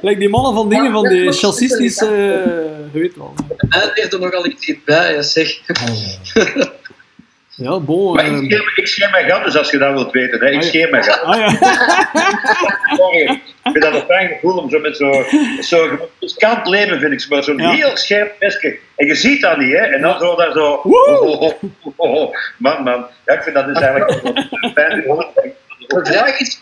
Gelijk 0.00 0.18
die 0.18 0.28
mannen 0.28 0.54
van 0.54 0.68
dingen, 0.68 0.92
van 0.92 1.08
die 1.08 1.32
chassistische... 1.32 2.06
eh, 2.06 2.92
je 2.92 2.98
weet 2.98 3.16
wel. 3.16 3.34
en 3.68 4.10
er 4.10 4.18
nogal 4.18 4.46
iets 4.46 4.74
bij, 4.84 5.22
zeg. 5.22 5.60
Ja, 5.66 6.72
bon. 7.80 8.14
Maar 8.14 8.24
eh, 8.24 8.32
ik 8.32 8.50
scheer, 8.50 8.72
ik 8.74 8.86
scheer 8.86 9.10
mijn 9.10 9.30
gat, 9.30 9.44
dus 9.44 9.56
als 9.56 9.70
je 9.70 9.78
dat 9.78 9.92
wilt 9.92 10.12
weten, 10.12 10.40
hè, 10.40 10.46
ik 10.46 10.54
Ah, 10.56 10.62
ja. 10.62 10.68
scheer 10.68 10.90
mijn 10.90 11.04
gat. 11.04 11.20
ah 11.22 11.38
ja. 11.38 11.48
Sorry. 12.96 13.20
Ik 13.64 13.70
vind 13.72 13.82
dat 13.82 13.94
een 13.94 14.00
fijn 14.06 14.28
gevoel 14.28 14.56
om 14.58 14.70
zo 14.70 14.78
met 14.78 14.96
zo'n 14.96 15.24
zo 15.60 16.08
kant 16.36 16.66
leven, 16.68 17.00
vind 17.00 17.12
ik. 17.12 17.28
Maar 17.28 17.42
zo'n 17.42 17.58
Ja. 17.58 17.70
heel 17.70 17.96
scherp 17.96 18.34
mesje. 18.40 18.78
En 18.96 19.06
je 19.06 19.14
ziet 19.14 19.40
dat 19.40 19.56
niet, 19.58 19.72
hè. 19.72 19.76
En 19.84 20.00
dan 20.02 20.18
zo 20.20 20.36
daar 20.36 20.52
zo... 20.52 20.64
Oh, 20.72 21.22
oh, 21.22 21.40
oh, 21.40 21.52
oh, 21.96 22.14
oh. 22.14 22.34
Man, 22.56 22.82
man. 22.82 23.06
Ja, 23.26 23.34
ik 23.34 23.42
vind 23.42 23.54
dat 23.54 23.66
dus 23.66 23.78
eigenlijk 23.80 24.20
een 24.50 24.72
fijn 24.74 24.90
gevoel. 25.02 25.24
De 25.86 26.00
vraag 26.04 26.38
is, 26.40 26.60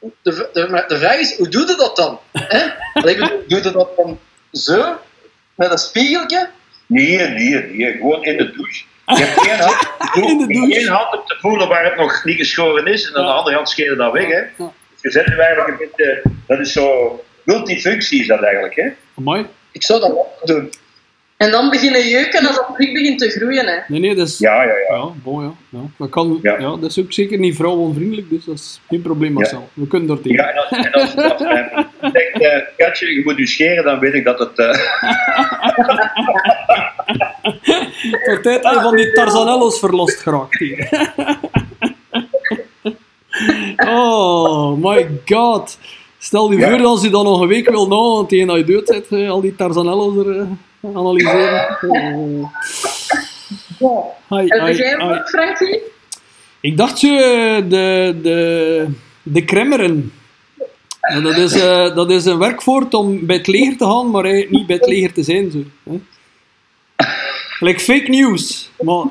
de, 0.00 0.48
de, 0.52 0.84
de 0.88 0.98
vraag 0.98 1.18
is 1.18 1.36
hoe 1.36 1.48
doe 1.48 1.66
je 1.66 1.74
dat 1.76 1.96
dan? 1.96 2.18
Hè? 2.32 2.66
Doe 3.02 3.44
je 3.46 3.60
dat 3.72 3.96
dan 3.96 4.18
zo, 4.52 4.96
met 5.54 5.70
een 5.70 5.78
spiegeltje? 5.78 6.48
Nee, 6.86 7.16
nee, 7.28 7.62
nee. 7.72 7.92
Gewoon 7.92 8.24
in 8.24 8.36
de 8.36 8.50
douche. 8.52 8.84
Je 9.16 9.24
hebt 9.24 9.46
één 9.48 9.58
hand, 9.58 9.88
In 10.14 10.22
de 10.22 10.28
je 10.28 10.36
hebt 10.38 10.52
douche. 10.52 10.74
één 10.78 10.88
hand 10.88 11.14
om 11.14 11.26
te 11.26 11.36
voelen 11.40 11.68
waar 11.68 11.84
het 11.84 11.96
nog 11.96 12.24
niet 12.24 12.36
geschoren 12.36 12.86
is. 12.86 13.08
En 13.10 13.16
aan 13.16 13.24
de 13.26 13.32
andere 13.32 13.54
hand 13.56 13.68
scheer 13.68 13.90
je 13.90 13.96
dat 13.96 14.12
weg, 14.12 14.26
hè. 14.26 14.40
Dus 14.56 15.00
je 15.00 15.10
zet 15.10 15.26
nu 15.26 15.36
eigenlijk 15.38 15.68
een 15.68 15.76
beetje... 15.96 16.22
Dat 16.46 16.58
is 16.58 16.72
zo... 16.72 17.20
Multifunctie 17.44 18.20
is 18.20 18.26
dat 18.26 18.42
eigenlijk, 18.42 18.74
hè. 18.74 18.88
Amai. 19.18 19.46
Ik 19.72 19.82
zou 19.82 20.00
dat 20.00 20.08
wel 20.12 20.32
doen. 20.44 20.70
En 21.36 21.50
dan 21.50 21.70
beginnen 21.70 22.08
jeuken 22.08 22.46
als 22.46 22.56
dat 22.56 22.66
terug 22.76 22.92
begint 22.92 23.18
te 23.18 23.28
groeien. 23.30 23.66
Hè. 23.66 23.78
Nee, 23.88 24.00
nee, 24.00 24.14
dat 24.14 24.28
is... 24.28 24.38
Ja, 24.38 24.62
ja, 24.62 24.72
ja. 24.88 24.94
Ja, 24.96 25.08
bon, 25.22 25.42
ja. 25.44 25.52
ja. 25.68 25.78
Dat, 25.98 26.08
kan, 26.10 26.38
Ja. 26.42 26.52
ja. 26.58 26.76
dat 26.76 26.84
is 26.90 26.98
ook 26.98 27.12
zeker 27.12 27.38
niet 27.38 27.56
vrouwonvriendelijk, 27.56 28.30
dus 28.30 28.44
dat 28.44 28.54
is 28.54 28.80
geen 28.88 29.02
probleem, 29.02 29.32
Marcel. 29.32 29.68
We 29.72 29.86
kunnen 29.86 30.10
er 30.10 30.20
tegen. 30.22 30.36
Ja, 30.44 30.50
en 30.52 30.56
als, 30.56 30.70
en 30.70 30.92
als, 30.92 31.16
als 31.16 31.40
mijn 31.40 31.70
zegt, 32.12 32.40
eh, 32.42 32.58
Katje, 32.76 33.14
je 33.14 33.20
moet 33.24 33.38
u 33.38 33.46
scheren, 33.46 33.84
dan 33.84 33.98
weet 33.98 34.14
ik 34.14 34.24
dat 34.24 34.38
het... 34.38 34.58
eh, 34.58 34.78
Tot 38.24 38.42
tijd 38.42 38.62
dat 38.62 38.74
je 38.74 38.80
van 38.80 38.96
die 38.96 39.12
Tarzanello's 39.12 39.78
verlost 39.78 40.16
geraakt 40.16 40.58
hier. 40.58 40.88
oh 43.76 44.76
my 44.76 45.08
god. 45.24 45.78
Stel 46.18 46.52
je 46.52 46.58
Ja. 46.58 46.70
voor 46.70 46.86
als 46.86 47.02
je 47.02 47.10
dan 47.10 47.24
nog 47.24 47.40
een 47.40 47.48
week 47.48 47.70
wil 47.70 47.88
na, 47.88 48.26
tegen 48.26 48.46
dat 48.46 48.56
je 48.56 48.64
dood 48.64 48.84
bent, 48.84 49.08
eh, 49.08 49.30
al 49.30 49.40
die 49.40 49.56
Tarzanello's 49.56 50.26
er 50.26 50.40
eh, 50.40 50.46
analyseren. 50.96 51.78
Oh. 53.78 54.04
Heb 54.28 54.60
ai, 54.60 54.76
jij 54.76 55.22
Frankie? 55.24 55.80
Ik 56.60 56.76
dacht 56.76 57.04
eh, 57.04 57.10
de, 57.68 58.18
de, 58.22 58.86
de 59.22 59.44
kremmeren. 59.44 60.12
En 61.00 61.22
dat, 61.22 61.36
is, 61.36 61.52
eh, 61.52 61.94
dat 61.94 62.10
is 62.10 62.24
een 62.24 62.38
werkwoord 62.38 62.94
om 62.94 63.26
bij 63.26 63.36
het 63.36 63.46
leger 63.46 63.76
te 63.76 63.84
gaan, 63.84 64.10
maar 64.10 64.24
eigenlijk 64.24 64.54
niet 64.54 64.66
bij 64.66 64.76
het 64.76 64.86
leger 64.86 65.12
te 65.12 65.22
zijn. 65.22 65.50
Zo, 65.50 65.58
hè. 65.82 66.00
Like 67.62 67.80
fake 67.80 68.08
news. 68.08 68.70
Maar 68.80 69.04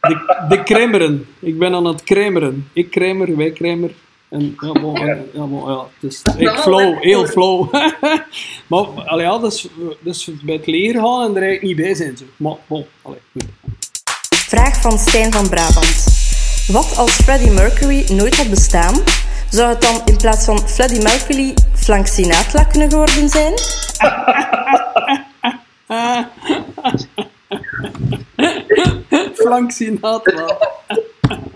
de, 0.00 0.44
de 0.48 0.62
kremmeren. 0.62 1.26
Ik 1.38 1.58
ben 1.58 1.74
aan 1.74 1.84
het 1.84 2.02
kremmeren. 2.02 2.68
Ik 2.72 2.90
kremmer, 2.90 3.36
wij 3.36 3.50
kremmer. 3.50 3.90
En 4.28 4.56
ja, 4.60 4.72
bon, 4.72 5.06
ja. 5.06 5.18
Ja, 5.32 5.44
bon, 5.44 5.70
ja, 5.70 5.86
het 6.00 6.10
is 6.12 6.22
ik 6.36 6.48
flow, 6.48 7.02
heel 7.02 7.26
flow. 7.26 7.72
maar 8.70 8.84
allee, 9.04 9.26
ja, 9.26 9.38
dus, 9.38 9.68
dus 10.00 10.30
bij 10.42 10.54
het 10.54 10.66
leger 10.66 11.00
gaan 11.00 11.22
en 11.22 11.36
er 11.36 11.42
eigenlijk 11.42 11.62
niet 11.62 11.76
bij 11.76 11.94
zijn. 11.94 12.16
Zo. 12.16 12.24
Maar 12.36 12.56
bon, 12.66 12.86
allee, 13.02 13.18
goed. 13.32 13.44
Vraag 14.30 14.80
van 14.80 14.98
Stijn 14.98 15.32
van 15.32 15.48
Brabant. 15.48 16.04
Wat 16.66 16.96
als 16.96 17.10
Freddie 17.10 17.50
Mercury 17.50 18.12
nooit 18.12 18.36
had 18.36 18.50
bestaan? 18.50 19.02
Zou 19.50 19.68
het 19.68 19.80
dan 19.80 20.00
in 20.04 20.16
plaats 20.16 20.44
van 20.44 20.68
Freddie 20.68 21.02
Mercury 21.02 21.54
Frank 21.74 22.06
Sinatra 22.06 22.64
kunnen 22.64 22.90
geworden 22.90 23.28
zijn? 23.28 23.54
Frank 29.56 29.70
Sinatra. 29.72 30.58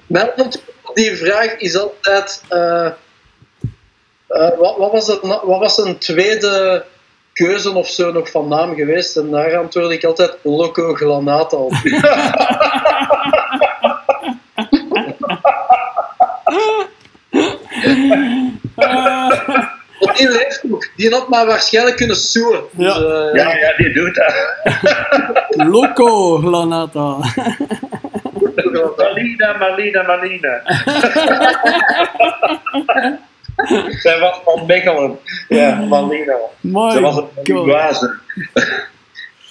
Mijn 0.07 0.27
antwoord 0.27 0.63
op 0.83 0.95
die 0.95 1.17
vraag 1.17 1.57
is 1.57 1.77
altijd... 1.79 2.43
eh, 2.49 2.87
eh, 2.87 4.59
wat, 4.59 4.77
wat, 4.77 4.93
was 4.93 5.07
het, 5.07 5.21
wat 5.23 5.59
was 5.59 5.79
een 5.79 5.99
tweede 5.99 6.85
keuze 7.33 7.71
of 7.75 7.89
zo 7.89 8.13
nog 8.13 8.31
van 8.31 8.49
naam 8.49 8.75
geweest? 8.75 9.17
En 9.17 9.31
daar 9.31 9.57
antwoord 9.57 9.91
ik 9.91 10.05
altijd 10.05 10.37
Loco 10.43 10.95
Granata 10.95 11.57
op. 11.57 11.73
Want 20.01 20.17
die 20.19 20.31
leeft 20.31 20.61
nog. 20.63 20.89
Die 20.97 21.11
had 21.11 21.29
maar 21.29 21.47
waarschijnlijk 21.47 21.97
kunnen. 21.97 22.17
Dus, 22.17 22.39
Ja. 22.77 22.95
eh, 22.97 23.35
ja, 23.35 23.57
ja, 23.57 23.77
die 23.77 23.93
doet 23.93 24.15
dat. 24.15 24.35
Loco 25.69 26.37
Granata. 26.39 27.17
Malina, 28.97 29.57
Malina, 29.59 30.03
Malina. 30.03 30.61
Zij 34.03 34.19
was 34.21 34.41
van 34.45 34.67
Mechelen. 34.67 35.19
Ja, 35.49 35.75
Malina. 35.89 36.35
My 36.61 36.91
Ze 36.91 37.01
was 37.01 37.17
een. 37.17 37.27
Uruguaze. 37.45 38.15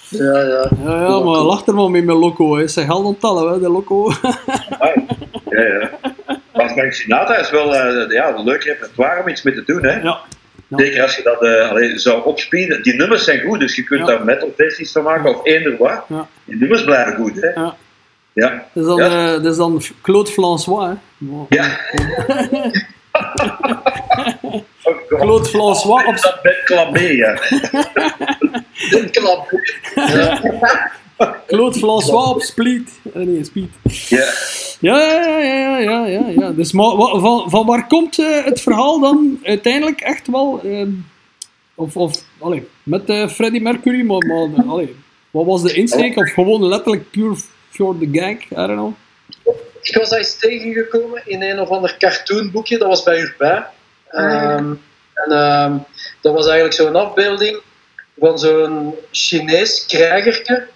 ja, 0.08 0.40
ja. 0.40 0.68
Ja, 0.84 1.00
ja, 1.00 1.20
maar 1.20 1.38
lach 1.40 1.66
er 1.66 1.74
maar 1.74 1.90
mee 1.90 2.02
met 2.02 2.16
Loco. 2.16 2.56
Hè. 2.56 2.66
Ze 2.68 2.84
geld 2.84 3.04
onttellen, 3.04 3.52
hè, 3.52 3.58
de 3.60 3.68
Loco. 3.70 4.12
Ja, 5.48 5.62
ja. 5.62 5.90
Maar 6.54 6.68
Frank 6.70 6.92
Sinatra 6.92 7.36
is 7.36 7.50
wel 7.50 7.74
eh, 7.76 8.10
ja, 8.10 8.34
een 8.36 8.44
leuk 8.44 8.62
repertoire 8.64 9.20
om 9.22 9.28
iets 9.28 9.42
mee 9.42 9.54
te 9.54 9.62
doen. 9.64 9.82
Hè? 9.84 10.00
Ja. 10.00 10.18
Zeker 10.70 11.02
als 11.02 11.16
je 11.16 11.22
dat 11.22 11.42
eh, 11.42 11.70
allee, 11.70 11.98
zou 11.98 12.24
opspelen. 12.24 12.82
Die 12.82 12.94
nummers 12.94 13.24
zijn 13.24 13.40
goed, 13.40 13.60
dus 13.60 13.76
je 13.76 13.84
kunt 13.84 14.00
Ja. 14.00 14.06
daar 14.06 14.24
metal 14.24 14.52
versies 14.56 14.92
van 14.92 15.02
maken 15.02 15.34
of 15.36 15.40
eender 15.46 15.76
wat. 15.78 16.04
Ja. 16.08 16.26
Die 16.44 16.56
nummers 16.56 16.84
blijven 16.84 17.14
goed. 17.14 17.40
Hè? 17.40 17.62
Ja. 18.32 18.66
Dat 18.72 18.82
is 18.82 18.88
dan, 18.88 18.98
Ja. 18.98 19.34
eh, 19.34 19.42
dat 19.42 19.52
is 19.52 19.56
dan 19.56 19.82
Claude 20.02 20.30
François. 20.30 20.88
Hè. 20.88 20.94
Ja. 21.48 21.78
Claude 25.08 25.44
François 25.48 26.04
op... 26.06 26.16
Dat 26.20 26.38
met 26.42 26.60
Clambé, 26.64 27.00
ja. 27.00 27.34
Klap. 29.10 29.50
Ja. 29.94 30.40
Claude 31.46 31.78
François 31.78 32.28
op 32.34 32.42
Split. 32.42 33.00
Eh, 33.14 33.22
nee, 33.22 33.44
Speed. 33.44 33.68
ja. 34.08 34.32
Ja, 34.80 34.98
ja, 34.98 35.38
ja, 35.38 35.38
ja, 35.38 35.78
ja, 35.78 36.06
ja, 36.06 36.28
ja. 36.28 36.50
Dus, 36.50 36.72
maar 36.72 36.90
van, 36.96 37.50
van 37.50 37.66
waar 37.66 37.86
komt 37.86 38.18
eh, 38.18 38.44
het 38.44 38.60
verhaal 38.60 39.00
dan 39.00 39.38
uiteindelijk 39.42 40.00
echt 40.00 40.26
wel? 40.26 40.60
ehm, 40.64 40.90
of, 41.74 41.96
of 41.96 42.22
allee, 42.38 42.66
met 42.82 43.02
Freddie 43.32 43.60
Mercury, 43.62 44.02
maar, 44.06 44.26
maar 44.26 44.64
allee, 44.66 44.94
wat 45.30 45.44
was 45.46 45.62
de 45.62 45.72
insteek? 45.72 46.16
Of 46.16 46.30
gewoon 46.32 46.64
letterlijk 46.66 47.10
puur 47.10 47.38
for 47.70 47.98
the 47.98 48.08
gag? 48.12 48.36
I 48.52 48.66
don't 48.66 48.76
know. 48.76 48.94
Ik 49.82 49.96
was 49.96 50.08
daar 50.08 50.18
eens 50.18 50.38
tegengekomen 50.38 51.22
in 51.24 51.42
een 51.42 51.60
of 51.60 51.68
ander 51.68 51.96
cartoonboekje, 51.98 52.78
dat 52.78 52.88
was 52.88 53.02
bij 53.02 53.20
Urbij. 53.20 53.66
Ehm, 54.08 54.74
en 55.14 55.32
ehm, 55.32 55.76
dat 56.20 56.34
was 56.34 56.46
eigenlijk 56.46 56.74
zo'n 56.74 56.96
afbeelding 56.96 57.60
van 58.18 58.38
zo'n 58.38 58.94
Chinees 59.10 59.86
krijgertje. 59.86 60.66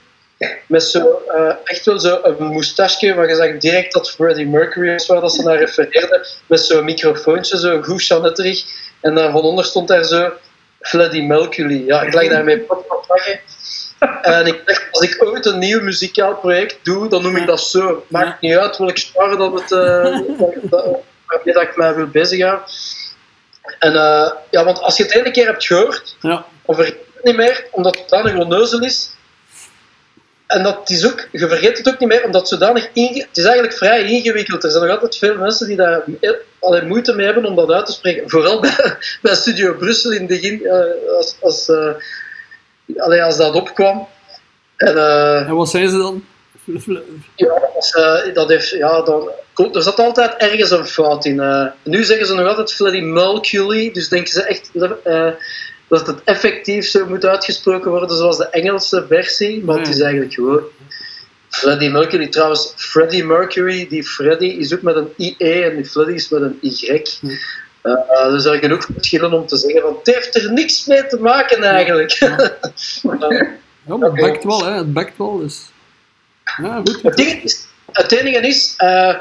Met 0.66 0.82
zo, 0.82 1.22
eh, 1.34 1.54
echt 1.64 1.84
wel 1.84 1.98
zo 1.98 2.20
een 2.22 2.46
moustache, 2.46 3.14
waar 3.14 3.28
je 3.28 3.34
zag 3.34 3.58
direct 3.58 3.92
dat 3.92 4.10
Freddie 4.10 4.46
Mercury 4.46 4.92
was 4.92 5.06
waar 5.06 5.20
dat 5.20 5.32
ze 5.32 5.42
naar 5.42 5.58
refereerde. 5.58 6.26
Met 6.46 6.60
zo'n 6.60 6.84
microfoontje, 6.84 7.58
zo 7.58 7.82
goed 7.82 8.04
chanetterig. 8.04 8.64
En 9.00 9.14
daar 9.14 9.30
van 9.30 9.42
onder 9.42 9.64
stond 9.64 9.88
daar 9.88 10.04
zo 10.04 10.32
Freddie 10.80 11.22
Mercury. 11.22 11.86
Ja, 11.86 12.02
ik 12.02 12.14
lag 12.14 12.28
daarmee 12.28 12.58
plat 12.58 12.84
van 12.88 12.96
het 12.96 13.08
lachen. 13.08 13.40
En 14.22 14.46
ik 14.46 14.66
dacht, 14.66 14.86
als 14.90 15.02
ik 15.02 15.24
ooit 15.24 15.46
een 15.46 15.58
nieuw 15.58 15.82
muzikaal 15.82 16.36
project 16.36 16.78
doe, 16.82 17.08
dan 17.08 17.22
noem 17.22 17.36
ik 17.36 17.46
dat 17.46 17.60
zo. 17.60 18.04
Maakt 18.08 18.40
niet 18.40 18.56
uit 18.56 18.78
welk 18.78 18.98
genre 18.98 19.36
dat 19.36 19.60
het, 19.60 19.72
eh, 19.72 20.38
dat, 20.70 20.82
dat, 21.26 21.44
dat 21.44 21.62
ik 21.62 21.76
mij 21.76 21.94
wil 21.94 22.06
bezighouden. 22.06 22.64
En 23.78 23.92
uh, 23.92 24.30
ja, 24.50 24.64
want 24.64 24.80
als 24.80 24.96
je 24.96 25.02
het 25.02 25.14
ene 25.14 25.30
keer 25.30 25.46
hebt 25.46 25.66
gehoord, 25.66 26.16
Ja, 26.20 26.44
dan 26.66 26.74
vergeet 26.74 26.94
je 26.94 27.10
het 27.14 27.24
niet 27.24 27.36
meer, 27.36 27.66
omdat 27.70 27.98
het 27.98 28.08
dan 28.08 28.26
een 28.26 28.38
onneuzel 28.38 28.80
is. 28.80 29.12
En 30.46 30.62
dat 30.62 30.90
is 30.90 31.06
ook, 31.06 31.28
je 31.32 31.48
vergeet 31.48 31.78
het 31.78 31.88
ook 31.88 31.98
niet 31.98 32.08
meer, 32.08 32.24
omdat 32.24 32.40
het 32.40 32.50
zodanig 32.50 32.88
inge 32.92 33.26
het 33.28 33.36
is 33.36 33.44
eigenlijk 33.44 33.76
vrij 33.76 34.02
ingewikkeld. 34.02 34.64
Er 34.64 34.70
zijn 34.70 34.82
nog 34.82 34.92
altijd 34.92 35.16
veel 35.16 35.36
mensen 35.36 35.66
die 35.66 35.76
daar 35.76 36.04
alleen 36.60 36.86
moeite 36.86 37.14
mee 37.14 37.26
hebben 37.26 37.44
om 37.44 37.54
dat 37.54 37.70
uit 37.70 37.86
te 37.86 37.92
spreken. 37.92 38.30
Vooral 38.30 38.60
bij, 38.60 38.96
bij 39.22 39.34
Studio 39.34 39.74
Brussel 39.74 40.12
in 40.12 40.18
het 40.18 40.26
begin, 40.26 40.60
uh, 40.62 41.16
als, 41.16 41.36
als, 41.40 41.68
uh, 41.68 41.90
allee, 42.96 43.22
als 43.22 43.36
dat 43.36 43.54
opkwam. 43.54 44.06
En, 44.76 44.94
uh, 44.96 45.48
en 45.48 45.54
wat 45.54 45.70
zijn 45.70 45.88
ze 45.88 45.96
dan? 45.96 46.24
Ja, 47.34 47.62
eh, 47.92 48.34
dat 48.34 48.48
heeft, 48.48 48.68
ja, 48.70 49.02
dan, 49.02 49.30
er 49.72 49.82
zat 49.82 49.98
altijd 49.98 50.34
ergens 50.36 50.70
een 50.70 50.86
fout 50.86 51.24
in. 51.24 51.40
eh. 51.40 51.66
nu 51.82 52.04
zeggen 52.04 52.26
ze 52.26 52.34
nog 52.34 52.48
altijd 52.48 52.72
Freddie 52.72 53.02
Mercury, 53.02 53.92
dus 53.92 54.08
denken 54.08 54.32
ze 54.32 54.42
echt 54.42 54.70
eh, 55.04 55.30
dat 55.88 56.06
het 56.06 56.20
effectief 56.24 56.86
zo 56.86 57.06
moet 57.06 57.24
uitgesproken 57.24 57.90
worden 57.90 58.16
zoals 58.16 58.36
de 58.36 58.48
Engelse 58.48 59.04
versie, 59.08 59.64
maar 59.64 59.78
het 59.78 59.88
is 59.88 60.00
eigenlijk 60.00 60.34
gewoon 60.34 60.62
Freddie 61.48 61.90
Mercury. 61.90 62.28
Trouwens, 62.28 62.72
Freddie 62.76 63.24
Mercury, 63.24 63.86
die 63.88 64.04
Freddy 64.04 64.46
is 64.46 64.74
ook 64.74 64.82
met 64.82 64.96
een 64.96 65.12
IE 65.16 65.64
en 65.64 65.76
die 65.76 65.84
Freddie 65.84 66.14
is 66.14 66.28
met 66.28 66.42
een 66.42 66.58
Y. 66.60 66.86
Eh, 66.88 67.30
eh, 67.92 68.32
er 68.32 68.40
zijn 68.40 68.58
genoeg 68.58 68.86
verschillen 68.94 69.32
om 69.32 69.46
te 69.46 69.56
zeggen, 69.56 69.82
want 69.82 69.96
het 69.96 70.14
heeft 70.14 70.34
er 70.34 70.52
niks 70.52 70.86
mee 70.86 71.06
te 71.06 71.20
maken 71.20 71.62
eigenlijk. 71.62 72.12
Eh, 73.20 73.48
Ja, 73.86 73.96
maar 73.96 74.10
het 74.10 74.20
bekt 74.20 74.44
wel, 74.44 74.64
hè. 74.64 74.72
Het 74.72 74.92
bekt 74.92 75.18
wel, 75.18 75.38
dus... 75.38 75.60
Ja, 76.62 76.80
goed. 76.84 77.02
Het, 77.02 77.16
ding 77.16 77.42
is, 77.42 77.66
het 77.92 78.12
enige 78.12 78.46
is, 78.46 78.74
eh, 78.76 79.14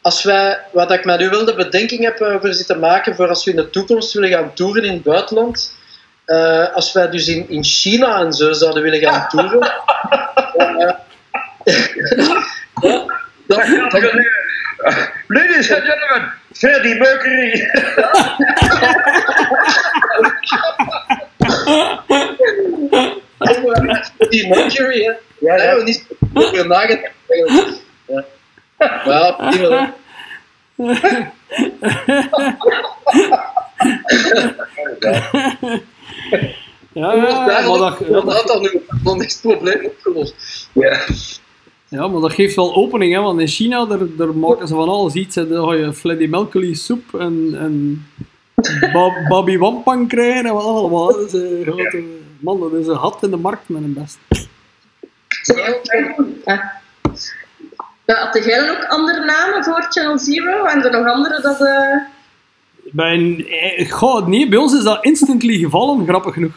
als 0.00 0.22
wij, 0.22 0.60
wat 0.72 0.92
ik 0.92 1.04
met 1.04 1.20
u 1.20 1.28
wilde 1.28 1.54
bedenking 1.54 2.04
heb 2.04 2.20
over 2.20 2.54
zitten 2.54 2.78
maken 2.78 3.14
voor 3.14 3.28
als 3.28 3.44
we 3.44 3.50
in 3.50 3.56
de 3.56 3.70
toekomst 3.70 4.12
willen 4.12 4.30
gaan 4.30 4.54
toeren 4.54 4.84
in 4.84 4.92
het 4.92 5.02
buitenland, 5.02 5.76
eh, 6.24 6.74
als 6.74 6.92
wij 6.92 7.10
dus 7.10 7.28
in, 7.28 7.48
in 7.48 7.64
China 7.64 8.20
en 8.20 8.32
zo 8.32 8.52
zouden 8.52 8.82
willen 8.82 9.00
gaan 9.00 9.28
toeren, 9.28 9.60
eh, 10.56 10.94
ja, 12.80 13.16
dan, 13.46 13.88
dan, 13.88 14.24
Ladies 15.28 15.70
and 15.70 15.84
gentlemen, 15.84 16.32
Freddie 16.52 16.98
Mercury. 16.98 17.70
die 24.30 24.48
Mercury, 24.48 25.04
hè. 25.04 25.12
Daar 25.40 25.58
hebben 25.58 25.84
we 25.84 25.90
niet 25.90 26.06
over 26.32 26.66
nagedacht. 26.66 27.12
Ja. 28.06 28.24
Ja, 29.04 29.50
die 29.50 29.60
wel. 29.60 29.70
Ja, 36.92 37.12
ja, 37.14 37.16
maar 37.16 37.78
dat, 37.78 37.98
ja, 38.08 38.20
had 38.24 38.60
nu 38.60 38.82
dan 39.04 39.22
is 39.22 39.32
het 39.32 39.42
probleem 39.42 39.84
opgelost. 39.84 40.34
Ja. 40.72 40.98
Ja, 41.92 42.08
maar 42.08 42.20
dat 42.20 42.32
geeft 42.32 42.54
wel 42.56 42.74
opening, 42.74 43.14
hè, 43.14 43.20
want 43.20 43.40
in 43.40 43.46
China 43.48 43.84
daar, 43.86 44.16
daar 44.16 44.34
maken 44.34 44.68
ze 44.68 44.74
van 44.74 44.88
alles 44.88 45.14
iets. 45.14 45.34
Hè. 45.34 45.48
Dan 45.48 45.68
ga 45.68 45.74
je 45.74 45.92
Freddie 45.92 46.28
Mercury 46.28 46.74
soep 46.74 47.14
en, 47.14 47.54
en 47.58 48.06
Ba- 48.92 49.26
Babi 49.28 49.58
Wampang 49.58 50.08
krijgen 50.08 50.46
en 50.46 50.54
wat 50.54 50.64
allemaal. 50.64 51.06
Dat 51.06 51.26
is, 51.26 51.32
een 51.32 51.62
grote, 51.62 52.02
man, 52.40 52.60
dat 52.60 52.72
is 52.72 52.86
een 52.86 52.96
gat 52.98 53.22
in 53.22 53.30
de 53.30 53.36
markt 53.36 53.68
met 53.68 53.82
een 53.82 53.92
best. 53.92 54.18
Ja. 56.44 56.80
Had 58.06 58.44
jij 58.44 58.58
dan 58.58 58.76
ook 58.76 58.84
andere 58.88 59.24
namen 59.24 59.64
voor 59.64 59.86
Channel 59.90 60.18
Zero? 60.18 60.64
En 60.64 60.84
er 60.84 60.90
nog 60.90 61.06
andere 61.06 61.40
dat... 61.42 61.60
eh, 61.60 61.96
Bij, 62.92 63.44
eh, 63.76 63.90
goh, 63.90 64.26
nee, 64.26 64.48
bij 64.48 64.58
ons 64.58 64.74
is 64.74 64.82
dat 64.84 65.04
instantly 65.04 65.58
gevallen, 65.58 66.06
grappig 66.06 66.34
genoeg. 66.34 66.52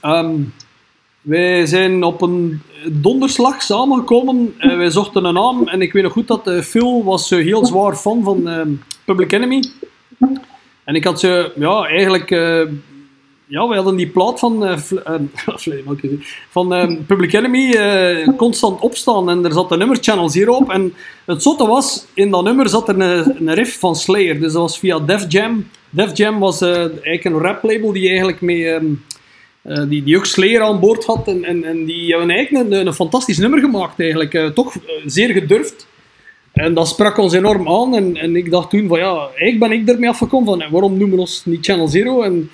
Ehm, 0.00 0.34
wij 1.20 1.66
zijn 1.66 2.02
op 2.04 2.22
een 2.22 2.62
donderslag 2.90 3.62
samengekomen. 3.62 4.54
en 4.58 4.78
wij 4.78 4.90
zochten 4.90 5.24
een 5.24 5.34
naam. 5.34 5.68
En 5.68 5.82
ik 5.82 5.92
weet 5.92 6.02
nog 6.02 6.12
goed 6.12 6.26
dat 6.26 6.46
eh, 6.46 6.60
Phil 6.60 7.04
was 7.04 7.30
eh, 7.30 7.38
heel 7.38 7.66
zwaar 7.66 7.96
fan 7.96 8.22
van 8.22 8.48
Public 9.04 9.32
Enemy. 9.32 9.64
En 10.84 10.94
ik 10.94 11.04
had 11.04 11.20
ze, 11.20 11.52
ja, 11.56 11.84
eigenlijk... 11.84 12.30
ja, 13.46 13.68
wij 13.68 13.76
hadden 13.76 13.96
die 13.96 14.08
plaat 14.08 14.38
van, 14.38 14.78
van 16.50 16.98
Public 17.06 17.32
Enemy 17.32 17.76
constant 18.36 18.80
opstaan. 18.80 19.30
En 19.30 19.44
er 19.44 19.52
zat 19.52 19.70
een 19.70 19.78
nummer 19.78 19.98
Channel 20.00 20.28
Zero 20.28 20.54
op. 20.54 20.70
En 20.70 20.94
het 21.24 21.42
zotte 21.42 21.66
was, 21.66 22.06
in 22.14 22.30
dat 22.30 22.44
nummer 22.44 22.68
zat 22.68 22.88
er 22.88 23.00
een, 23.00 23.48
een 23.48 23.54
riff 23.54 23.78
van 23.78 23.96
Slayer. 23.96 24.40
Dus 24.40 24.52
dat 24.52 24.62
was 24.62 24.78
via 24.78 24.98
Def 24.98 25.24
Jam. 25.28 25.68
Def 25.90 26.16
Jam 26.16 26.38
was 26.38 26.60
eigenlijk 26.60 27.24
een 27.24 27.38
raplabel 27.38 27.92
die 27.92 28.08
eigenlijk 28.08 28.40
mee... 28.40 28.68
ehm, 28.68 28.84
eh, 29.62 29.82
die, 29.88 30.02
die 30.02 30.16
ook 30.16 30.26
Slayer 30.26 30.60
aan 30.60 30.80
boord 30.80 31.04
had. 31.04 31.28
En, 31.28 31.44
en, 31.44 31.64
en 31.64 31.84
die 31.84 32.10
hebben 32.10 32.30
eigenlijk 32.30 32.70
een, 32.70 32.86
een 32.86 32.94
fantastisch 32.94 33.38
nummer 33.38 33.60
gemaakt. 33.60 34.00
Eigenlijk. 34.00 34.34
Eh, 34.34 34.46
toch 34.46 34.74
eh, 34.74 34.80
zeer 35.06 35.30
gedurfd. 35.30 35.86
En 36.52 36.74
dat 36.74 36.88
sprak 36.88 37.18
ons 37.18 37.32
enorm 37.32 37.68
aan. 37.68 37.94
En, 37.96 38.16
en 38.16 38.36
ik 38.36 38.50
dacht 38.50 38.70
toen 38.70 38.88
van 38.88 38.98
ja, 38.98 39.18
eigenlijk 39.18 39.58
ben 39.58 39.72
ik 39.72 39.88
ermee 39.88 40.08
afgekomen 40.08 40.46
van 40.46 40.70
waarom 40.70 40.98
noemen 40.98 41.14
we 41.14 41.20
ons 41.20 41.42
niet 41.44 41.64
Channel 41.64 41.88
Zero? 41.88 42.22
En 42.22 42.50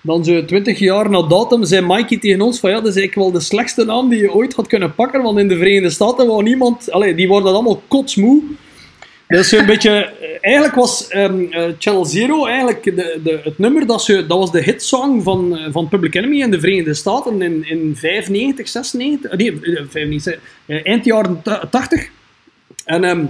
dan 0.00 0.24
zo 0.24 0.44
20 0.44 0.78
jaar 0.78 1.10
na 1.10 1.22
datum 1.22 1.64
zei 1.64 1.86
Mikey 1.86 2.18
tegen 2.18 2.40
ons 2.40 2.60
van 2.60 2.70
ja, 2.70 2.76
dat 2.76 2.86
is 2.86 2.96
eigenlijk 2.96 3.30
wel 3.30 3.40
de 3.40 3.46
slechtste 3.46 3.84
naam 3.84 4.08
die 4.08 4.20
je 4.20 4.34
ooit 4.34 4.54
had 4.54 4.66
kunnen 4.66 4.94
pakken. 4.94 5.22
Want 5.22 5.38
in 5.38 5.48
de 5.48 5.56
Verenigde 5.56 5.90
Staten 5.90 6.26
wou 6.26 6.42
niemand... 6.42 6.90
Allee, 6.90 7.14
die 7.14 7.28
worden 7.28 7.52
allemaal 7.52 7.82
kotsmoe. 7.88 8.42
Dus 9.28 9.52
een 9.52 9.66
beetje... 9.66 9.90
eh, 9.90 10.28
Eigenlijk 10.40 10.74
was 10.74 11.08
ehm, 11.08 11.42
eh, 11.50 11.64
Channel 11.78 12.04
Zero 12.04 12.46
eigenlijk 12.46 12.84
de, 12.84 13.20
de, 13.24 13.40
het 13.44 13.58
nummer 13.58 13.86
dat, 13.86 14.02
ze, 14.02 14.26
dat 14.26 14.38
was 14.38 14.52
de 14.52 14.62
hitsong 14.62 15.22
van, 15.22 15.58
eh, 15.58 15.66
van 15.72 15.88
Public 15.88 16.14
Enemy 16.14 16.40
in 16.40 16.50
de 16.50 16.60
Verenigde 16.60 16.94
Staten 16.94 17.42
in, 17.42 17.64
in 17.68 17.92
95, 17.96 18.68
96... 18.68 19.30
eh, 19.30 19.36
Nee, 19.38 19.60
95, 19.88 20.38
eind 20.66 21.04
jaren 21.04 21.42
ta- 21.42 21.68
80. 21.70 22.08
En 22.84 23.04
ehm, 23.04 23.24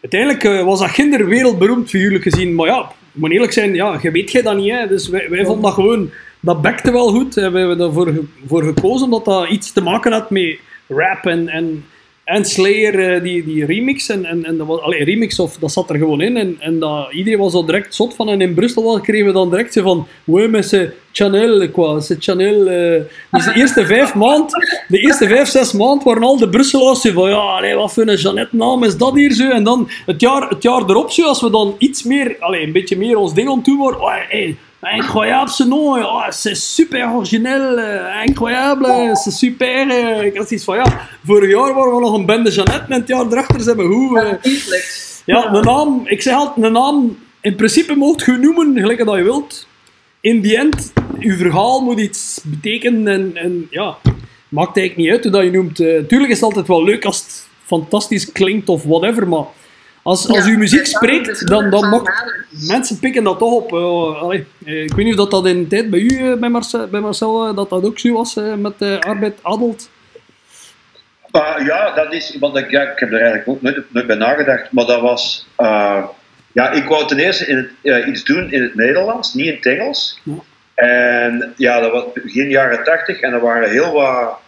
uiteindelijk 0.00 0.64
was 0.64 0.78
dat 0.80 0.88
ginder 0.90 1.26
wereldberoemd 1.26 1.88
figuurlijk 1.90 2.22
gezien. 2.22 2.54
Maar 2.54 2.66
ja, 2.66 2.90
moet 3.12 3.30
eerlijk 3.30 3.52
zijn, 3.52 3.74
ja, 3.74 3.98
je 4.02 4.10
weet 4.10 4.30
jij 4.32 4.42
dat 4.42 4.56
niet. 4.56 4.72
Hè? 4.72 4.86
Dus 4.88 5.08
wij, 5.08 5.26
wij 5.30 5.44
vonden 5.44 5.62
dat 5.64 5.72
gewoon... 5.74 6.10
Dat 6.40 6.62
bekte 6.62 6.92
wel 6.92 7.08
goed. 7.08 7.34
We 7.34 7.40
hebben 7.40 7.80
ervoor 7.80 8.06
ge- 8.06 8.24
voor 8.46 8.62
gekozen 8.64 9.04
omdat 9.04 9.24
dat 9.24 9.48
iets 9.48 9.72
te 9.72 9.80
maken 9.82 10.12
had 10.12 10.30
met 10.30 10.56
rap 10.88 11.26
en... 11.26 11.48
en 11.48 11.84
en 12.28 12.44
Slayer, 12.44 13.14
eh, 13.14 13.22
die, 13.22 13.44
die 13.44 13.64
remix, 13.64 14.08
en, 14.08 14.24
en, 14.24 14.44
en 14.44 14.56
dat 14.56 14.66
was, 14.66 14.80
allee, 14.80 15.04
remix, 15.04 15.38
of 15.38 15.56
dat 15.56 15.72
zat 15.72 15.90
er 15.90 15.98
gewoon 15.98 16.20
in. 16.20 16.36
En, 16.36 16.56
en 16.60 16.78
dat, 16.78 17.12
iedereen 17.12 17.38
was 17.38 17.52
al 17.52 17.64
direct 17.64 17.94
zot 17.94 18.14
van. 18.14 18.28
En 18.28 18.40
in 18.40 18.54
Brussel 18.54 18.82
was, 18.82 19.00
kregen 19.00 19.26
we 19.26 19.32
dan 19.32 19.50
direct 19.50 19.72
zo 19.72 19.82
van, 19.82 20.06
ouais, 20.24 20.48
mais 20.48 20.68
c'est 20.68 20.92
Chanel, 21.12 21.70
quoi, 21.70 22.00
c'est 22.00 22.24
Chanel. 22.24 22.66
eh. 22.66 23.02
Dus 23.30 23.44
de 23.44 23.52
eerste 23.54 23.86
vijf 23.86 24.14
maand, 24.24 24.52
de 24.88 24.98
eerste 24.98 25.26
vijf, 25.26 25.48
zes 25.48 25.72
maand 25.72 26.02
waren 26.02 26.22
al 26.22 26.36
de 26.36 26.48
Brusselaars 26.48 27.00
zo 27.00 27.12
van, 27.12 27.28
ja, 27.28 27.36
allee, 27.36 27.74
wat 27.74 27.92
voor 27.92 28.06
een 28.06 28.16
Jeannette-naam 28.16 28.84
is 28.84 28.96
dat 28.96 29.14
hier 29.14 29.32
zo? 29.32 29.50
En 29.50 29.64
dan 29.64 29.88
het 30.06 30.20
jaar, 30.20 30.48
het 30.48 30.62
jaar 30.62 30.82
erop 30.82 31.10
zo, 31.10 31.26
als 31.26 31.40
we 31.40 31.50
dan 31.50 31.74
iets 31.78 32.02
meer, 32.02 32.36
allee, 32.40 32.62
een 32.62 32.72
beetje 32.72 32.96
meer 32.96 33.16
ons 33.16 33.34
ding 33.34 33.48
aan 33.48 33.62
toe 33.62 33.78
waren, 33.78 34.00
oh, 34.00 34.14
hey, 34.28 34.56
Incroyable 34.80 35.50
ce 35.50 35.64
nom, 35.64 35.92
oh, 36.02 36.22
c'est 36.30 36.54
super 36.54 37.08
origineel, 37.14 37.78
eh, 37.78 38.22
incroyable, 38.28 38.86
c'est 39.16 39.32
super. 39.34 39.88
eh. 39.90 40.24
Ik 40.26 40.36
had 40.36 40.50
iets 40.50 40.64
van 40.64 40.76
ja, 40.76 41.08
vorig 41.24 41.50
jaar 41.50 41.74
waren 41.74 41.94
we 41.94 42.00
nog 42.00 42.14
een 42.14 42.26
bende 42.26 42.50
Jeannette 42.50 42.84
en 42.88 43.00
het 43.00 43.08
jaar 43.08 43.26
erachter 43.26 43.60
zijn 43.60 43.76
we 43.76 43.82
hoe. 43.82 44.20
eh. 44.20 44.32
Lieflijk. 44.42 45.06
Ja, 45.24 45.48
de 45.50 45.60
naam, 45.60 46.02
ik 46.04 46.22
zeg 46.22 46.34
altijd, 46.34 46.66
een 46.66 46.72
naam, 46.72 47.18
in 47.40 47.54
principe 47.56 47.94
mocht 47.94 48.24
je 48.24 48.32
noemen 48.32 48.78
gelijk 48.80 49.04
dat 49.04 49.16
je 49.16 49.22
wilt. 49.22 49.66
In 50.20 50.40
die 50.40 50.56
end, 50.56 50.92
je 51.18 51.36
verhaal 51.36 51.80
moet 51.80 52.00
iets 52.00 52.40
betekenen 52.44 53.06
en, 53.08 53.30
en 53.34 53.66
ja, 53.70 53.96
maakt 54.48 54.76
eigenlijk 54.76 54.96
niet 54.96 55.10
uit 55.10 55.22
hoe 55.22 55.32
dat 55.32 55.42
je 55.44 55.50
noemt. 55.50 55.80
Eh, 55.80 55.98
tuurlijk 56.08 56.30
is 56.30 56.36
het 56.36 56.44
altijd 56.44 56.66
wel 56.66 56.84
leuk 56.84 57.04
als 57.04 57.16
het 57.22 57.46
fantastisch 57.64 58.32
klinkt 58.32 58.68
of 58.68 58.82
whatever, 58.84 59.28
maar 59.28 59.44
als, 60.08 60.28
als 60.28 60.44
Ja, 60.44 60.50
uw 60.52 60.58
muziek 60.58 60.86
spreekt, 60.86 61.46
dan, 61.46 61.70
dan 61.70 61.88
mag, 61.88 62.02
mensen 62.66 62.98
pikken 62.98 63.24
dat 63.24 63.38
toch 63.38 63.52
op. 63.52 63.72
eh, 63.72 64.22
allee, 64.22 64.46
eh, 64.64 64.82
ik 64.82 64.94
weet 64.94 65.04
niet 65.04 65.18
of 65.18 65.28
dat, 65.28 65.30
dat 65.30 65.46
in 65.46 65.62
de 65.62 65.66
tijd 65.68 65.90
bij 65.90 66.00
u, 66.00 66.08
eh, 66.30 66.38
bij 66.38 66.48
Marcel, 66.48 66.86
bij 66.86 67.00
Marcel 67.00 67.54
dat 67.54 67.70
dat 67.70 67.84
ook 67.84 67.98
zo 67.98 68.12
was 68.12 68.34
met 68.56 68.72
eh, 68.78 68.98
arbeid 68.98 69.38
adult. 69.42 69.90
Maar 71.30 71.64
ja, 71.64 71.94
dat 71.94 72.12
is, 72.12 72.36
want 72.40 72.56
ik, 72.56 72.70
ja, 72.70 72.82
ik 72.82 72.98
heb 72.98 73.08
er 73.12 73.18
eigenlijk 73.20 73.48
ook 73.48 73.62
nooit, 73.62 73.92
nooit 73.92 74.06
bij 74.06 74.16
nagedacht, 74.16 74.72
maar 74.72 74.86
dat 74.86 75.00
was, 75.00 75.46
eh, 75.56 76.04
ja, 76.52 76.70
ik 76.70 76.84
wou 76.84 77.06
ten 77.06 77.18
eerste 77.18 77.46
in 77.46 77.70
het, 77.82 78.06
iets 78.06 78.24
doen 78.24 78.52
in 78.52 78.62
het 78.62 78.74
Nederlands, 78.74 79.34
niet 79.34 79.46
in 79.46 79.54
het 79.54 79.66
Engels. 79.66 80.20
Ja. 80.22 80.34
En 80.74 81.54
ja, 81.56 81.80
dat 81.80 81.92
was 81.92 82.04
begin 82.14 82.48
jaren 82.50 82.84
tachtig 82.84 83.20
en 83.20 83.32
er 83.32 83.40
waren 83.40 83.70
heel 83.70 83.92
wat 83.92 84.38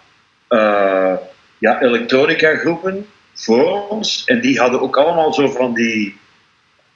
eh, 0.48 1.14
ja, 1.58 1.80
elektronica 1.80 2.56
groepen 2.56 3.06
voor 3.44 3.88
ons 3.88 4.24
en 4.24 4.40
die 4.40 4.58
hadden 4.58 4.80
ook 4.80 4.96
allemaal 4.96 5.34
zo 5.34 5.48
van 5.48 5.74
die, 5.74 6.18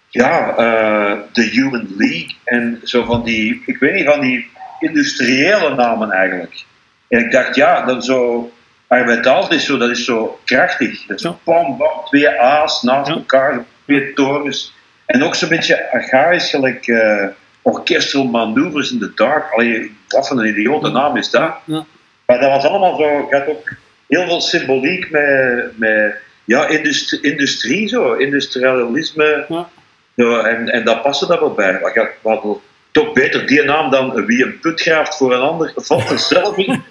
ja, 0.08 0.48
eh 0.56 1.18
The 1.32 1.42
Human 1.42 1.86
League 1.98 2.34
en 2.44 2.80
zo 2.84 3.04
van 3.04 3.24
die, 3.24 3.62
ik 3.66 3.78
weet 3.78 3.94
niet, 3.94 4.04
van 4.04 4.20
die 4.20 4.50
industriële 4.78 5.74
namen 5.74 6.10
eigenlijk. 6.10 6.64
En 7.08 7.18
ik 7.24 7.30
dacht, 7.30 7.54
ja, 7.54 7.84
dat 7.84 8.04
zo, 8.04 8.52
arbeid 8.86 9.52
is 9.52 9.64
zo, 9.64 9.76
dat 9.76 9.90
is 9.90 10.04
zo 10.04 10.38
krachtig. 10.44 11.06
Dat 11.06 11.16
is 11.16 11.22
Ja. 11.22 11.36
bam, 11.44 11.76
bam, 11.76 12.04
twee 12.04 12.40
A's 12.40 12.82
naast 12.82 13.08
Ja. 13.08 13.14
elkaar, 13.14 13.64
twee 13.84 14.12
torens. 14.12 14.74
En 15.06 15.22
ook 15.22 15.34
zo'n 15.34 15.48
beetje 15.48 15.90
archaïs, 15.92 16.50
gelijk 16.50 16.86
eh, 16.86 17.26
orchestral 17.62 18.24
maneuvers 18.24 18.92
in 18.92 18.98
the 18.98 19.12
dark. 19.14 19.52
Allee, 19.52 19.96
wat 20.08 20.28
voor 20.28 20.38
een 20.38 20.48
idiote 20.48 20.90
naam 20.90 21.16
is 21.16 21.30
dat? 21.30 21.54
Ja. 21.64 21.84
Maar 22.26 22.40
dat 22.40 22.50
was 22.50 22.64
allemaal 22.64 22.96
zo, 22.96 23.18
ik 23.18 23.32
had 23.32 23.46
ook 23.46 23.72
heel 24.08 24.26
veel 24.26 24.40
symboliek 24.40 25.10
met, 25.10 25.78
met 25.78 26.16
ja, 26.44 26.68
industrie, 26.68 27.20
industrie 27.20 27.88
zo, 27.88 28.12
industrialisme. 28.12 29.44
Ja. 29.48 29.68
Zo, 30.16 30.38
en, 30.40 30.68
en 30.68 30.84
dat 30.84 31.02
paste 31.02 31.26
daar 31.26 31.40
wel 31.40 31.54
bij. 31.54 31.78
We 31.80 32.12
hadden 32.22 32.60
toch 32.94 33.12
beter 33.12 33.46
die 33.46 33.64
naam 33.64 33.90
dan 33.90 34.26
wie 34.26 34.44
een 34.44 34.58
put 34.60 34.80
graaft 34.80 35.16
voor 35.16 35.32
een 35.34 35.40
ander, 35.40 35.72
valt 35.76 36.10
er 36.10 36.18
zelf 36.18 36.56
in. 36.56 36.82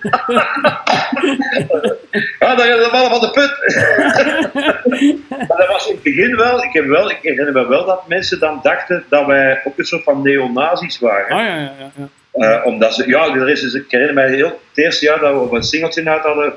ah, 2.39 2.58
daar 2.58 2.68
is 2.68 2.86
de 2.86 2.89
mannen 2.91 3.10
van 3.10 3.20
de 3.20 3.32
put. 3.32 3.54
maar 5.47 5.58
dat 5.58 5.68
was 5.68 5.88
in 5.88 5.93
het 5.93 6.04
begin 6.04 6.36
wel, 6.36 6.64
ik, 6.64 6.74
heb 6.74 6.86
wel, 6.86 7.10
ik 7.10 7.20
herinner 7.22 7.54
me 7.54 7.68
wel 7.68 7.86
dat 7.86 8.08
mensen 8.08 8.39
dan 8.39 8.60
dachten 8.64 9.06
dat 9.10 9.26
wij 9.26 9.62
ook 9.64 9.78
een 9.78 9.86
soort 9.86 10.04
van 10.04 10.22
neonazis 10.22 10.99
waren. 10.99 11.36
Ah 11.36 11.45
ja, 11.45 11.56
ja, 11.56 11.74
ja. 11.80 11.91
ja. 11.95 12.10
Uh, 12.36 12.66
omdat 12.66 12.93
ze, 12.93 13.08
ja, 13.08 13.34
er 13.34 13.49
is, 13.49 13.62
dus- 13.62 13.74
ik 13.74 13.86
herinner 13.88 14.16
mij 14.16 14.30
heel, 14.30 14.47
het 14.70 14.78
eerste 14.78 15.06
jaar 15.06 15.20
dat 15.20 15.34
we 15.34 15.39
op 15.39 15.51
een 15.51 15.64
singeltje 15.64 16.10
uit 16.10 16.24
hadden, 16.24 16.54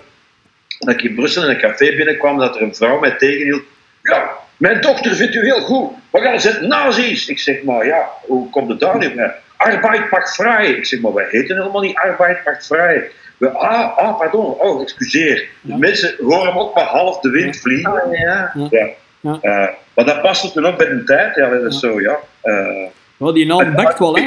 dat 0.78 0.94
ik 0.94 1.02
in 1.02 1.14
Brussel 1.14 1.42
in 1.42 1.48
een 1.48 1.58
café 1.60 1.96
binnenkwam, 1.96 2.38
dat 2.38 2.56
er 2.56 2.62
een 2.62 2.74
vrouw 2.74 2.98
mij 2.98 3.10
tegenhield. 3.10 3.62
Ja, 4.02 4.30
mijn 4.56 4.80
dochter 4.80 5.14
vindt 5.14 5.34
u 5.34 5.44
heel 5.44 5.60
goed, 5.60 5.90
maar 6.10 6.22
gaan 6.22 6.40
zitten 6.40 6.68
nazi's. 6.68 7.28
Ik 7.28 7.38
zeg 7.38 7.62
maar, 7.62 7.86
ja, 7.86 8.08
hoe 8.26 8.50
komt 8.50 8.68
het 8.68 8.80
daar 8.80 8.98
nu 8.98 9.14
bij? 9.14 9.34
Arbeid 9.56 10.10
macht 10.10 10.34
vrij. 10.34 10.66
Ik 10.66 10.86
zeg 10.86 11.00
maar, 11.00 11.12
wij 11.14 11.26
heten 11.30 11.56
helemaal 11.56 11.80
niet 11.82 11.96
arbeid 11.96 12.44
macht 12.44 12.66
vrij. 12.66 13.10
We, 13.36 13.50
ah, 13.50 13.96
ah, 13.98 14.18
pardon, 14.18 14.44
oh, 14.44 14.82
excuseer. 14.82 15.48
Ja. 15.60 15.76
Mensen 15.76 16.14
horen 16.20 16.46
hem 16.46 16.58
ook 16.58 16.74
maar 16.74 16.84
half 16.84 17.20
de 17.20 17.30
wind 17.30 17.56
vliegen. 17.56 18.02
Ah, 18.02 18.18
ja. 18.18 18.52
Ja. 18.70 18.88
Ja. 19.20 19.38
Eh, 19.40 19.68
maar 19.94 20.04
dat 20.04 20.22
past 20.22 20.52
toen 20.52 20.66
ook 20.66 20.76
bij 20.78 20.88
de 20.88 21.04
tijd. 21.04 21.34
Ja, 21.34 21.48
dat 21.48 21.72
is 21.72 21.80
zo, 21.80 22.00
ja. 22.00 22.18
Eh, 22.40 22.86
Ja, 23.18 23.32
die 23.32 23.46
naam 23.46 23.74
bekt 23.74 23.98
wel, 23.98 24.16
hè. 24.16 24.22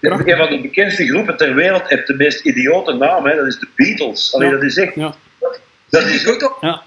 Een 0.00 0.36
van 0.36 0.48
de 0.48 0.58
bekendste 0.62 1.06
groepen 1.06 1.36
ter 1.36 1.54
wereld 1.54 1.88
heeft 1.88 2.06
de 2.06 2.14
meest 2.14 2.44
idiote 2.44 2.92
naam, 2.92 3.26
hè. 3.26 3.36
dat 3.36 3.46
is 3.46 3.58
de 3.58 3.68
Beatles. 3.76 4.34
Allee, 4.34 4.48
Ja. 4.48 4.54
dat 4.54 4.62
is 4.62 4.76
echt. 4.76 4.94
Ja, 4.94 5.14
Dat 5.90 6.02
is 6.02 6.26
ook 6.28 6.42
al. 6.42 6.56
ja. 6.60 6.82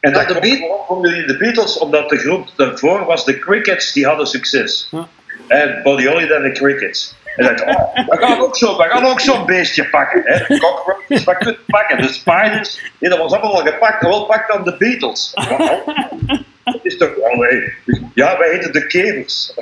En 0.00 0.12
dat 0.12 0.28
de 0.28 0.34
de 0.34 0.40
Beat- 0.40 0.58
Beatles, 0.88 1.26
de 1.26 1.36
Beatles, 1.38 1.78
omdat 1.78 2.08
de 2.08 2.18
groep 2.18 2.48
daarvoor 2.56 3.04
was 3.04 3.24
de 3.24 3.38
Crickets, 3.38 3.92
die 3.92 4.06
hadden 4.06 4.26
succes. 4.26 4.88
Ja. 4.90 5.08
En 5.48 5.80
Buddy 5.82 6.06
Holly 6.06 6.30
en 6.30 6.42
de 6.42 6.52
Crickets. 6.52 7.14
En 7.36 7.44
dacht, 7.44 7.62
oh, 7.62 7.94
we 8.08 8.16
gaan 8.16 8.40
ook 8.40 8.56
zo- 8.56 8.76
we 8.76 8.88
zo'n 9.20 9.46
beestje 9.46 9.88
pakken. 9.88 10.22
Hè. 10.24 10.38
De 10.46 10.58
cockroaches, 10.60 11.24
wat 11.24 11.36
kunnen 11.36 11.54
we 11.66 11.72
pakken? 11.72 11.96
De 11.96 12.08
spiders, 12.12 12.80
nee, 12.98 13.10
dat 13.10 13.18
was 13.18 13.32
allemaal 13.32 13.54
al 13.54 13.66
gepakt. 13.66 14.02
Wel, 14.02 14.24
pak 14.26 14.48
dan 14.52 14.64
de 14.64 14.76
Beatles. 14.76 15.34
Dat 16.64 16.80
is 16.82 16.96
toch, 16.96 17.16
oh 17.16 17.38
nee. 17.38 17.74
Ja, 18.14 18.38
wij 18.38 18.50
heten 18.50 18.72
de 18.72 18.86
Kevers. 18.86 19.54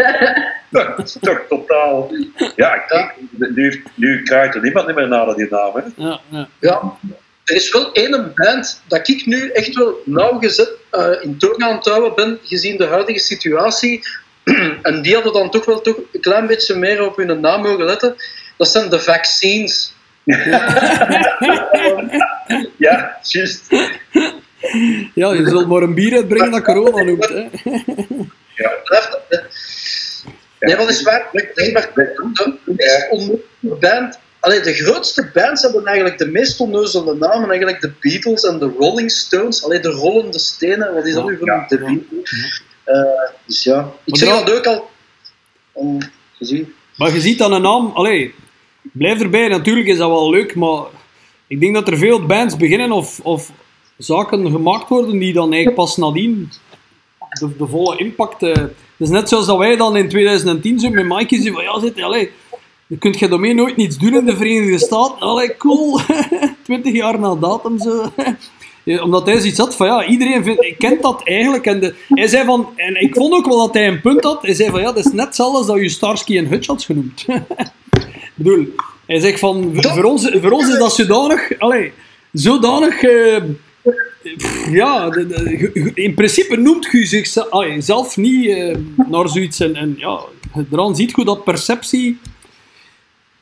dat 0.70 0.98
is 0.98 1.16
toch 1.20 1.40
totaal... 1.48 2.12
Ja, 2.56 2.78
kijk, 2.78 3.14
nu, 3.30 3.84
nu 3.94 4.22
krijgt 4.22 4.54
er 4.54 4.62
niemand 4.62 4.94
meer 4.94 5.08
naar 5.08 5.34
die 5.34 5.46
naam, 5.50 5.72
hè. 5.74 5.82
Ja, 5.96 6.20
ja. 6.30 6.48
Ja, 6.60 6.96
er 7.44 7.54
is 7.54 7.72
wel 7.72 7.92
één 7.92 8.32
band 8.34 8.82
dat 8.88 9.08
ik 9.08 9.26
nu 9.26 9.50
echt 9.50 9.74
wel 9.74 10.02
nauwgezet 10.04 10.70
eh 10.90 11.22
in 11.22 11.38
toon 11.38 11.62
aan 11.62 11.76
het 11.76 11.84
houden 11.84 12.14
ben, 12.14 12.38
gezien 12.42 12.76
de 12.76 12.86
huidige 12.86 13.18
situatie. 13.18 14.02
en 14.82 15.02
die 15.02 15.14
hadden 15.14 15.32
dan 15.32 15.50
toch 15.50 15.64
wel 15.64 15.80
toch 15.80 15.96
een 16.12 16.20
klein 16.20 16.46
beetje 16.46 16.74
meer 16.74 17.06
op 17.06 17.16
hun 17.16 17.40
naam 17.40 17.62
mogen 17.62 17.84
letten. 17.84 18.16
Dat 18.56 18.68
zijn 18.68 18.90
de 18.90 19.00
vaccines. 19.00 19.92
Ja, 22.76 23.18
juist. 23.22 23.66
ja, 25.14 25.32
je 25.32 25.48
zult 25.48 25.68
maar 25.68 25.82
een 25.82 25.94
bier 25.94 26.12
uitbrengen 26.16 26.50
dat 26.50 26.62
corona 26.62 27.02
noemt, 27.02 27.28
hè. 27.28 27.38
Ja. 28.54 28.70
Blijft- 28.84 29.18
eh, 29.28 29.38
Nee, 30.60 30.76
wat 30.76 30.88
is 30.90 31.02
waar? 31.02 31.28
Dat 31.32 31.72
maar 31.72 31.90
de 31.94 32.14
meest 32.64 33.10
onnozele 33.10 33.40
band. 33.80 34.18
Allee, 34.40 34.60
de 34.60 34.74
grootste 34.74 35.30
bands 35.34 35.62
hebben 35.62 35.84
eigenlijk 35.84 36.18
de 36.18 36.26
meest 36.26 36.60
onnozele 36.60 37.14
namen. 37.14 37.48
Eigenlijk 37.48 37.80
de 37.80 37.92
Beatles 38.00 38.42
en 38.44 38.58
de 38.58 38.72
Rolling 38.78 39.10
Stones. 39.10 39.64
Allee, 39.64 39.80
de 39.80 39.88
rollende 39.90 40.38
stenen. 40.38 40.94
Wat 40.94 41.06
is 41.06 41.14
dat 41.14 41.26
nu? 41.26 41.38
De 41.38 41.44
ja. 41.44 41.66
Beatles. 41.68 42.62
Eh, 42.84 43.02
dus 43.46 43.64
ja, 43.64 43.92
ik 44.04 44.16
zeg 44.16 44.28
dat- 44.28 44.46
dat 44.46 44.56
ook 44.56 44.66
al. 44.66 44.90
Om 45.72 45.98
te 46.38 46.44
zien. 46.44 46.74
Maar 46.96 47.12
je 47.14 47.20
ziet 47.20 47.38
dan 47.38 47.52
een 47.52 47.62
naam, 47.62 47.90
allee, 47.94 48.34
blijf 48.92 49.20
erbij, 49.20 49.48
natuurlijk 49.48 49.86
is 49.88 49.96
dat 49.98 50.08
wel 50.10 50.30
leuk, 50.30 50.54
maar 50.54 50.82
ik 51.46 51.60
denk 51.60 51.74
dat 51.74 51.88
er 51.88 51.98
veel 51.98 52.26
bands 52.26 52.56
beginnen 52.56 52.92
of, 52.92 53.20
of 53.20 53.50
zaken 53.98 54.50
gemaakt 54.50 54.88
worden 54.88 55.18
die 55.18 55.32
dan 55.32 55.52
eigenlijk 55.52 55.74
pas 55.74 55.96
nadien 55.96 56.50
de, 57.30 57.56
de 57.58 57.66
volle 57.66 57.96
impact. 57.96 58.42
eh 58.42 58.64
dus 58.96 59.08
net 59.08 59.28
zoals 59.28 59.46
dat 59.46 59.58
wij 59.58 59.76
dan 59.76 59.96
in 59.96 60.08
2010 60.08 60.78
zo 60.80 60.90
met 60.90 61.04
Mikey 61.04 61.40
zeiden 61.40 61.52
van 61.52 61.64
ja, 61.64 61.80
zit, 61.80 62.02
allee, 62.02 62.30
dan 62.86 62.98
kun 62.98 63.14
je 63.18 63.28
daarmee 63.28 63.54
nooit 63.54 63.76
niets 63.76 63.98
doen 63.98 64.14
in 64.14 64.24
de 64.24 64.36
Verenigde 64.36 64.78
Staten. 64.78 65.18
Allee, 65.18 65.56
cool. 65.56 66.00
20 66.64 66.92
jaar 66.92 67.20
na 67.20 67.34
datum 67.34 67.78
zo. 67.78 68.12
Omdat 69.02 69.26
hij 69.26 69.38
zoiets 69.38 69.58
had 69.58 69.76
van 69.76 69.86
ja, 69.86 70.06
iedereen 70.06 70.44
vindt, 70.44 70.76
kent 70.78 71.02
dat 71.02 71.20
eigenlijk. 71.24 71.66
En 71.66 71.80
de, 71.80 71.94
hij 72.08 72.26
zei 72.26 72.44
van, 72.44 72.68
en 72.76 73.00
ik 73.00 73.14
vond 73.14 73.34
ook 73.34 73.46
wel 73.46 73.58
dat 73.58 73.74
hij 73.74 73.88
een 73.88 74.00
punt 74.00 74.24
had. 74.24 74.42
Hij 74.42 74.54
zei 74.54 74.70
van 74.70 74.80
ja, 74.80 74.92
dat 74.92 75.04
is 75.04 75.12
net 75.12 75.26
hetzelfde 75.26 75.58
als 75.58 75.66
dat 75.66 75.76
je 75.76 75.88
Starsky 75.88 76.38
en 76.38 76.46
Hutch 76.46 76.66
had 76.66 76.82
genoemd. 76.82 77.24
ik 77.28 78.32
bedoel, 78.34 78.66
hij 79.06 79.18
zegt 79.18 79.38
van 79.38 79.70
voor, 79.72 80.04
ons, 80.04 80.30
voor 80.40 80.50
ons 80.50 80.68
is 80.68 80.78
dat 80.78 80.94
zodanig, 80.94 81.58
allee, 81.58 81.92
zodanig. 82.32 83.00
pff, 83.00 83.67
ja, 84.70 85.10
in 85.94 86.14
principe 86.14 86.56
noemt 86.56 86.88
je 86.92 87.06
zichzelf 87.06 88.16
niet 88.16 88.48
eh, 88.48 88.76
naar 89.10 89.28
zoiets. 89.28 89.60
En, 89.60 89.94
ja, 89.98 90.20
eraan 90.72 90.96
ziet 90.96 91.12
je 91.16 91.24
dat 91.24 91.44
perceptie. 91.44 92.18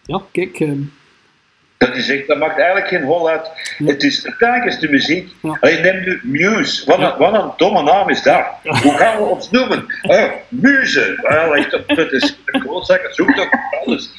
Ja, 0.05 0.22
kijk. 0.32 0.61
eh, 0.61 0.72
Dat 1.79 1.97
is 1.97 2.09
echt, 2.09 2.27
dat 2.27 2.39
maakt 2.39 2.57
eigenlijk 2.59 2.89
geen 2.89 3.03
hol 3.03 3.29
uit. 3.29 3.51
Het 3.85 4.03
is, 4.03 4.35
kijk 4.39 4.64
eens 4.64 4.79
de 4.79 4.89
muziek. 4.89 5.29
Ja. 5.43 5.57
Allee, 5.61 5.81
neem 5.81 6.01
nu 6.05 6.20
Muse. 6.22 6.87
Wat, 6.87 6.99
Ja. 6.99 7.12
een, 7.12 7.18
wat 7.18 7.35
een 7.43 7.51
domme 7.57 7.83
naam 7.83 8.09
is 8.09 8.22
dat. 8.22 8.45
Hoe 8.62 8.97
gaan 8.97 9.16
we 9.16 9.22
ons 9.22 9.51
noemen? 9.51 9.87
Eh, 10.03 10.24
muze. 10.49 11.18
Dat 11.87 12.12
is 12.12 12.39
een 12.47 12.61
grootzakker. 12.61 13.14
Zoek 13.14 13.35
toch 13.35 13.49
alles. 13.85 14.11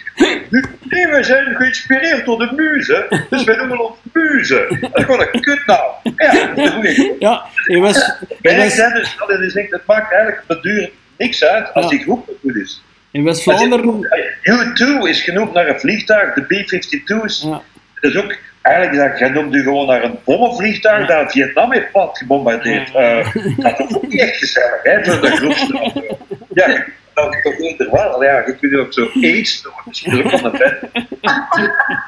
Nee, 0.89 1.08
we 1.08 1.20
zijn 1.24 1.55
geïnspireerd 1.55 2.26
door 2.26 2.39
de 2.39 2.51
muze. 2.55 3.26
Dus 3.30 3.43
wij 3.43 3.55
noemen 3.55 3.80
ons 3.86 3.97
muze. 4.14 4.78
Dat 4.82 4.97
is 4.97 5.03
gewoon 5.03 5.28
een 5.32 5.41
kutnaam. 5.41 5.86
Ja, 6.16 6.32
dat 6.32 6.58
een 6.58 6.72
goeie. 6.72 7.16
ja, 7.20 7.43
hij 7.53 7.80
was. 7.80 8.12
Was 8.41 8.76
zijn 8.76 8.93
dus, 8.93 9.16
dat 9.28 9.39
is 9.39 9.55
echt, 9.55 9.72
het 9.72 9.86
maakt 9.86 10.12
eigenlijk 10.14 10.43
de 10.47 10.60
duur 10.62 10.89
niks 11.18 11.43
uit 11.45 11.74
als 11.74 11.84
Ja. 11.86 11.89
die 11.91 11.99
groep 11.99 12.30
goed 12.41 12.55
is. 12.55 12.82
In 13.18 13.24
West-Vlaanderen. 13.24 14.07
U2 14.41 15.07
is 15.09 15.22
genoemd 15.22 15.53
naar 15.53 15.68
een 15.68 15.80
vliegtuig, 15.80 16.34
de 16.34 16.41
B-52's. 16.41 17.41
Ja. 17.41 17.61
Dat 17.99 18.11
is 18.11 18.18
ook, 18.18 18.36
eigenlijk, 18.61 19.20
dat, 19.20 19.34
noemt 19.34 19.53
u 19.53 19.63
gewoon 19.63 19.88
naar 19.88 20.03
een 20.03 20.20
bommenvliegtuig 20.24 21.07
dat 21.07 21.32
Vietnam 21.32 21.72
heeft 21.72 21.91
plat 21.91 22.18
gebombardeerd. 22.18 22.89
Ja. 22.91 22.99
Eh, 22.99 23.36
dat 23.57 23.80
is 23.80 23.95
ook 23.95 24.07
niet 24.07 24.22
echt 24.22 24.38
gezellig, 24.38 24.84
hè, 24.84 25.05
voor 25.05 25.22
de 25.22 25.36
groepste. 25.36 26.15
Ja, 26.53 26.86
dat 27.13 27.36
is 27.36 27.41
toch 27.41 27.59
eerder 27.59 27.91
wel. 27.91 28.24
Ja, 28.24 28.43
je 28.45 28.55
kunt 28.55 28.76
ook 28.76 28.93
zo 28.93 29.09
AIDS 29.13 29.61
doen, 29.61 29.74
misschien 29.86 30.18
is 30.18 30.24
ook 30.24 30.39
van 30.39 30.51
de 30.51 30.57
vet. 30.57 31.05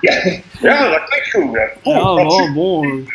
Ja, 0.02 0.14
ja, 0.62 0.90
dat 0.90 1.04
klinkt 1.04 1.32
goed. 1.32 1.56
Hè. 1.56 1.62
Ja, 1.62 2.00
Oh, 2.00 2.16
wel, 2.16 2.54
bon. 2.54 3.08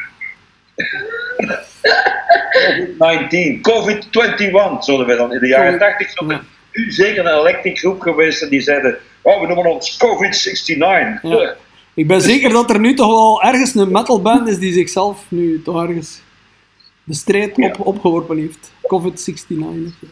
COVID-19, 2.55 3.61
COVID-21, 3.61 4.79
zullen 4.79 5.07
we 5.07 5.17
dan 5.17 5.33
in 5.33 5.41
de 5.41 5.47
jaren 5.47 5.79
80 5.79 6.11
zo 6.11 6.25
Ja. 6.29 6.41
Nu 6.75 6.93
zeker 6.93 7.27
een 7.27 7.39
electric 7.39 7.79
groep 7.79 8.01
geweest 8.01 8.43
en 8.43 8.49
die 8.49 8.61
zeiden, 8.61 8.99
oh, 9.23 9.41
we 9.41 9.47
noemen 9.47 9.73
ons 9.73 9.97
COVID-69. 9.97 11.23
Ja. 11.23 11.55
Ik 11.95 12.07
ben 12.07 12.21
zeker 12.21 12.51
dat 12.51 12.71
er 12.71 12.81
nu 12.81 12.95
toch 12.95 13.11
wel 13.11 13.43
ergens 13.43 13.75
een 13.75 13.93
metalband 13.93 14.49
is 14.49 14.59
die 14.59 14.73
zichzelf 14.73 15.25
nu 15.29 15.63
toch 15.63 15.83
ergens 15.83 16.21
de 17.05 17.15
strijd 17.15 17.59
op, 17.59 17.87
opgeworpen 17.87 18.39
heeft. 18.39 18.73
COVID-69. 18.83 18.87
of 18.87 19.93
zo. 20.01 20.07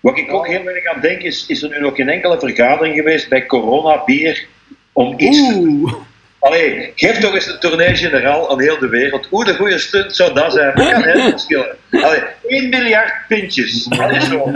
Wat 0.00 0.18
ik 0.18 0.32
ook 0.32 0.46
heel 0.46 0.68
erg 0.68 0.86
aan 0.86 1.00
denk, 1.00 1.22
is, 1.22 1.46
is 1.46 1.62
er 1.62 1.68
nu 1.68 1.80
nog 1.80 1.96
geen 1.96 2.08
enkele 2.08 2.38
vergadering 2.38 2.94
geweest 2.94 3.28
bij 3.28 3.46
Corona 3.46 4.04
Bier 4.04 4.46
om 4.92 5.14
iets 5.16 5.48
te 5.48 5.54
Oeh. 5.54 5.92
Allee, 6.38 6.92
geef 6.94 7.18
toch 7.18 7.34
eens 7.34 7.46
een 7.46 7.58
tournee-generaal 7.58 8.50
aan 8.50 8.60
heel 8.60 8.78
de 8.78 8.88
wereld. 8.88 9.26
Hoe 9.26 9.44
de 9.44 9.54
goede 9.54 9.78
stunt 9.78 10.16
zou 10.16 10.34
dat 10.34 10.52
zijn? 10.52 10.72
Dat 10.74 10.90
kan 10.90 11.02
heel 11.02 11.30
verschillen. 11.30 11.76
Allee, 11.90 12.20
1 12.46 12.68
miljard 12.68 13.12
pintjes. 13.28 13.86
Allee, 13.90 14.20
zo. 14.20 14.52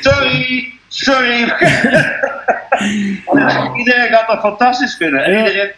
Sorry, 0.00 0.72
sorry. 0.88 1.42
Allee, 3.26 3.76
iedereen 3.78 4.08
gaat 4.08 4.26
dat 4.26 4.40
fantastisch 4.40 4.94
vinden. 4.96 5.24
En 5.24 5.32
Ja. 5.32 5.38
iedereen 5.46 5.70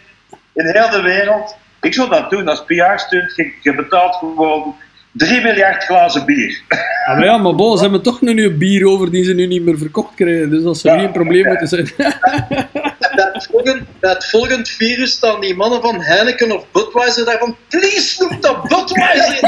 in 0.53 0.65
heel 0.65 0.89
de 0.89 1.01
wereld. 1.01 1.55
Ik 1.81 1.93
zou 1.93 2.09
dat 2.09 2.29
doen 2.29 2.47
als 2.47 2.63
PR-stunt. 2.65 3.33
Je, 3.35 3.51
je 3.61 3.75
betaalt 3.75 4.15
gewoon 4.15 4.75
3 5.11 5.41
miljard 5.41 5.83
glazen 5.83 6.25
bier. 6.25 6.61
Ah, 7.05 7.15
maar 7.15 7.25
ja, 7.25 7.37
maar 7.37 7.55
bon, 7.55 7.75
ze 7.77 7.83
hebben 7.83 8.01
toch 8.01 8.21
nu 8.21 8.43
een 8.45 8.57
bier 8.57 8.87
over 8.87 9.11
die 9.11 9.23
ze 9.23 9.33
nu 9.33 9.45
niet 9.47 9.61
meer 9.63 9.77
verkocht 9.77 10.15
krijgen. 10.15 10.49
Dus 10.49 10.63
dat 10.63 10.77
zou 10.77 10.93
Ja. 10.93 10.99
niet 10.99 11.07
een 11.09 11.15
probleem 11.21 11.45
moeten 11.47 11.67
zijn. 11.67 11.89
Bij 13.31 13.41
het, 13.41 13.47
volgend, 13.51 13.87
het 13.99 14.25
volgend 14.25 14.69
virus 14.69 15.11
staan 15.11 15.41
die 15.41 15.55
mannen 15.55 15.81
van 15.81 16.01
Heineken 16.01 16.51
of 16.51 16.65
Budweiser 16.71 17.25
daarvan. 17.25 17.57
Please 17.67 18.23
noem 18.23 18.41
dat 18.41 18.67
Budweiser! 18.67 19.39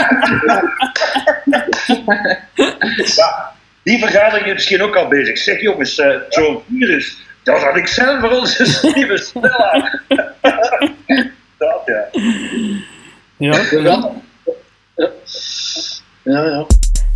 Ja, 3.15 3.51
die 3.83 3.99
vergadering 3.99 4.47
is 4.47 4.53
misschien 4.53 4.81
ook 4.81 4.95
al 4.95 5.07
bezig. 5.07 5.37
Zeg 5.37 5.61
jongens, 5.61 5.99
eh, 5.99 6.15
zo'n 6.29 6.61
virus, 6.69 7.17
dat 7.43 7.61
had 7.61 7.75
ik 7.75 7.87
zelf 7.87 8.19
voor 8.19 8.31
onze 8.31 8.91
nieuwe 8.93 9.17
Stella. 9.17 9.99
dat 11.57 11.81
ja. 11.85 12.07
Ja. 13.37 13.61
Ja. 13.71 14.11
Ja, 16.23 16.43
ja. 16.43 16.65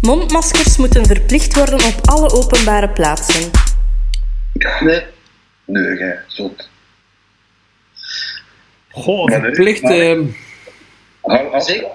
Mondmaskers 0.02 0.78
moeten 0.78 1.06
verplicht 1.06 1.56
worden 1.56 1.86
op 1.86 1.96
alle 2.04 2.32
openbare 2.32 2.90
plaatsen. 2.90 3.52
Nee. 4.80 5.13
Nee, 5.74 5.98
gij, 5.98 6.20
zot. 6.28 6.70
Goh, 8.92 9.32
verplicht. 9.32 9.84
ehm. 9.84 10.24
Zeker. 11.58 11.88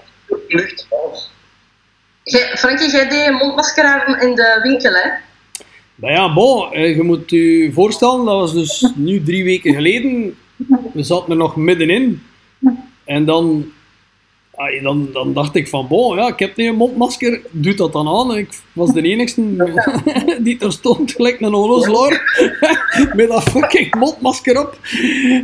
Jij- 2.25 2.57
Frankie, 2.57 2.91
jij 2.91 3.09
deed 3.09 3.27
een 3.27 3.35
mondmasker 3.35 3.85
aan 3.85 4.21
in 4.21 4.35
de 4.35 4.61
winkel, 4.63 4.93
hè? 4.93 5.11
Nou 5.95 6.13
ja, 6.13 6.33
bon, 6.35 6.73
eh, 6.73 6.97
je 6.97 7.03
moet 7.03 7.31
je 7.31 7.71
voorstellen, 7.73 8.25
dat 8.25 8.35
was 8.35 8.53
dus 8.53 8.93
nu 8.97 9.23
drie 9.23 9.45
weken 9.45 9.75
geleden. 9.75 10.39
We 10.93 11.03
zaten 11.03 11.31
er 11.31 11.37
nog 11.37 11.57
middenin. 11.57 12.23
En 13.05 13.25
dan, 13.25 13.73
dan, 14.83 15.09
dan 15.13 15.33
dacht 15.33 15.55
ik 15.55 15.69
van, 15.69 15.87
bon, 15.89 16.17
ja, 16.17 16.29
ik 16.29 16.39
heb 16.39 16.57
nu 16.57 16.67
een 16.67 16.75
mondmasker, 16.75 17.41
doe 17.51 17.75
dat 17.75 17.93
dan 17.93 18.09
aan. 18.09 18.37
Ik 18.37 18.49
was 18.73 18.93
de 18.93 19.03
enigste 19.03 19.43
die 20.43 20.59
er 20.59 20.73
stond, 20.73 21.13
gelijk 21.13 21.41
een 21.41 21.55
onozelaar, 21.55 22.23
met 23.17 23.29
dat 23.29 23.43
fucking 23.43 23.95
mondmasker 23.95 24.61
op. 24.61 24.79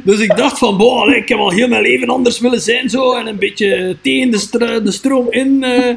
Dus 0.04 0.18
ik 0.18 0.36
dacht 0.36 0.58
van, 0.58 0.76
bon, 0.76 1.14
ik 1.14 1.28
heb 1.28 1.38
al 1.38 1.50
heel 1.50 1.68
mijn 1.68 1.82
leven 1.82 2.08
anders 2.08 2.40
willen 2.40 2.60
zijn, 2.60 2.90
zo, 2.90 3.12
en 3.12 3.26
een 3.26 3.38
beetje 3.38 3.96
tegen 4.00 4.30
de, 4.30 4.80
de 4.84 4.92
stroom 4.92 5.26
in. 5.30 5.62
eh. 5.64 5.96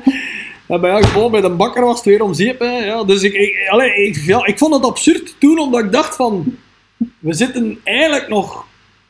Ja, 0.67 0.77
maar 0.77 1.01
ja, 1.15 1.29
bij 1.29 1.41
de 1.41 1.49
bakker 1.49 1.85
was 1.85 1.95
het 1.95 2.05
weer 2.05 2.21
om 2.21 2.33
zeep. 2.33 2.61
Ja, 2.61 3.03
dus 3.03 3.23
ik, 3.23 3.33
ik, 3.33 4.15
ik, 4.45 4.57
vond 4.57 4.73
het 4.73 4.83
absurd 4.83 5.35
toen, 5.39 5.59
omdat 5.59 5.83
ik 5.83 5.91
dacht 5.91 6.15
van... 6.15 6.55
We 7.19 7.33
zitten 7.33 7.79
eigenlijk 7.83 8.27
nog 8.27 8.65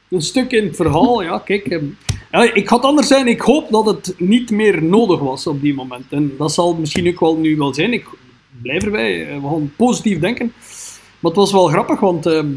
een 0.09 0.21
stuk 0.21 0.51
in 0.51 0.65
het 0.65 0.75
verhaal. 0.75 1.23
Ja, 1.23 1.41
kijk, 1.45 1.79
ik 2.53 2.67
had 2.67 2.83
anders 2.83 3.07
zijn. 3.07 3.27
Ik 3.27 3.41
hoop 3.41 3.69
dat 3.71 3.85
het 3.85 4.13
niet 4.17 4.51
meer 4.51 4.83
nodig 4.83 5.19
was 5.19 5.47
op 5.47 5.61
die 5.61 5.73
moment. 5.73 6.05
En 6.09 6.33
dat 6.37 6.53
zal 6.53 6.73
misschien 6.75 7.07
ook 7.07 7.19
wel 7.19 7.35
nu 7.37 7.57
wel 7.57 7.73
zijn. 7.73 7.93
Ik 7.93 8.05
blijf 8.61 8.83
erbij. 8.83 9.27
eh, 9.27 9.35
We 9.41 9.47
gaan 9.47 9.73
positief 9.75 10.19
denken. 10.19 10.53
Maar 11.19 11.31
het 11.31 11.39
was 11.39 11.51
wel 11.51 11.67
grappig, 11.67 11.99
want... 11.99 12.25
ehm, 12.25 12.47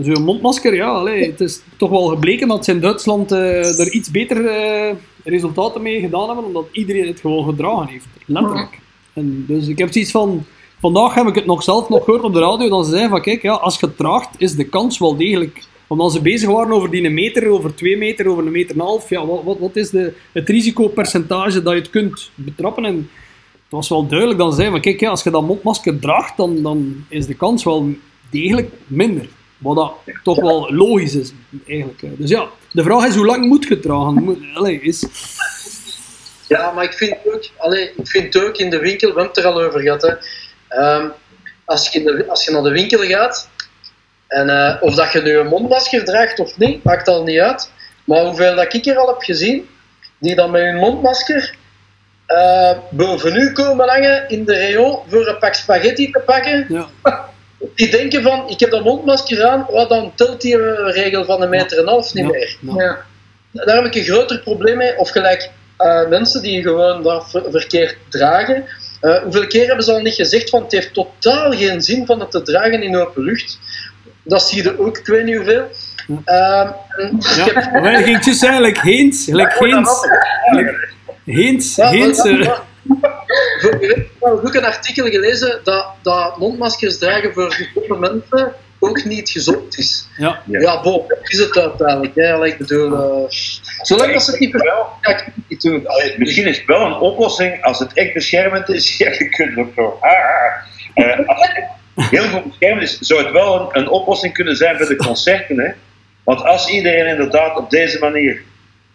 Zo'n 0.00 0.22
mondmasker, 0.24 0.74
ja, 0.74 0.88
allee, 0.88 1.30
het 1.30 1.40
is 1.40 1.60
toch 1.76 1.90
wel 1.90 2.06
gebleken 2.06 2.48
dat 2.48 2.64
ze 2.64 2.70
in 2.72 2.80
Duitsland 2.80 3.32
eh, 3.32 3.78
er 3.80 3.92
iets 3.92 4.10
beter 4.10 4.46
eh, 4.46 4.94
resultaten 5.24 5.82
mee 5.82 6.00
gedaan 6.00 6.26
hebben, 6.26 6.44
omdat 6.44 6.66
iedereen 6.72 7.06
het 7.06 7.20
gewoon 7.20 7.44
gedragen 7.44 7.86
heeft. 7.88 8.06
Letterlijk. 8.26 8.78
En 9.12 9.44
dus 9.48 9.66
ik 9.68 9.78
heb 9.78 9.92
zoiets 9.92 10.10
van... 10.10 10.44
Vandaag 10.80 11.14
heb 11.14 11.26
ik 11.26 11.34
het 11.34 11.46
nog 11.46 11.62
zelf 11.62 11.88
nog 11.88 12.04
gehoord 12.04 12.22
op 12.24 12.32
de 12.32 12.40
radio, 12.40 12.68
dat 12.68 12.84
ze 12.84 12.90
zeiden 12.90 13.10
van, 13.10 13.22
kijk, 13.22 13.42
ja, 13.42 13.52
als 13.52 13.80
je 13.80 13.86
het 13.86 13.96
draagt, 13.96 14.28
is 14.38 14.54
de 14.56 14.64
kans 14.64 14.98
wel 14.98 15.16
degelijk... 15.16 15.62
Omdat 15.92 16.12
ze 16.12 16.20
bezig 16.20 16.48
waren 16.48 16.72
over 16.72 16.90
die 16.90 17.10
meter, 17.10 17.48
over 17.48 17.74
twee 17.74 17.96
meter, 17.96 18.26
over 18.26 18.46
een 18.46 18.52
meter 18.52 18.74
en 18.74 18.80
een 18.80 18.86
half, 18.86 19.08
ja, 19.08 19.26
wat, 19.26 19.42
wat, 19.44 19.58
wat 19.58 19.76
is 19.76 19.90
de, 19.90 20.12
het 20.32 20.48
risicopercentage 20.48 21.62
dat 21.62 21.72
je 21.72 21.78
het 21.78 21.90
kunt 21.90 22.30
betrappen? 22.34 22.84
En 22.84 22.96
het 23.52 23.68
was 23.68 23.88
wel 23.88 24.06
duidelijk 24.06 24.40
ze 24.40 24.50
zeiden 24.50 24.70
van, 24.70 24.80
kijk, 24.80 25.00
ja, 25.00 25.10
als 25.10 25.22
je 25.22 25.30
dat 25.30 25.42
mondmasker 25.42 25.98
draagt, 25.98 26.36
dan, 26.36 26.62
dan 26.62 27.04
is 27.08 27.26
de 27.26 27.34
kans 27.34 27.64
wel 27.64 27.88
degelijk 28.30 28.70
minder. 28.86 29.28
Wat 29.58 29.76
dat 29.76 30.16
toch 30.22 30.40
wel 30.40 30.72
logisch 30.74 31.14
is, 31.14 31.32
eigenlijk. 31.66 32.18
Dus 32.18 32.30
ja, 32.30 32.48
de 32.72 32.82
vraag 32.82 33.06
is 33.06 33.14
hoe 33.14 33.26
lang 33.26 33.46
moet 33.46 33.64
je 33.68 33.80
dragen? 33.80 34.82
Is, 34.82 35.06
Ja, 36.48 36.72
maar 36.72 36.84
ik 36.84 36.92
vind 36.92 37.16
ook, 37.24 37.44
ik 37.96 38.08
vind 38.08 38.44
ook 38.44 38.56
in 38.56 38.70
de 38.70 38.78
winkel, 38.78 39.12
we 39.12 39.20
hebben 39.20 39.34
het 39.34 39.44
er 39.44 39.52
al 39.52 39.62
over 39.62 39.80
gehad, 39.80 40.02
hè. 40.02 40.14
Ehm, 40.68 41.08
als, 41.64 41.88
je 41.88 42.02
de, 42.02 42.28
als 42.28 42.44
je 42.44 42.50
naar 42.50 42.62
de 42.62 42.70
winkel 42.70 42.98
gaat, 42.98 43.50
en, 44.32 44.48
eh, 44.48 44.76
of 44.80 44.94
dat 44.94 45.12
je 45.12 45.22
nu 45.22 45.36
een 45.36 45.46
mondmasker 45.46 46.04
draagt 46.04 46.38
of 46.38 46.58
niet, 46.58 46.84
maakt 46.84 47.08
al 47.08 47.22
niet 47.22 47.38
uit. 47.40 47.70
Maar 48.04 48.24
hoeveel 48.24 48.54
dat 48.54 48.74
ik 48.74 48.86
er 48.86 48.96
al 48.96 49.06
heb 49.06 49.22
gezien, 49.22 49.68
die 50.18 50.34
dan 50.34 50.50
met 50.50 50.62
hun 50.62 50.76
mondmasker 50.76 51.54
eh, 52.26 52.70
boven 52.90 53.36
u 53.36 53.52
komen 53.52 53.88
hangen 53.88 54.28
in 54.28 54.44
de 54.44 54.58
rayon 54.58 54.98
voor 55.08 55.28
een 55.28 55.38
pak 55.38 55.54
spaghetti 55.54 56.10
te 56.10 56.20
pakken. 56.26 56.66
ja, 56.68 56.88
Die 57.74 57.90
denken 57.90 58.22
van, 58.22 58.48
ik 58.48 58.60
heb 58.60 58.70
dat 58.70 58.84
mondmasker 58.84 59.44
aan, 59.44 59.66
wat 59.70 59.88
dan 59.88 60.12
telt 60.14 60.40
die 60.40 60.58
eh, 60.62 60.94
regel 60.94 61.24
van 61.24 61.42
een 61.42 61.48
meter 61.48 61.76
en 61.78 61.82
een 61.82 61.88
half 61.88 62.14
niet 62.14 62.24
ja, 62.24 62.30
meer. 62.30 62.56
ja. 62.60 62.84
Ja. 63.50 63.64
Daar 63.64 63.76
heb 63.76 63.84
ik 63.84 63.94
een 63.94 64.04
groter 64.04 64.38
probleem 64.38 64.76
mee. 64.76 64.98
Of 64.98 65.10
gelijk 65.10 65.50
eh, 65.76 66.08
mensen 66.08 66.42
die 66.42 66.62
gewoon 66.62 67.02
dat 67.02 67.30
ver- 67.30 67.50
verkeerd 67.50 67.96
dragen. 68.08 68.64
Eh, 69.00 69.22
hoeveel 69.22 69.46
keer 69.46 69.66
hebben 69.66 69.84
ze 69.84 69.92
al 69.92 70.00
niet 70.00 70.14
gezegd 70.14 70.50
van 70.50 70.62
het 70.62 70.72
heeft 70.72 70.94
totaal 70.94 71.52
geen 71.52 71.82
zin 71.82 72.06
van 72.06 72.20
het 72.20 72.30
te 72.30 72.42
dragen 72.42 72.82
in 72.82 72.96
open 72.96 73.22
lucht. 73.24 73.58
Dat 74.24 74.42
zie 74.42 74.62
je 74.62 74.78
ook, 74.78 74.98
ik 74.98 75.06
weet 75.06 75.24
niet 75.24 75.36
hoeveel. 75.36 75.68
Ehm, 76.24 76.68
ik 76.96 77.22
Ja, 77.22 77.44
heb- 77.44 77.62
gingen 78.04 78.14
het 78.14 78.24
zeggen, 78.36 78.60
like 78.62 78.80
Heens, 78.80 79.26
like 79.26 79.54
Heens, 79.58 80.00
Heens, 81.24 81.76
Ja, 81.76 81.88
Heens, 81.88 82.22
maar- 82.24 82.40
eh, 82.40 82.46
maar- 82.46 82.60
Vorige 83.60 83.78
week 83.86 83.96
heb 83.96 84.32
ik 84.32 84.46
ook 84.46 84.54
een 84.54 84.64
artikel 84.64 85.06
gelezen 85.06 85.60
dat, 85.64 85.86
dat 86.02 86.38
mondmaskers 86.38 86.98
dragen 86.98 87.32
voor 87.32 87.52
gezonde 87.52 87.98
mensen 87.98 88.52
ook 88.78 89.04
niet 89.04 89.30
gezond 89.30 89.78
is. 89.78 90.08
ja, 90.16 90.42
Ja. 90.46 90.60
Ja, 90.60 90.82
is 91.22 91.38
het 91.38 91.58
uiteindelijk. 91.58 92.14
Hè. 92.14 92.44
Ik 92.46 92.58
bedoel, 92.58 92.92
eh, 92.92 93.30
zolang 93.82 94.12
dat 94.12 94.22
ze 94.22 94.30
het 94.30 94.40
niet 94.40 94.52
Wel, 94.52 94.86
ga 95.00 95.10
ik 95.10 95.24
het 95.24 95.34
niet 95.48 95.62
doen. 95.62 95.86
allee, 95.86 96.14
misschien 96.18 96.46
is 96.46 96.56
het 96.56 96.66
wel 96.66 96.80
een 96.86 96.94
oplossing 96.94 97.62
als 97.64 97.78
het 97.78 97.92
echt 97.92 98.12
beschermend 98.14 98.68
is. 98.68 98.96
Ja, 98.98 99.10
je 99.10 99.28
kunt 99.28 99.58
ook. 99.58 100.00
Ah, 100.00 100.10
ah. 100.10 101.10
Eh, 101.10 101.28
als 101.28 101.48
heel 101.94 102.28
goed 102.28 102.44
beschermd 102.44 102.82
is, 102.82 102.98
zou 102.98 103.22
het 103.22 103.32
wel 103.32 103.60
een, 103.60 103.78
een 103.80 103.88
oplossing 103.88 104.32
kunnen 104.32 104.56
zijn 104.56 104.76
voor 104.76 104.86
de 104.86 104.96
concerten. 104.96 105.58
Hè? 105.58 105.70
Want 106.24 106.44
als 106.44 106.68
iedereen 106.68 107.06
inderdaad 107.06 107.56
op 107.56 107.70
deze 107.70 107.98
manier 107.98 108.42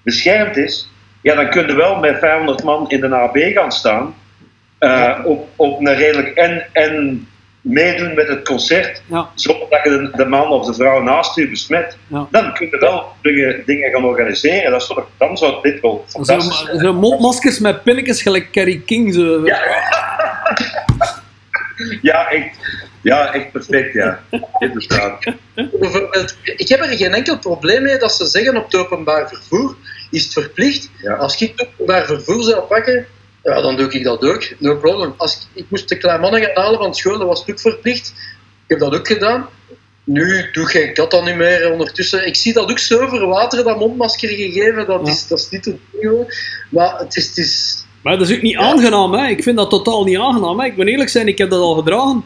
beschermd 0.02 0.58
is, 0.58 0.90
ja, 1.22 1.36
dan 1.36 1.50
kun 1.50 1.68
je 1.68 1.76
wel 1.76 1.96
met 2.00 2.20
500 2.20 2.64
man 2.64 2.90
in 2.90 3.00
de 3.02 3.16
AB 3.16 3.38
gaan 3.38 3.72
staan. 3.72 4.16
eh, 4.80 5.20
op, 5.24 5.48
op 5.56 5.80
een 5.80 5.96
redelijk 5.96 6.28
en, 6.36 6.66
en 6.72 7.28
meedoen 7.62 8.14
met 8.16 8.28
het 8.28 8.44
concert, 8.46 9.02
ja, 9.06 9.30
zonder 9.36 9.68
dat 9.70 9.80
je 9.84 9.90
de, 9.90 10.12
de 10.18 10.26
man 10.26 10.48
of 10.48 10.66
de 10.66 10.74
vrouw 10.74 11.02
naast 11.02 11.36
je 11.36 11.50
besmet. 11.50 11.98
ja. 12.08 12.28
Dan 12.32 12.54
kun 12.54 12.68
je 12.72 12.78
wel 12.78 13.12
dingen, 13.22 13.64
dingen 13.66 13.92
gaan 13.92 14.06
organiseren. 14.06 14.72
Dat 14.72 14.88
toch, 14.88 15.08
dan 15.18 15.38
zou 15.38 15.62
dit 15.62 15.82
wel 15.82 16.06
fantastisch 16.08 16.60
zijn. 16.66 16.80
Zo 16.80 16.94
mondmaskers 16.94 17.60
met 17.60 17.84
pinnetjes 17.84 18.22
gelijk 18.22 18.52
Kerry 18.52 18.82
King. 18.86 19.14
Zo. 19.14 19.42
Ja, 22.02 22.30
echt, 22.38 22.58
ja, 23.02 23.34
echt 23.34 23.52
perfect, 23.52 23.94
ja. 23.94 24.24
Inderdaad. 24.60 25.26
Bijvoorbeeld, 25.80 26.36
ik 26.44 26.68
heb 26.68 26.80
er 26.80 26.98
geen 26.98 27.14
enkel 27.14 27.38
probleem 27.38 27.82
mee 27.84 27.98
dat 27.98 28.14
ze 28.14 28.26
zeggen 28.26 28.58
op 28.58 28.64
het 28.66 28.76
openbaar 28.76 29.28
vervoer 29.30 29.76
is 30.12 30.24
het 30.24 30.34
verplicht. 30.34 30.90
Ja. 31.02 31.14
Als 31.14 31.42
ik 31.42 31.52
het 31.56 31.68
openbaar 31.68 32.06
vervoer 32.06 32.44
zou 32.44 32.62
pakken, 32.62 33.06
ja, 33.44 33.62
dan 33.62 33.76
doe 33.78 33.92
ik 33.92 34.04
dat 34.04 34.24
ook. 34.24 34.48
No 34.60 34.76
problem. 34.76 35.14
Als 35.18 35.36
ik, 35.36 35.42
ik 35.64 35.66
moest 35.70 35.90
de 35.90 35.98
kleine 35.98 36.22
mannen 36.22 36.42
gaan 36.42 36.64
halen 36.64 36.80
van 36.80 36.96
school, 36.96 37.18
dat 37.18 37.28
was 37.28 37.40
het 37.40 37.50
ook 37.52 37.60
verplicht. 37.60 38.08
Ik 38.64 38.68
heb 38.68 38.80
dat 38.80 38.96
ook 38.96 39.08
gedaan. 39.08 39.50
Nu 40.04 40.50
doe 40.52 40.72
ik 40.72 40.96
dat 40.96 41.12
dan 41.12 41.26
niet 41.26 41.36
meer 41.36 41.72
ondertussen. 41.72 42.28
Ik 42.28 42.36
zie 42.36 42.54
dat 42.54 42.70
ook 42.70 42.80
zo 42.80 43.08
verwateren, 43.08 43.66
dat 43.66 43.80
mondmasker 43.80 44.30
gegeven. 44.30 44.86
Dat, 44.88 45.02
Ja. 45.06 45.12
is, 45.12 45.28
dat 45.28 45.40
is 45.40 45.50
niet 45.50 45.64
te 45.64 45.70
doen. 45.70 45.80
gewoon. 46.02 46.26
Maar 46.70 46.98
het 47.00 47.16
is, 47.16 47.28
het 47.28 47.38
is 47.38 47.86
Maar 48.02 48.18
dat 48.18 48.30
is 48.30 48.36
ook 48.36 48.42
niet 48.42 48.58
aangenaam, 48.58 49.14
hè. 49.14 49.28
Ik 49.28 49.44
vind 49.44 49.58
dat 49.58 49.70
totaal 49.70 50.04
niet 50.04 50.18
aangenaam, 50.18 50.60
hè. 50.60 50.66
Ik 50.66 50.76
moet 50.76 50.88
eerlijk 50.88 51.10
zijn, 51.10 51.28
ik 51.28 51.38
heb 51.38 51.50
dat 51.50 51.60
al 51.62 51.76
gedragen. 51.76 52.24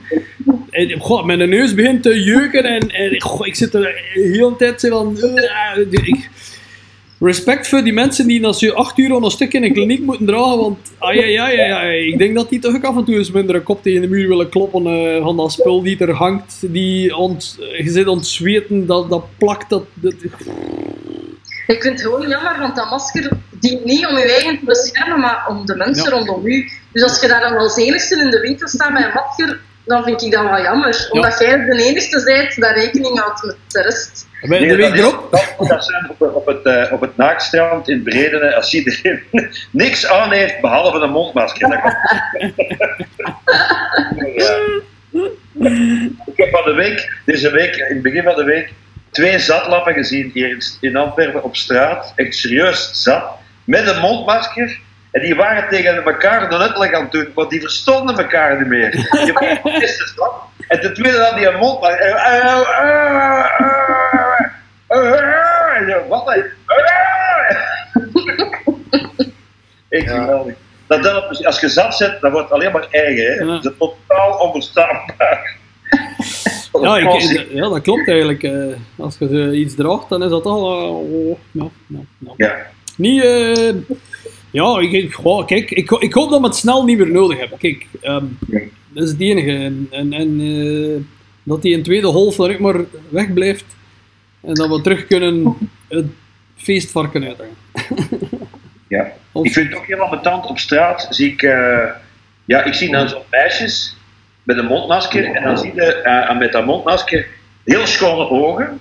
En, 0.72 1.00
goh, 1.00 1.26
mijn 1.26 1.50
neus 1.50 1.74
begint 1.74 2.04
te 2.04 2.24
jeuken 2.24 2.64
en, 2.64 2.90
en 2.90 3.12
ik 3.46 3.56
zit 3.56 3.74
er 3.74 3.82
de 3.82 4.20
hele 4.34 4.56
tijd 4.58 4.88
van... 4.90 5.18
eh, 5.18 5.78
ik, 5.92 6.30
respect 7.20 7.68
voor 7.68 7.84
die 7.84 7.94
mensen 7.94 8.28
die 8.28 8.46
als 8.46 8.60
je 8.60 8.74
acht 8.74 8.98
uur 8.98 9.16
aan 9.16 9.24
een 9.24 9.32
stuk 9.32 9.54
in 9.54 9.64
een 9.64 9.74
kliniek 9.74 10.02
moeten 10.02 10.26
dragen, 10.26 10.58
want 10.58 10.78
ah, 10.98 11.14
ja, 11.14 11.26
ja, 11.26 11.50
ja, 11.50 11.66
ja, 11.66 11.82
ik 11.82 12.18
denk 12.18 12.36
dat 12.36 12.50
die 12.50 12.60
toch 12.60 12.76
ook 12.76 12.84
af 12.84 12.96
en 12.98 13.06
toe 13.06 13.16
eens 13.16 13.32
minder 13.32 13.56
een 13.56 13.64
kop 13.64 13.84
tegen 13.84 14.02
de 14.02 14.08
muur 14.08 14.28
willen 14.28 14.50
kloppen 14.50 14.88
eh, 14.88 15.24
van 15.24 15.38
dat 15.38 15.52
spul 15.52 15.84
die 15.84 15.98
er 15.98 16.12
hangt, 16.12 16.58
die 16.62 17.16
ont, 17.16 17.58
je 17.78 17.90
zit 17.90 18.08
ontzweten, 18.08 18.86
dat, 18.86 19.10
dat 19.10 19.26
plakt, 19.38 19.70
dat... 19.70 19.84
dat 19.94 20.14
Ik 21.68 21.82
vind 21.82 21.84
het 21.84 22.02
gewoon 22.02 22.28
jammer, 22.28 22.60
want 22.60 22.76
dat 22.76 22.90
masker 22.90 23.30
dient 23.50 23.86
niet 23.86 24.06
om 24.06 24.18
je 24.18 24.32
eigen 24.32 24.60
te 24.60 24.66
beschermen, 24.66 25.20
maar 25.20 25.46
om 25.50 25.66
de 25.66 25.76
mensen 25.76 26.04
Ja. 26.04 26.10
rondom 26.10 26.46
u. 26.46 26.70
Dus 26.92 27.04
als 27.04 27.22
je 27.22 27.28
daar 27.28 27.42
dan 27.42 27.58
als 27.58 27.78
enigste 27.78 28.20
in 28.20 28.30
de 28.30 28.40
winkel 28.40 28.68
staat 28.68 28.92
met 28.92 29.04
een 29.04 29.12
masker, 29.14 29.60
dan 29.86 30.04
vind 30.04 30.22
ik 30.22 30.32
dat 30.32 30.44
wel 30.44 30.62
jammer. 30.62 31.08
Omdat 31.12 31.40
jij 31.40 31.58
de 31.66 31.84
enigste 31.84 32.24
bent 32.24 32.56
dat 32.62 32.76
rekening 32.76 33.20
houdt 33.20 33.44
met 33.44 33.56
de 33.68 33.82
rest. 33.82 34.28
De 34.42 34.48
week 34.76 34.98
erop... 34.98 35.32
dat 35.68 35.86
zijn 35.86 36.10
op, 36.10 36.36
op 36.36 36.46
het, 36.46 36.64
eh, 36.66 36.94
op 36.94 37.02
het 37.02 37.18
naakstrand 37.18 37.90
in 37.90 38.04
Bredene, 38.04 38.56
als 38.56 38.74
iedereen 38.74 39.24
niks 39.72 40.08
aan 40.08 40.32
heeft 40.32 40.62
behalve 40.62 40.98
een 40.98 41.10
mondmasker. 41.12 41.70
Dat 41.70 41.80
kan- 41.82 41.96
Ja. 44.36 44.56
Ik 46.26 46.38
heb 46.38 46.50
van 46.50 46.64
de 46.66 46.74
week, 46.76 47.14
deze 47.26 47.52
week, 47.52 47.76
in 47.76 47.94
het 47.94 48.02
begin 48.02 48.24
van 48.24 48.36
de 48.36 48.44
week, 48.44 48.74
twee 49.12 49.40
zatlappen 49.40 49.94
gezien 49.94 50.32
hier 50.34 50.50
in- 50.50 50.62
in 50.80 50.96
Antwerpen 50.96 51.44
op 51.44 51.56
straat. 51.56 52.14
Echt 52.16 52.36
serieus 52.36 52.90
zat. 53.04 53.24
Met 53.64 53.88
een 53.88 54.00
mondmasker. 54.00 54.80
En 55.12 55.22
die 55.22 55.36
waren 55.36 55.70
tegen 55.70 56.04
elkaar 56.04 56.52
een 56.52 56.62
uitleg 56.62 56.94
aan 56.94 57.02
het 57.04 57.12
doen, 57.12 57.32
want 57.36 57.50
die 57.50 57.62
verstonden 57.62 58.18
elkaar 58.18 58.58
niet 58.58 58.68
meer. 58.68 58.96
Je 59.26 59.32
de 59.64 59.72
eerste 59.82 60.08
stap. 60.08 60.44
En 60.68 60.80
ten 60.82 60.94
tweede 60.94 61.18
had 61.20 61.36
die 61.38 61.48
een 61.48 61.60
zo, 65.90 66.08
Wat? 66.08 66.36
geweldig. 69.90 70.56
dat 70.88 71.04
dan, 71.04 71.16
op- 71.16 71.46
als 71.46 71.60
je 71.60 71.70
zat 71.70 71.96
zet, 71.96 72.22
dan 72.22 72.32
wordt 72.32 72.50
het 72.50 72.60
alleen 72.60 72.72
maar 72.72 72.88
erger. 72.90 73.26
Hè? 73.26 73.34
Ja. 73.34 73.46
Dat 73.46 73.66
is 73.66 73.72
totaal 73.78 74.38
onverstaanbaar. 74.40 75.56
Ja, 76.82 76.98
ik, 76.98 77.48
ja, 77.52 77.70
dat 77.70 77.82
klopt 77.82 78.08
eigenlijk. 78.08 78.44
eh. 78.44 78.54
als 79.00 79.16
je 79.20 79.28
eh, 79.52 79.60
iets 79.60 79.76
draagt, 79.76 80.10
dan 80.10 80.24
is 80.24 80.30
dat 80.30 80.46
al... 80.46 80.82
eh, 80.82 80.90
oh, 80.96 81.38
ja, 81.52 81.64
ja, 81.88 82.00
ja. 82.18 82.34
Ja. 82.38 82.56
Niet... 82.98 83.24
eh, 83.24 83.74
ja, 84.52 84.80
ik, 84.80 84.92
ik, 84.92 85.14
goh, 85.14 85.46
kijk, 85.48 85.72
ik, 85.72 85.92
ik 85.92 86.14
hoop 86.14 86.30
dat 86.30 86.40
we 86.42 86.46
het 86.48 86.56
snel 86.56 86.86
niet 86.86 86.98
meer 86.98 87.12
nodig 87.12 87.40
hebben. 87.40 87.58
Kijk, 87.58 87.86
ehm, 88.02 88.26
Ja. 88.48 88.60
dat 88.88 89.04
is 89.04 89.10
het 89.10 89.20
enige. 89.22 89.52
En, 89.52 89.88
en, 89.92 90.14
en 90.14 90.40
eh, 90.40 91.02
dat 91.44 91.62
die 91.62 91.74
in 91.74 91.84
tweede 91.84 92.08
golf 92.08 92.36
dan 92.36 92.56
maar 92.60 92.80
wegblijft. 93.10 93.66
En 94.42 94.54
dat 94.54 94.70
we 94.70 94.82
terug 94.82 95.08
kunnen 95.08 95.58
het 95.88 96.06
feestvarken 96.56 97.24
uithangen. 97.24 97.56
Ja. 98.88 99.12
Of- 99.32 99.46
Ik 99.46 99.52
vind 99.54 99.70
het 99.70 99.78
ook 99.78 99.86
heel 99.86 100.00
ambetant. 100.00 100.46
Op 100.46 100.60
straat 100.60 101.08
zie 101.10 101.32
ik, 101.32 101.42
eh, 101.44 101.84
ja, 102.46 102.64
ik 102.64 102.74
zie 102.74 102.92
dan 102.92 103.10
zo'n 103.10 103.22
meisjes 103.30 103.96
met 104.44 104.58
een 104.58 104.66
mondmasker. 104.66 105.26
En 105.36 105.44
dan 105.44 105.58
zie 105.58 105.72
je 105.76 105.84
eh, 106.02 106.38
met 106.40 106.52
dat 106.52 106.66
mondmasker 106.66 107.28
heel 107.64 107.88
schone 107.88 108.30
ogen. 108.30 108.80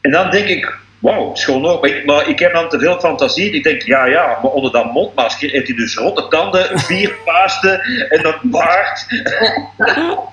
En 0.00 0.10
dan 0.10 0.30
denk 0.30 0.48
ik, 0.48 0.78
wauw, 0.98 1.34
schone 1.34 1.68
ogen. 1.68 1.80
Maar 1.80 1.90
ik, 1.90 2.04
maar 2.04 2.28
ik 2.28 2.38
heb 2.38 2.52
dan 2.52 2.68
te 2.68 2.78
veel 2.78 3.00
fantasie. 3.00 3.50
Ik 3.50 3.64
denk, 3.64 3.82
ja, 3.82 4.04
ja, 4.04 4.38
maar 4.42 4.50
onder 4.50 4.72
dat 4.72 4.92
mondmasker 4.92 5.50
heeft 5.50 5.66
hij 5.66 5.76
dus 5.76 5.96
rotte 5.96 6.28
tanden, 6.28 6.78
vier 6.78 7.14
paasten 7.24 7.80
en 8.08 8.26
een 8.26 8.38
baard. 8.42 9.06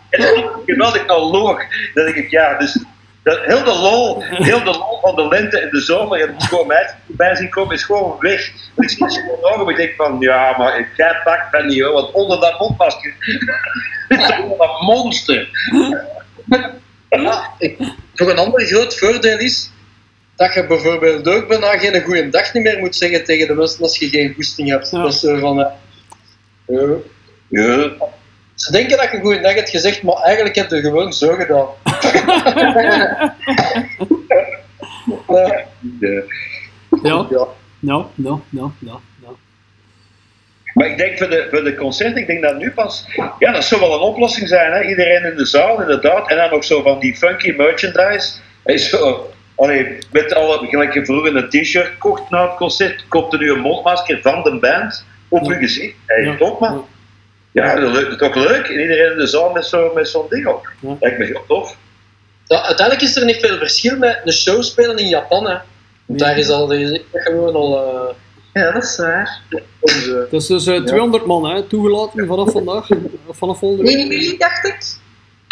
en 0.10 0.22
dat 0.22 0.36
is 0.36 0.44
geweldig 0.66 1.02
analoog. 1.02 1.64
Dan 1.94 2.06
denk 2.06 2.16
ik, 2.16 2.30
ja, 2.32 2.58
dus 2.58 2.84
dat, 3.24 3.40
heel 3.42 3.64
de 3.64 3.76
lol, 3.76 4.24
heel 4.24 4.64
de 4.64 4.72
lol 4.72 5.00
van 5.02 5.16
de 5.16 5.28
lente 5.28 5.60
en 5.60 5.70
de 5.70 5.82
zomer 5.82 6.22
en 6.22 6.42
gewoon 6.42 6.68
meisjes 6.68 6.96
voorbij 7.08 7.36
zien 7.36 7.50
komen 7.50 7.76
is 7.76 7.84
gewoon 7.84 8.16
weg. 8.20 8.52
En 8.76 8.84
ik 8.84 8.90
zie 8.90 9.10
gewoon 9.10 9.54
ogen, 9.54 9.68
ik 9.68 9.76
denk 9.76 9.96
van, 9.96 10.16
ja, 10.20 10.58
maar 10.58 10.80
ik 10.80 10.88
jij 10.96 11.22
pakt 11.24 11.52
dat 11.52 11.66
niet 11.66 11.82
hoor, 11.82 11.94
want 11.94 12.12
onder 12.12 12.40
dat 12.40 12.60
mondmasker 12.60 13.16
is 14.08 14.28
toch 14.28 14.38
wel 14.38 14.78
een 14.80 14.86
monster. 14.86 15.50
Ja, 17.22 17.50
een 18.16 18.38
ander 18.38 18.66
groot 18.66 18.98
voordeel 18.98 19.38
is 19.38 19.72
dat 20.44 20.54
je 20.54 20.66
bijvoorbeeld 20.68 21.28
ook 21.28 21.48
bijna 21.48 21.78
geen 21.78 22.02
goede 22.02 22.30
dag 22.30 22.54
niet 22.54 22.64
meer 22.64 22.80
moet 22.80 22.96
zeggen 22.96 23.24
tegen 23.24 23.48
de 23.48 23.54
mensen 23.54 23.82
als 23.82 23.98
je 23.98 24.10
geen 24.10 24.34
goesting 24.34 24.70
hebt. 24.70 24.90
Ja. 24.92 25.02
Dat 25.02 25.14
is 25.14 25.20
zo 25.20 25.40
van... 25.40 25.60
eh, 25.60 25.68
eh, 26.66 26.90
Ja, 27.48 27.92
ze 28.56 28.72
denken 28.72 28.98
dat 28.98 29.12
je 29.12 29.18
een 29.18 29.24
goede 29.24 29.40
dag 29.42 29.54
hebt 29.54 29.70
gezegd, 29.70 30.04
maar 30.04 30.16
eigenlijk 30.16 30.56
heb 30.56 30.70
je 30.70 30.82
gewoon 30.82 31.14
zo 31.14 31.34
gedaan. 31.36 31.68
Ja, 35.28 35.66
Ja, 37.04 37.28
ja. 37.30 37.48
ja, 37.80 38.08
ja, 38.16 38.40
ja, 38.50 38.72
ja. 38.80 39.00
ja. 39.22 39.30
Maar 40.74 40.88
ik 40.88 40.98
denk 40.98 41.18
voor 41.18 41.30
de, 41.30 41.48
voor 41.52 41.64
de 41.64 41.76
concerten, 41.76 42.22
ik 42.22 42.28
denk 42.28 42.42
dat 42.42 42.58
nu 42.58 42.72
pas, 42.72 43.06
ja, 43.40 43.52
dat 43.52 43.64
zou 43.64 43.82
wel 43.82 43.94
een 43.94 44.00
oplossing 44.00 44.48
zijn. 44.48 44.72
Hè? 44.72 44.84
Iedereen 44.84 45.24
in 45.24 45.38
de 45.38 45.46
zaal, 45.46 45.82
inderdaad. 45.82 46.30
En 46.30 46.36
dan 46.38 46.50
ook 46.50 46.64
zo 46.64 46.82
van 46.82 47.00
die 47.00 47.16
funky 47.16 47.52
merchandise. 47.52 48.34
Hij 48.64 48.78
zo, 48.78 49.33
allee, 49.56 49.98
met 50.12 50.34
alle, 50.34 50.68
gelijk 50.68 50.94
je 50.94 51.06
vroeger 51.06 51.36
een 51.36 51.50
t-shirt 51.50 51.98
kocht 51.98 52.30
na 52.30 52.48
het 52.48 52.56
concert, 52.56 53.06
koopte 53.08 53.38
nu 53.38 53.52
een 53.52 53.60
mondmasker 53.60 54.20
van 54.22 54.44
de 54.44 54.60
band 54.60 55.06
op 55.28 55.44
Ja. 55.44 55.54
je 55.54 55.60
gezicht. 55.60 55.96
Hey, 56.06 56.24
Ja, 56.24 56.38
top 56.38 56.60
man. 56.60 56.86
Ja, 57.52 57.76
dat 57.76 57.96
is 57.98 58.18
toch 58.18 58.36
leuk. 58.36 58.68
En 58.68 58.80
iedereen 58.80 59.12
in 59.12 59.18
de 59.18 59.28
zaal 59.28 59.52
met 59.52 59.66
zo'n 59.66 59.92
met 59.94 60.08
zo'n 60.08 60.26
ding 60.30 60.48
op. 60.48 60.70
Ja. 60.80 60.96
Lijkt 61.00 61.18
me 61.18 61.26
heel 61.26 61.44
tof. 61.48 61.78
Ja, 62.46 62.64
uiteindelijk 62.66 63.08
is 63.08 63.16
er 63.16 63.26
niet 63.26 63.40
veel 63.40 63.58
verschil 63.58 63.98
met 63.98 64.22
een 64.26 64.34
show 64.34 64.64
spelen 64.64 64.98
in 64.98 65.08
Japan. 65.08 65.48
Hè. 65.50 65.58
Want 66.06 66.20
daar 66.20 66.38
is 66.38 66.50
al 66.50 66.68
de- 66.68 67.02
gewoon 67.14 67.54
al... 67.56 67.84
eh, 67.86 68.16
Ja, 68.54 68.72
dat 68.72 68.84
is 68.84 68.98
waar. 68.98 69.42
onze- 69.80 70.16
Het 70.32 70.34
is 70.34 70.46
dus 70.48 70.68
eh, 70.68 70.82
200 70.82 71.26
man 71.26 71.46
hè, 71.56 71.64
toegelaten 71.64 72.28
vanaf 72.28 72.52
vandaag. 72.52 72.88
Of 73.26 73.38
vanaf 73.38 73.58
volgende 73.60 73.92
1 73.92 74.08
week. 74.10 74.22
juli, 74.22 74.38
dacht 74.38 74.66
ik. 74.66 74.78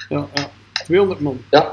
Ja, 0.09 0.27
ja, 0.33 0.49
200 0.85 1.19
man. 1.19 1.41
Ja. 1.49 1.71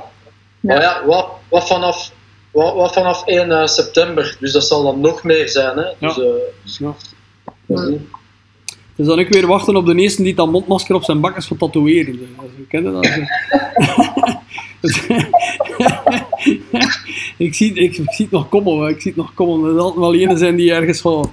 Maar 0.61 0.81
ja, 0.81 1.05
wat, 1.07 1.29
wat, 1.49 1.67
vanaf, 1.67 2.11
wat, 2.59 2.75
wat 2.75 2.93
vanaf 2.93 3.27
1 3.27 3.51
eh, 3.51 3.67
september. 3.67 4.37
Dus 4.41 4.53
dat 4.53 4.67
zal 4.67 4.83
dan 4.83 5.01
nog 5.01 5.23
meer 5.23 5.49
zijn. 5.49 5.77
Hè. 5.77 5.85
Dus, 5.99 6.17
Ja. 6.17 6.23
eh, 6.23 6.29
Ja. 6.79 6.95
we 7.67 7.87
zien. 7.87 8.09
Dus 8.97 9.07
dan 9.07 9.19
ook 9.21 9.29
weer 9.29 9.47
wachten 9.47 9.77
op 9.77 9.87
de 9.87 9.95
eerste 9.95 10.23
die 10.23 10.35
dat 10.35 10.51
mondmasker 10.51 10.95
op 10.95 11.05
zijn 11.05 11.21
bak 11.21 11.37
is 11.37 11.47
van 11.47 11.57
tatoeëren. 11.57 12.13
Dus, 12.13 12.29
We 12.57 12.67
kennen 12.69 12.93
dat. 12.93 13.05
ik, 17.37 17.55
zie, 17.55 17.73
ik, 17.75 17.97
ik 17.97 18.13
zie 18.13 18.25
het 18.25 18.31
nog 18.31 18.49
komen, 18.49 18.73
hoor. 18.73 18.89
ik 18.89 19.01
zie 19.01 19.13
het 19.13 19.21
nog 19.21 19.35
komen. 19.35 19.69
Er 19.71 19.77
zal 19.77 19.99
wel 19.99 20.15
ene 20.15 20.37
zijn 20.37 20.57
die 20.57 20.73
ergens 20.73 21.01
gewoon 21.01 21.33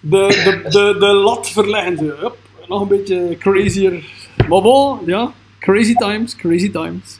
de, 0.00 0.26
de, 0.28 0.68
de, 0.70 0.96
de 0.98 1.06
lat 1.06 1.50
verleggen. 1.50 1.96
Hup, 1.98 2.36
nog 2.68 2.80
een 2.80 2.88
beetje 2.88 3.36
crazier. 3.38 4.04
Maar 4.48 4.62
bon, 4.62 4.98
ja, 5.06 5.32
crazy 5.58 5.94
times, 5.94 6.36
crazy 6.36 6.70
times. 6.70 7.18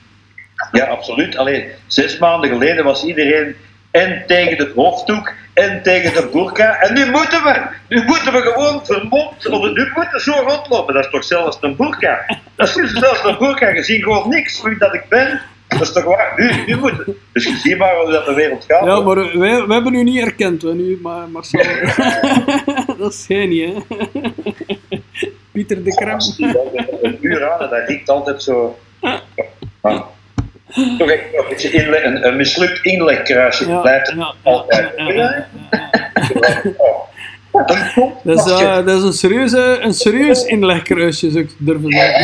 Ja, 0.72 0.84
absoluut. 0.84 1.36
Alleen 1.36 1.64
zes 1.86 2.18
maanden 2.18 2.50
geleden 2.50 2.84
was 2.84 3.04
iedereen 3.04 3.56
en 3.90 4.22
tegen 4.26 4.56
de 4.56 4.72
hoofddoek 4.74 5.32
en 5.54 5.82
tegen 5.82 6.12
de 6.12 6.28
burka. 6.32 6.80
En 6.80 6.94
nu 6.94 7.10
moeten 7.10 7.42
we, 7.42 7.62
nu 7.88 8.04
moeten 8.04 8.32
we 8.32 8.40
gewoon 8.40 8.86
vermomd, 8.86 9.48
of 9.48 9.62
nu 9.62 9.90
moeten 9.94 10.12
we 10.12 10.20
zo 10.20 10.32
rondlopen. 10.32 10.94
Dat 10.94 11.04
is 11.04 11.10
toch 11.10 11.24
zelfs 11.24 11.58
een 11.60 11.76
burka? 11.76 12.38
Dat 12.56 12.68
is 12.68 12.74
dus 12.74 12.92
zelfs 12.92 13.24
een 13.24 13.38
burka. 13.38 13.68
Je 13.68 13.82
ziet 13.82 14.02
gewoon 14.02 14.28
niks 14.28 14.62
wie 14.62 14.78
dat 14.78 14.94
ik 14.94 15.04
ben. 15.08 15.40
Dat 15.68 15.80
is 15.80 15.92
toch 15.92 16.04
waar? 16.04 16.32
Nu, 16.36 16.64
nu 16.66 16.76
moet 16.76 16.90
het. 16.90 17.16
Dus 17.32 17.44
je 17.44 17.56
ziet 17.56 17.78
maar 17.78 17.94
hoe 17.94 18.10
dat 18.10 18.26
de 18.26 18.34
wereld 18.34 18.64
gaat. 18.68 18.84
Ja, 18.84 19.00
maar 19.00 19.38
wij, 19.38 19.66
wij 19.66 19.74
hebben 19.74 19.94
u 19.94 20.02
niet 20.02 20.20
herkend, 20.20 20.62
we 20.62 20.74
nu, 20.74 20.98
maar 21.02 21.28
Marcel. 21.28 21.64
dat 22.98 23.12
is 23.12 23.26
niet, 23.26 23.64
hè? 23.64 24.00
Pieter 25.52 25.84
de 25.84 25.94
Krem. 25.94 26.18
Een 27.02 27.18
uur 27.20 27.50
aan 27.50 27.60
en 27.60 27.70
dat 27.70 27.88
riekt 27.88 28.08
altijd 28.08 28.42
zo. 28.42 28.78
Maar, 29.80 30.02
toch 30.98 31.10
echt 31.10 31.22
een, 31.32 31.44
beetje 31.48 31.70
inle- 31.70 32.02
een, 32.02 32.26
een 32.26 32.36
mislukt 32.36 32.84
inlegkruisje 32.84 33.68
Ja, 33.68 33.80
blijft 33.80 34.12
ja, 34.16 34.34
altijd. 34.42 34.90
ja, 34.96 35.08
ja, 35.12 35.12
ja. 35.22 35.46
Een 36.22 36.74
Dat 38.24 38.46
is, 38.46 38.52
eh, 38.52 38.74
dat 38.86 38.88
is 38.98 39.02
een, 39.02 39.12
serieuze, 39.12 39.78
een 39.80 39.94
serieus 39.94 40.44
inlegkruisje, 40.44 41.30
zou 41.30 41.42
ik 41.44 41.50
durven 41.58 41.90
zeggen. 41.92 42.20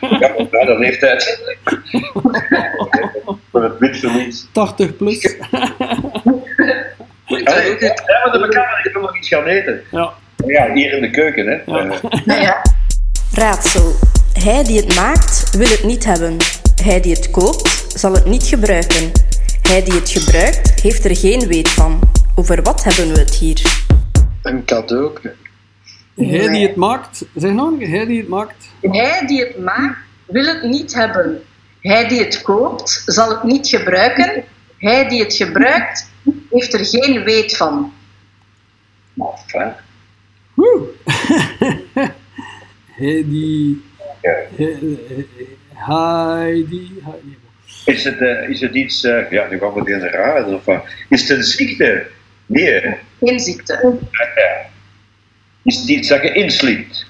Ja, 0.20 0.32
bij 0.50 0.64
de 0.64 0.78
leeftijd. 0.78 1.40
Voor 3.50 3.62
het 3.62 3.78
witverlies. 3.78 4.46
80 4.52 4.96
plus. 4.96 5.22
Ja, 5.22 5.34
maar 7.26 8.32
de 8.32 8.80
ik 8.84 8.92
wil 8.92 9.02
nog 9.02 9.16
iets 9.16 9.28
gaan 9.28 9.44
eten. 9.46 9.82
Ja. 9.90 10.12
Ja, 10.46 10.72
hier 10.72 10.92
in 10.92 11.02
de 11.02 11.10
keuken, 11.10 11.46
hè. 11.46 11.52
Ja. 11.66 11.78
Eh, 11.78 12.02
Nou 12.24 12.40
ja. 12.40 12.62
Raadsel. 13.32 13.92
Hij 14.32 14.64
die 14.64 14.80
het 14.80 14.94
maakt, 14.94 15.56
wil 15.56 15.68
het 15.68 15.84
niet 15.84 16.04
hebben. 16.04 16.36
Hij 16.84 17.00
die 17.00 17.14
het 17.14 17.30
koopt, 17.30 17.92
zal 17.94 18.12
het 18.12 18.24
niet 18.24 18.46
gebruiken. 18.46 19.12
Hij 19.62 19.84
die 19.84 19.92
het 19.92 20.10
gebruikt, 20.10 20.82
heeft 20.82 21.04
er 21.04 21.16
geen 21.16 21.46
weet 21.46 21.68
van. 21.68 22.00
Over 22.34 22.62
wat 22.62 22.84
hebben 22.84 23.14
we 23.14 23.20
het 23.20 23.34
hier? 23.34 23.84
Een 24.42 24.64
cadeau. 24.64 25.18
Hij 26.14 26.48
die 26.48 26.66
het 26.66 26.76
maakt, 26.76 27.24
zeg 27.34 27.52
nou, 27.52 27.78
keer, 27.78 27.88
hij 27.88 28.06
die 28.06 28.18
het 28.18 28.28
maakt. 28.28 28.68
Hij 28.80 29.26
die 29.26 29.40
het 29.40 29.58
maakt, 29.58 29.98
wil 30.26 30.44
het 30.44 30.62
niet 30.62 30.94
hebben. 30.94 31.42
Hij 31.80 32.08
die 32.08 32.18
het 32.18 32.42
koopt, 32.42 33.02
zal 33.06 33.28
het 33.28 33.42
niet 33.42 33.68
gebruiken. 33.68 34.44
Hij 34.78 35.08
die 35.08 35.22
het 35.22 35.34
gebruikt, 35.34 36.08
heeft 36.50 36.74
er 36.74 36.84
geen 36.84 37.24
weet 37.24 37.56
van. 37.56 37.92
maar 39.12 39.42
fijn. 39.46 39.74
Woe. 40.54 40.88
Hij 43.00 43.24
die. 43.26 43.82
Hij 44.20 44.78
hij 45.74 46.64
die. 46.68 47.00
hij 47.04 47.14
die- 47.22 47.38
Is 47.94 48.04
het, 48.04 48.18
eh, 48.20 48.48
is 48.48 48.60
het 48.60 48.74
iets, 48.74 49.04
eh, 49.04 49.30
ja, 49.30 49.46
nu 49.50 49.58
gaan 49.58 49.72
we 49.72 49.82
weer 49.82 49.98
naar 49.98 50.12
raar, 50.12 50.44
of 50.46 50.64
wat? 50.64 50.84
Is 51.08 51.28
het 51.28 51.38
een 51.38 51.44
ziekte? 51.44 52.06
Nee? 52.46 52.96
Geen 53.20 53.40
ziekte. 53.40 53.98
Ja. 54.10 54.66
Is 55.62 55.76
het 55.76 55.88
iets 55.88 56.08
dat 56.08 56.22
je 56.22 56.32
inslikt? 56.32 57.06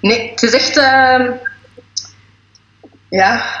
Nee, 0.00 0.30
het 0.30 0.42
is 0.42 0.52
echt... 0.54 0.76
ehm, 0.76 1.30
ja... 3.08 3.58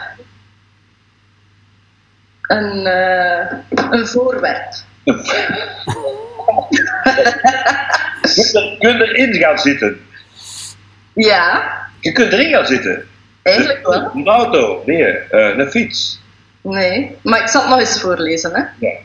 Een, 2.42 2.86
eh, 2.86 3.52
een 3.90 4.06
voorwerp. 4.06 4.72
Je 5.04 5.14
kunt 8.78 9.00
erin 9.00 9.34
gaan 9.34 9.58
zitten. 9.58 10.00
Ja, 11.14 11.72
Je 12.00 12.12
kunt 12.12 12.32
erin 12.32 12.50
gaan 12.52 12.66
zitten. 12.66 13.08
Eigenlijk 13.42 13.86
wel. 13.86 14.10
Een 14.14 14.26
auto, 14.26 14.82
nee, 14.86 15.04
eh, 15.04 15.58
een 15.58 15.70
fiets. 15.70 16.20
Nee, 16.60 17.16
maar 17.22 17.40
ik 17.40 17.48
zal 17.48 17.60
het 17.60 17.70
nog 17.70 17.78
eens 17.78 18.00
voorlezen. 18.00 18.50
Hè. 18.54 18.86
Ja. 18.86 18.96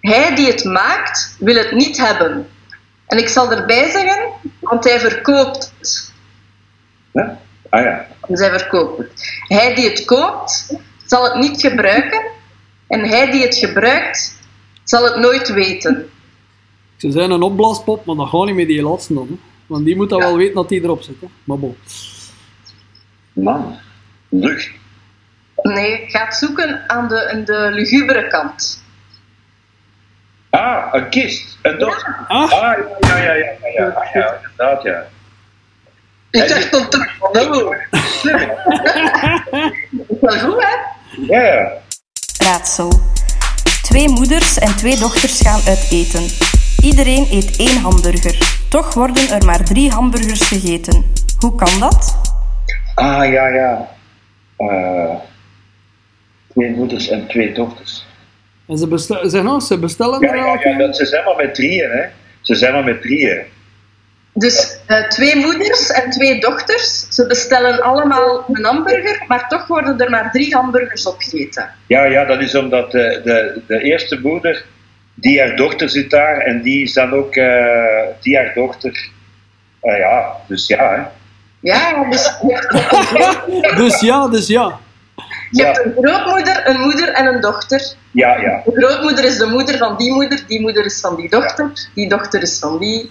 Hij 0.00 0.34
die 0.34 0.46
het 0.46 0.64
maakt, 0.64 1.36
wil 1.38 1.54
het 1.54 1.72
niet 1.72 1.96
hebben. 1.96 2.48
En 3.06 3.18
ik 3.18 3.28
zal 3.28 3.52
erbij 3.52 3.90
zeggen, 3.90 4.28
want 4.60 4.84
hij 4.84 5.00
verkoopt 5.00 5.72
het. 5.78 6.12
Hè? 7.12 7.22
Ah 7.68 7.84
ja. 7.84 8.06
Dus 8.26 8.40
hij 8.40 8.58
verkoopt 8.58 8.98
het. 8.98 9.10
Hij 9.48 9.74
die 9.74 9.88
het 9.88 10.04
koopt, 10.04 10.74
zal 11.06 11.24
het 11.24 11.34
niet 11.34 11.60
gebruiken. 11.60 12.22
En 12.86 13.08
hij 13.08 13.30
die 13.30 13.42
het 13.42 13.56
gebruikt, 13.56 14.34
zal 14.84 15.04
het 15.04 15.16
nooit 15.16 15.48
weten. 15.48 16.10
Ze 16.96 17.10
zijn 17.10 17.30
een 17.30 17.42
opblaaspop, 17.42 18.04
maar 18.04 18.16
dat 18.16 18.28
gaat 18.28 18.44
niet 18.44 18.54
met 18.54 18.66
die 18.66 18.82
laatste 18.82 19.14
dan. 19.14 19.26
hè. 19.28 19.38
Want 19.66 19.84
die 19.84 19.96
moet 19.96 20.08
dan 20.10 20.18
wel 20.18 20.36
weten 20.36 20.54
dat 20.54 20.68
die 20.68 20.82
erop 20.82 21.02
zit. 21.02 21.14
Hè. 21.20 21.26
Maar 21.44 21.58
bon. 21.58 21.76
Man, 23.32 23.78
lucht. 24.28 24.70
Nee, 25.62 26.04
gaat 26.08 26.34
zoeken 26.34 26.84
aan 26.86 27.08
de, 27.08 27.30
aan 27.30 27.44
de 27.44 27.68
lugubere 27.70 28.26
kant. 28.28 28.82
Ah, 30.50 30.86
een 30.92 31.08
kist. 31.08 31.58
Een 31.62 31.78
dochter. 31.78 32.16
Ah, 32.28 32.52
Ah, 32.52 32.78
ja, 33.00 33.16
ja, 33.16 33.16
ja, 33.16 33.32
ja, 33.32 33.52
ja, 33.62 33.84
ja, 33.86 34.10
ja, 34.14 34.38
inderdaad, 34.42 34.82
ja. 34.82 35.04
Ik 36.30 36.48
dacht 36.48 36.90
terug 36.90 37.16
van 37.18 37.28
nou. 37.32 37.76
Wel 40.20 40.38
goed, 40.38 40.62
hè? 40.62 40.76
Ja, 41.26 41.42
ja. 41.42 41.72
Raadsel. 42.38 42.92
Twee 43.82 44.08
moeders 44.08 44.58
en 44.58 44.76
twee 44.76 44.96
dochters 44.98 45.40
gaan 45.40 45.60
uit 45.66 45.86
eten. 45.90 46.26
Iedereen 46.82 47.26
eet 47.30 47.56
één 47.56 47.80
hamburger. 47.80 48.58
Toch 48.68 48.94
worden 48.94 49.28
er 49.28 49.44
maar 49.44 49.64
drie 49.64 49.90
hamburgers 49.90 50.42
gegeten. 50.48 51.12
Hoe 51.38 51.54
kan 51.54 51.78
dat? 51.78 52.18
Ah, 53.00 53.32
ja, 53.32 53.48
ja. 53.48 53.88
Eh, 54.56 55.14
twee 56.52 56.70
moeders 56.70 57.08
en 57.08 57.26
twee 57.26 57.52
dochters. 57.52 58.06
en 58.66 58.78
ze, 58.78 58.88
bestel, 58.88 59.28
zeg 59.28 59.42
nou, 59.42 59.60
ze 59.60 59.78
bestellen 59.78 60.20
Ja, 60.20 60.30
er 60.30 60.36
ja, 60.36 60.60
ja 60.62 60.78
dat, 60.78 60.96
ze 60.96 61.06
zijn 61.06 61.24
maar 61.24 61.36
met 61.36 61.54
drieën, 61.54 61.90
hè. 61.90 62.04
Ze 62.40 62.54
zijn 62.54 62.72
maar 62.72 62.84
met 62.84 63.02
drieën. 63.02 63.42
Dus 64.32 64.78
eh, 64.86 65.08
twee 65.08 65.36
moeders 65.36 65.90
en 65.90 66.10
twee 66.10 66.40
dochters. 66.40 67.06
Ze 67.08 67.26
bestellen 67.26 67.82
allemaal 67.82 68.44
een 68.52 68.64
hamburger, 68.64 69.24
maar 69.28 69.48
toch 69.48 69.66
worden 69.66 69.98
er 69.98 70.10
maar 70.10 70.30
drie 70.30 70.54
hamburgers 70.54 71.06
opgegeten. 71.06 71.70
Ja, 71.86 72.04
ja, 72.04 72.24
dat 72.24 72.40
is 72.40 72.54
omdat 72.54 72.90
de, 72.90 73.20
de, 73.24 73.60
de 73.66 73.82
eerste 73.82 74.20
moeder, 74.20 74.64
die 75.14 75.40
haar 75.40 75.56
dochter 75.56 75.90
zit 75.90 76.10
daar, 76.10 76.38
en 76.38 76.62
die 76.62 76.82
is 76.82 76.92
dan 76.92 77.12
ook, 77.12 77.34
eh, 77.34 78.02
die 78.20 78.36
haar 78.36 78.52
dochter. 78.54 79.08
Eh, 79.80 79.98
ja, 79.98 80.36
dus 80.46 80.66
ja, 80.66 80.94
hè. 80.94 81.02
Ja, 81.60 82.04
dus 82.10 82.24
je 82.42 82.54
hebt, 82.54 82.72
je 82.72 82.82
hebt 82.82 82.94
een 82.94 83.02
grootmoeder, 83.22 83.76
Dus 83.76 84.00
ja, 84.00 84.28
dus 84.28 84.46
ja. 84.46 84.78
je 85.50 85.64
hebt 85.64 85.84
een 85.84 85.94
grootmoeder, 86.00 86.68
een 86.68 86.80
moeder 86.80 87.08
en 87.08 87.26
een 87.26 87.40
dochter. 87.40 87.92
Ja, 88.10 88.36
ja. 88.40 88.62
De 88.64 88.72
grootmoeder 88.74 89.24
is 89.24 89.38
de 89.38 89.46
moeder 89.46 89.78
van 89.78 89.96
die 89.96 90.12
moeder, 90.12 90.44
die 90.46 90.60
moeder 90.60 90.84
is 90.84 91.00
van 91.00 91.16
die 91.16 91.28
dochter, 91.30 91.88
die 91.94 92.08
dochter 92.08 92.42
is 92.42 92.58
van 92.58 92.78
die. 92.78 93.10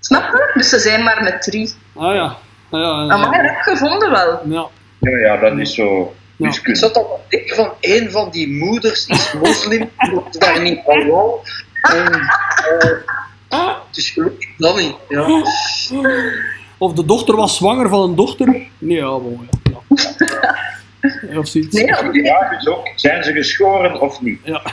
Snap 0.00 0.22
je? 0.22 0.50
Dus 0.54 0.68
ze 0.68 0.78
zijn 0.78 1.02
maar 1.02 1.22
met 1.22 1.42
drie. 1.42 1.74
Ah 1.96 2.14
ja. 2.14 2.36
Ah, 2.70 2.80
ja, 2.80 3.04
ja, 3.08 3.16
Maar 3.16 3.44
heb 3.44 3.60
gevonden 3.60 4.10
wel. 4.10 4.40
ja. 4.44 4.66
Ja, 4.98 5.18
ja, 5.18 5.36
dat 5.36 5.58
is 5.58 5.74
zo 5.74 6.14
Ja. 6.36 6.52
Zat 6.74 6.96
al 6.96 7.20
te 7.28 7.36
denken 7.36 7.56
van 7.56 7.72
een 7.80 8.10
van 8.10 8.30
die 8.30 8.52
moeders 8.52 9.06
is 9.06 9.32
moslim, 9.32 9.90
moet 10.12 10.40
daar 10.40 10.60
niet 10.60 10.80
van 10.84 11.08
wou. 11.08 11.38
En, 11.82 12.12
eh, 13.48 13.66
het 13.88 13.96
is 13.96 14.10
gelukkig 14.10 14.48
dat 14.58 14.76
niet. 14.76 14.94
Ja. 15.08 15.26
Of 16.82 16.92
de 16.92 17.04
dochter 17.04 17.36
was 17.36 17.56
zwanger 17.56 17.88
van 17.88 18.02
een 18.02 18.14
dochter. 18.14 18.46
Nee, 18.78 18.96
ja, 18.96 19.18
bon, 19.18 19.48
ja. 19.62 19.80
ja. 21.30 21.38
Of 21.38 21.46
zoiets. 21.48 21.74
Nee, 21.76 21.86
De 21.86 22.20
vraag 22.24 22.58
is 22.58 22.66
ook, 22.68 22.88
zijn 22.96 23.22
ze 23.24 23.32
geschoren 23.32 24.00
of 24.00 24.20
niet? 24.20 24.40
Ja. 24.44 24.62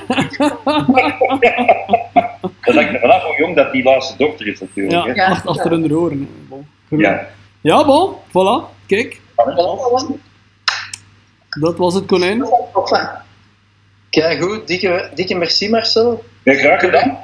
Dat 2.61 2.75
hangt 2.75 2.93
er 2.93 2.99
vanaf 2.99 3.23
hoe 3.23 3.35
jong 3.37 3.55
dat 3.55 3.71
die 3.71 3.83
laatste 3.83 4.17
dochter 4.17 4.47
is 4.47 4.59
natuurlijk. 4.59 4.95
Ja, 4.95 5.03
hè. 5.05 5.13
Ja. 5.13 5.27
acht- 5.27 5.45
achter 5.47 5.71
hun 5.71 5.93
oren. 5.93 6.29
Ja. 6.89 7.27
ja, 7.61 7.85
bon, 7.85 8.13
voilà. 8.27 8.85
Kijk, 8.87 9.21
dat 11.59 11.77
was 11.77 11.93
het 11.93 12.05
konijn. 12.05 12.45
Kijk 14.09 14.41
goed, 14.41 14.67
dikke, 14.67 15.09
dikke 15.15 15.35
merci 15.35 15.69
Marcel. 15.69 16.23
Ja, 16.43 16.53
graag 16.53 16.79
gedaan. 16.79 17.17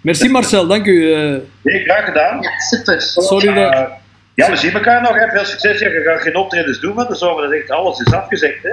Merci 0.00 0.28
Marcel, 0.28 0.66
dank 0.66 0.86
u. 0.86 1.12
eh. 1.14 1.36
Nee, 1.62 1.82
graag 1.84 2.04
gedaan. 2.04 2.42
Ja, 2.42 2.50
super. 2.58 3.00
sorry 3.00 3.54
dat... 3.54 3.88
Ja, 4.34 4.50
we 4.50 4.56
zien 4.56 4.72
elkaar 4.72 5.02
nog. 5.02 5.14
Hè. 5.14 5.28
Veel 5.28 5.44
succes. 5.44 5.78
Ja, 5.80 5.88
je 5.88 6.02
gaat 6.04 6.20
geen 6.20 6.36
optredens 6.36 6.80
doen 6.80 6.94
van 6.94 7.06
de 7.06 7.14
zomer. 7.14 7.42
Dat 7.42 7.52
is 7.52 7.60
echt 7.60 7.70
alles 7.70 7.98
is 8.00 8.12
afgezegd. 8.12 8.62
Hè. 8.62 8.70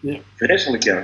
Ja. 0.00 0.16
Vreselijk, 0.36 0.82
ja. 0.82 1.02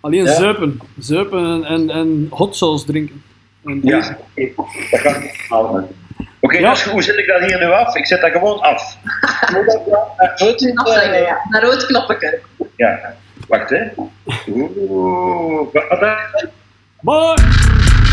Alleen 0.00 0.24
Ja. 0.24 0.32
zuipen. 0.34 0.80
Zuipen 0.98 1.64
en, 1.64 1.90
en, 1.90 2.26
hot 2.30 2.56
sauce 2.56 2.84
drinken. 2.86 3.22
En 3.64 3.80
Ja, 3.82 4.16
dat 4.90 5.00
kan 5.02 5.20
niet 5.20 5.44
halen. 5.48 5.88
Oké, 6.40 6.58
Ja. 6.58 6.70
dus 6.70 6.84
hoe 6.84 7.02
zet 7.02 7.16
ik 7.16 7.26
dat 7.26 7.40
hier 7.50 7.58
nu 7.58 7.64
af? 7.72 7.94
Ik 7.96 8.06
zet 8.06 8.20
dat 8.20 8.30
gewoon 8.30 8.60
af. 8.60 8.96
Goed, 10.36 10.72
Afleggen, 10.74 11.12
eh, 11.14 11.20
ja. 11.20 11.38
Naar 11.48 11.62
rood 11.62 11.86
knoppetje. 11.86 12.38
Ja, 12.76 13.14
wacht 13.48 13.70
hè. 13.70 13.82
Oeh, 14.48 15.72
wat 15.72 15.84
wat- 15.88 16.46
Bye! 17.00 18.04